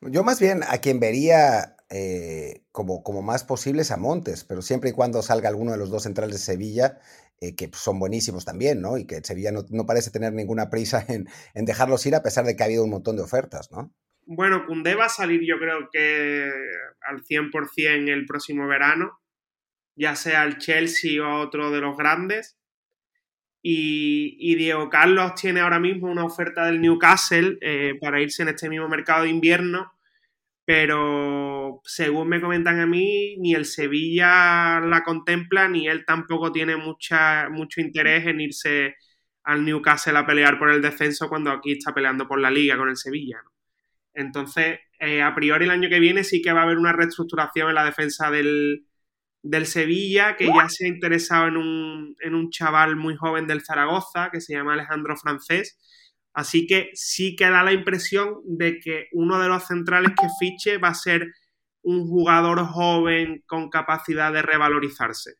Yo 0.00 0.24
más 0.24 0.40
bien 0.40 0.62
a 0.66 0.78
quien 0.78 1.00
vería 1.00 1.74
eh, 1.90 2.64
como, 2.72 3.02
como 3.02 3.22
más 3.22 3.44
posibles 3.44 3.90
a 3.90 3.96
Montes, 3.96 4.44
pero 4.44 4.62
siempre 4.62 4.90
y 4.90 4.92
cuando 4.92 5.22
salga 5.22 5.48
alguno 5.48 5.72
de 5.72 5.78
los 5.78 5.90
dos 5.90 6.02
centrales 6.02 6.34
de 6.34 6.40
Sevilla, 6.40 6.98
eh, 7.40 7.54
que 7.54 7.70
son 7.72 7.98
buenísimos 7.98 8.44
también, 8.44 8.80
¿no? 8.80 8.98
Y 8.98 9.06
que 9.06 9.22
Sevilla 9.22 9.52
no, 9.52 9.86
parece 9.86 10.10
tener 10.10 10.32
ninguna 10.32 10.70
prisa 10.70 11.04
en, 11.08 11.28
en, 11.54 11.64
dejarlos 11.64 12.04
ir 12.06 12.14
a 12.14 12.22
pesar 12.22 12.44
de 12.44 12.56
que 12.56 12.62
ha 12.62 12.66
habido 12.66 12.84
un 12.84 12.90
montón 12.90 13.16
de 13.16 13.22
ofertas, 13.22 13.70
¿no? 13.70 13.92
Bueno, 14.26 14.66
Cundé 14.66 14.94
va 14.94 15.06
a 15.06 15.08
salir 15.08 15.40
yo 15.46 15.58
creo 15.58 15.88
que 15.90 16.52
al 17.00 17.24
100% 17.24 18.12
el 18.12 18.26
próximo 18.26 18.68
verano, 18.68 19.18
ya 19.96 20.14
sea 20.14 20.44
el 20.44 20.58
Chelsea 20.58 21.26
o 21.26 21.40
otro 21.40 21.70
de 21.70 21.80
los 21.80 21.96
grandes. 21.96 22.58
Y, 23.62 24.54
Diego 24.54 24.88
Carlos 24.88 25.34
tiene 25.34 25.60
ahora 25.60 25.80
mismo 25.80 26.10
una 26.10 26.24
oferta 26.24 26.66
del 26.66 26.80
Newcastle 26.80 27.58
eh, 27.60 27.94
para 28.00 28.20
irse 28.20 28.42
en 28.42 28.50
este 28.50 28.68
mismo 28.68 28.88
mercado 28.88 29.24
de 29.24 29.30
invierno, 29.30 29.92
pero 30.68 31.80
según 31.82 32.28
me 32.28 32.42
comentan 32.42 32.78
a 32.78 32.84
mí, 32.84 33.38
ni 33.38 33.54
el 33.54 33.64
Sevilla 33.64 34.80
la 34.80 35.02
contempla, 35.02 35.66
ni 35.66 35.88
él 35.88 36.04
tampoco 36.04 36.52
tiene 36.52 36.76
mucha, 36.76 37.48
mucho 37.48 37.80
interés 37.80 38.26
en 38.26 38.42
irse 38.42 38.94
al 39.44 39.64
Newcastle 39.64 40.18
a 40.18 40.26
pelear 40.26 40.58
por 40.58 40.68
el 40.68 40.82
descenso 40.82 41.30
cuando 41.30 41.50
aquí 41.52 41.72
está 41.72 41.94
peleando 41.94 42.28
por 42.28 42.38
la 42.38 42.50
liga 42.50 42.76
con 42.76 42.90
el 42.90 42.98
Sevilla. 42.98 43.38
Entonces, 44.12 44.80
eh, 45.00 45.22
a 45.22 45.34
priori 45.34 45.64
el 45.64 45.70
año 45.70 45.88
que 45.88 46.00
viene 46.00 46.22
sí 46.22 46.42
que 46.42 46.52
va 46.52 46.60
a 46.60 46.64
haber 46.64 46.76
una 46.76 46.92
reestructuración 46.92 47.70
en 47.70 47.74
la 47.74 47.86
defensa 47.86 48.30
del, 48.30 48.84
Sevilla, 49.64 50.36
que 50.36 50.48
ya 50.48 50.68
se 50.68 50.84
ha 50.84 50.88
interesado 50.88 51.48
en 51.48 51.56
un, 51.56 52.14
en 52.20 52.34
un 52.34 52.50
chaval 52.50 52.94
muy 52.94 53.16
joven 53.16 53.46
del 53.46 53.64
Zaragoza, 53.64 54.28
que 54.30 54.42
se 54.42 54.52
llama 54.52 54.74
Alejandro 54.74 55.16
Francés. 55.16 55.78
Así 56.38 56.68
que 56.68 56.90
sí 56.94 57.34
que 57.34 57.50
da 57.50 57.64
la 57.64 57.72
impresión 57.72 58.36
de 58.44 58.78
que 58.78 59.08
uno 59.10 59.40
de 59.40 59.48
los 59.48 59.66
centrales 59.66 60.12
que 60.12 60.28
fiche 60.38 60.78
va 60.78 60.90
a 60.90 60.94
ser 60.94 61.26
un 61.82 62.06
jugador 62.06 62.64
joven 62.64 63.42
con 63.44 63.68
capacidad 63.68 64.32
de 64.32 64.42
revalorizarse. 64.42 65.32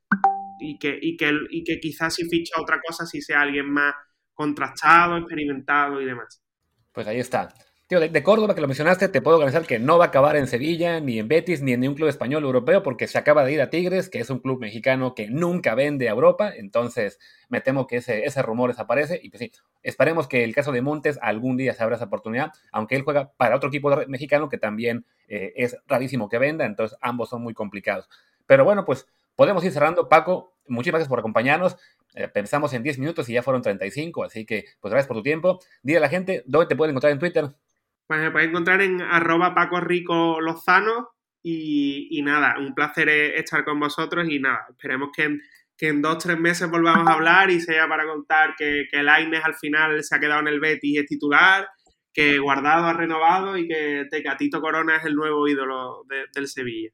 Y 0.59 0.77
que, 0.81 0.99
y 1.01 1.17
que, 1.17 1.33
y 1.51 1.63
que 1.63 1.79
quizás 1.79 2.17
si 2.17 2.29
ficha 2.29 2.61
otra 2.61 2.81
cosa, 2.85 3.07
si 3.07 3.23
sea 3.23 3.43
alguien 3.43 3.71
más 3.71 3.95
contrastado, 4.35 5.17
experimentado 5.19 6.03
y 6.03 6.05
demás. 6.05 6.43
Pues 6.91 7.07
ahí 7.07 7.21
está. 7.21 7.55
Tío, 7.89 8.01
de, 8.01 8.23
Córdoba, 8.23 8.55
que 8.55 8.61
lo 8.61 8.67
mencionaste, 8.69 9.09
te 9.09 9.23
puedo 9.23 9.39
organizar 9.39 9.65
que 9.65 9.79
no 9.79 9.97
va 9.97 10.05
a 10.05 10.09
acabar 10.09 10.37
en 10.37 10.47
Sevilla, 10.47 11.01
ni 11.01 11.19
en 11.19 11.27
Betis, 11.27 11.63
ni 11.63 11.73
en 11.73 11.81
ningún 11.81 11.97
club 11.97 12.11
español 12.11 12.45
europeo, 12.45 12.83
porque 12.83 13.07
se 13.09 13.17
acaba 13.17 13.47
de 13.47 13.53
ir 13.55 13.63
a 13.63 13.71
Tigres, 13.71 14.11
que 14.11 14.19
es 14.19 14.29
un 14.29 14.41
club 14.41 14.61
mexicano 14.61 15.15
que 15.15 15.27
nunca 15.31 15.75
vende 15.75 16.07
a 16.07 16.13
Europa. 16.13 16.53
Entonces, 16.55 17.19
me 17.49 17.63
temo 17.63 17.87
que 17.87 17.97
ese, 17.97 18.27
ese 18.27 18.43
rumor 18.43 18.69
desaparece. 18.69 19.19
Y 19.23 19.31
pues 19.31 19.39
sí, 19.39 19.53
esperemos 19.83 20.29
que 20.29 20.45
el 20.45 20.55
caso 20.55 20.71
de 20.71 20.83
Montes 20.83 21.19
algún 21.23 21.57
día 21.57 21.73
se 21.73 21.83
abra 21.83 21.97
esa 21.97 22.05
oportunidad, 22.05 22.53
aunque 22.73 22.95
él 22.95 23.05
juega 23.05 23.33
para 23.39 23.57
otro 23.57 23.71
equipo 23.71 23.91
mexicano 24.07 24.51
que 24.51 24.59
también 24.59 25.07
eh, 25.27 25.55
es 25.57 25.75
rarísimo 25.87 26.29
que 26.29 26.37
venda. 26.37 26.67
Entonces, 26.67 26.99
ambos 27.01 27.31
son 27.31 27.41
muy 27.41 27.55
complicados. 27.55 28.11
Pero 28.45 28.67
bueno, 28.67 28.85
pues 28.85 29.07
podemos 29.35 29.65
ir 29.65 29.73
cerrando. 29.73 30.11
Paco, 30.11 30.53
muchísimas 30.67 30.99
gracias 30.99 31.09
por 31.09 31.21
acompañarnos. 31.21 31.79
Eh, 32.15 32.29
pensamos 32.29 32.75
en 32.75 32.83
10 32.83 32.99
minutos 32.99 33.31
y 33.31 33.33
ya 33.33 33.43
fueron 33.43 33.63
35, 33.63 34.25
así 34.25 34.45
que 34.45 34.67
pues 34.79 34.91
gracias 34.91 35.09
por 35.09 35.17
tu 35.17 35.23
tiempo. 35.23 35.59
Dile 35.83 35.99
a 35.99 36.03
la 36.03 36.11
gente 36.11 36.43
dónde 36.45 36.67
te 36.67 36.77
pueden 36.77 36.91
encontrar 36.91 37.13
en 37.13 37.19
Twitter. 37.19 37.49
Pues 38.09 38.21
me 38.21 38.31
podéis 38.31 38.49
encontrar 38.49 38.81
en 38.81 39.03
arroba 39.03 39.55
Paco 39.55 39.81
Rico 39.81 40.41
Lozano 40.41 41.11
y, 41.43 42.21
nada, 42.25 42.59
un 42.59 42.75
placer 42.75 43.09
estar 43.09 43.65
con 43.65 43.79
vosotros 43.79 44.27
y 44.29 44.41
nada, 44.41 44.67
esperemos 44.71 45.11
que 45.15 45.25
en, 45.25 45.43
que 45.77 45.89
en 45.89 46.03
dos 46.03 46.19
tres 46.19 46.39
meses 46.39 46.71
volvamos 46.71 47.07
a 47.07 47.13
hablar 47.13 47.51
y 47.51 47.61
sea 47.61 47.87
para 47.87 48.07
contar 48.07 48.55
que, 48.57 48.87
que 48.91 49.01
el 49.01 49.09
Aines 49.09 49.45
al 49.45 49.55
final 49.55 50.03
se 50.03 50.17
ha 50.17 50.21
quedado 50.21 50.41
en 50.41 50.49
el 50.49 50.59
Betis 50.59 50.95
y 50.95 50.99
es 50.99 51.07
titular, 51.07 51.69
que 52.13 52.39
Guardado 52.39 52.87
ha 52.87 52.95
renovado 52.95 53.59
y 53.59 53.69
que 53.69 54.07
Tecatito 54.11 54.63
Corona 54.63 54.97
es 54.97 55.05
el 55.05 55.15
nuevo 55.15 55.47
ídolo 55.47 56.05
del 56.35 56.49
Sevilla. 56.49 56.91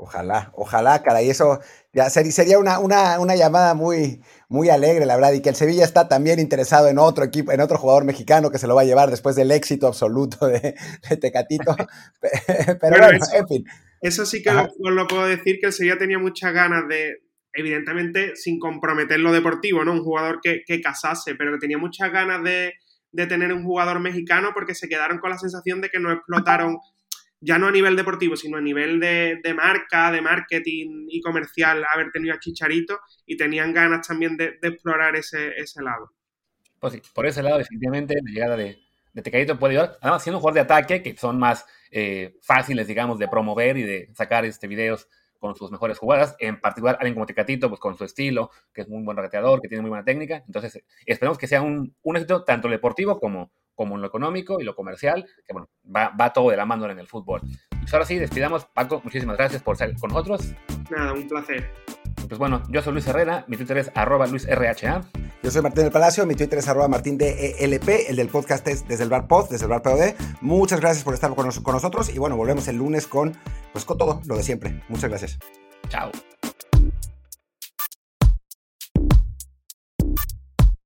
Ojalá, 0.00 0.52
ojalá, 0.54 1.02
cara, 1.02 1.22
y 1.22 1.30
eso 1.30 1.58
ya 1.92 2.08
sería 2.08 2.58
una, 2.58 2.78
una, 2.78 3.18
una, 3.18 3.34
llamada 3.34 3.74
muy, 3.74 4.20
muy 4.48 4.70
alegre, 4.70 5.04
la 5.04 5.16
verdad, 5.16 5.32
y 5.32 5.42
que 5.42 5.50
el 5.50 5.54
Sevilla 5.54 5.84
está 5.84 6.08
también 6.08 6.40
interesado 6.40 6.88
en 6.88 6.98
otro 6.98 7.24
equipo, 7.24 7.52
en 7.52 7.60
otro 7.60 7.76
jugador 7.76 8.04
mexicano 8.04 8.50
que 8.50 8.58
se 8.58 8.66
lo 8.66 8.74
va 8.74 8.82
a 8.82 8.86
llevar 8.86 9.10
después 9.10 9.36
del 9.36 9.50
éxito 9.50 9.86
absoluto 9.86 10.46
de, 10.46 10.74
Tecatito. 11.20 11.76
Pero 12.80 12.98
bueno, 12.98 13.24
en 13.34 13.48
fin. 13.48 13.64
Eso 14.00 14.24
sí 14.24 14.42
que 14.42 14.50
os 14.50 14.68
lo, 14.78 15.06
puedo 15.06 15.26
decir, 15.26 15.58
que 15.60 15.66
el 15.66 15.72
Sevilla 15.72 15.98
tenía 15.98 16.18
muchas 16.18 16.52
ganas 16.54 16.88
de, 16.88 17.18
evidentemente, 17.52 18.36
sin 18.36 18.58
comprometer 18.58 19.20
lo 19.20 19.32
deportivo, 19.32 19.84
¿no? 19.84 19.92
Un 19.92 20.04
jugador 20.04 20.40
que, 20.42 20.62
que 20.66 20.80
casase, 20.80 21.34
pero 21.34 21.52
que 21.52 21.58
tenía 21.58 21.78
muchas 21.78 22.10
ganas 22.10 22.42
de, 22.42 22.74
de 23.12 23.26
tener 23.26 23.52
un 23.52 23.64
jugador 23.64 24.00
mexicano 24.00 24.50
porque 24.54 24.74
se 24.74 24.88
quedaron 24.88 25.18
con 25.18 25.30
la 25.30 25.38
sensación 25.38 25.80
de 25.80 25.90
que 25.90 25.98
no 25.98 26.12
explotaron 26.12 26.78
ya 27.40 27.58
no 27.58 27.68
a 27.68 27.70
nivel 27.70 27.96
deportivo, 27.96 28.36
sino 28.36 28.56
a 28.56 28.60
nivel 28.60 28.98
de, 29.00 29.54
marca, 29.54 30.10
de 30.10 30.20
marketing 30.20 31.06
y 31.08 31.20
comercial, 31.20 31.84
haber 31.84 32.10
tenido 32.10 32.34
a 32.34 32.40
Chicharito 32.40 32.98
y 33.26 33.36
tenían 33.36 33.72
ganas 33.72 34.06
también 34.06 34.36
de, 34.36 34.58
explorar 34.62 35.16
ese, 35.16 35.54
lado. 35.82 36.12
Pues 36.80 36.94
sí, 36.94 37.02
por 37.14 37.26
ese 37.26 37.42
lado, 37.42 37.58
definitivamente, 37.58 38.14
la 38.22 38.30
llegada 38.30 38.56
de, 38.56 38.78
de 39.12 39.22
Tecadito 39.22 39.58
puede 39.58 39.74
ayudar. 39.74 39.98
Además, 40.00 40.22
siendo 40.22 40.38
un 40.38 40.42
jugador 40.42 40.54
de 40.54 40.60
ataque, 40.60 41.02
que 41.02 41.16
son 41.16 41.38
más 41.38 41.66
eh, 41.90 42.36
fáciles, 42.42 42.86
digamos, 42.86 43.18
de 43.18 43.28
promover 43.28 43.76
y 43.76 43.82
de 43.82 44.10
sacar 44.14 44.44
este 44.44 44.66
videos 44.66 45.08
con 45.38 45.54
sus 45.54 45.70
mejores 45.70 45.98
jugadas, 45.98 46.34
en 46.40 46.60
particular 46.60 46.96
alguien 46.98 47.14
como 47.14 47.26
Tecatito, 47.26 47.68
pues 47.68 47.80
con 47.80 47.96
su 47.96 48.04
estilo, 48.04 48.50
que 48.72 48.80
es 48.80 48.88
muy 48.88 49.04
buen 49.04 49.16
regateador, 49.16 49.60
que 49.60 49.68
tiene 49.68 49.82
muy 49.82 49.90
buena 49.90 50.04
técnica. 50.04 50.42
Entonces, 50.46 50.82
esperemos 51.06 51.38
que 51.38 51.46
sea 51.46 51.62
un, 51.62 51.94
un 52.02 52.16
éxito 52.16 52.42
tanto 52.42 52.68
deportivo 52.68 53.20
como, 53.20 53.52
como 53.78 53.94
en 53.94 54.00
lo 54.00 54.08
económico 54.08 54.60
y 54.60 54.64
lo 54.64 54.74
comercial, 54.74 55.24
que 55.46 55.52
bueno, 55.52 55.68
va, 55.84 56.08
va 56.08 56.32
todo 56.32 56.50
de 56.50 56.56
la 56.56 56.66
mano 56.66 56.90
en 56.90 56.98
el 56.98 57.06
fútbol. 57.06 57.40
Pues 57.70 57.94
ahora 57.94 58.04
sí, 58.04 58.18
despidamos. 58.18 58.64
Paco, 58.64 59.00
muchísimas 59.04 59.36
gracias 59.36 59.62
por 59.62 59.74
estar 59.74 59.94
con 59.98 60.10
nosotros. 60.10 60.52
Nada, 60.90 61.12
un 61.12 61.28
placer. 61.28 61.70
Pues 62.26 62.38
bueno, 62.38 62.60
yo 62.70 62.82
soy 62.82 62.92
Luis 62.92 63.06
Herrera, 63.06 63.44
mi 63.46 63.56
Twitter 63.56 63.78
es 63.78 63.92
arroba 63.94 64.26
luisrha. 64.26 65.04
Yo 65.44 65.50
soy 65.52 65.62
Martín 65.62 65.84
del 65.84 65.92
Palacio, 65.92 66.26
mi 66.26 66.34
Twitter 66.34 66.58
es 66.58 66.68
arroba 66.68 66.88
martindelp, 66.88 67.88
el 67.88 68.16
del 68.16 68.28
podcast 68.28 68.66
es 68.66 68.86
desde 68.88 69.04
el 69.04 69.10
bar 69.10 69.28
pod, 69.28 69.48
desde 69.48 69.66
el 69.66 69.70
bar 69.70 69.82
POD. 69.82 70.14
Muchas 70.40 70.80
gracias 70.80 71.04
por 71.04 71.14
estar 71.14 71.32
con, 71.32 71.48
con 71.48 71.74
nosotros 71.74 72.12
y 72.12 72.18
bueno, 72.18 72.36
volvemos 72.36 72.66
el 72.66 72.76
lunes 72.76 73.06
con, 73.06 73.36
pues 73.72 73.84
con 73.84 73.96
todo 73.96 74.20
lo 74.26 74.36
de 74.36 74.42
siempre. 74.42 74.82
Muchas 74.88 75.08
gracias. 75.08 75.38
Chao. 75.88 76.10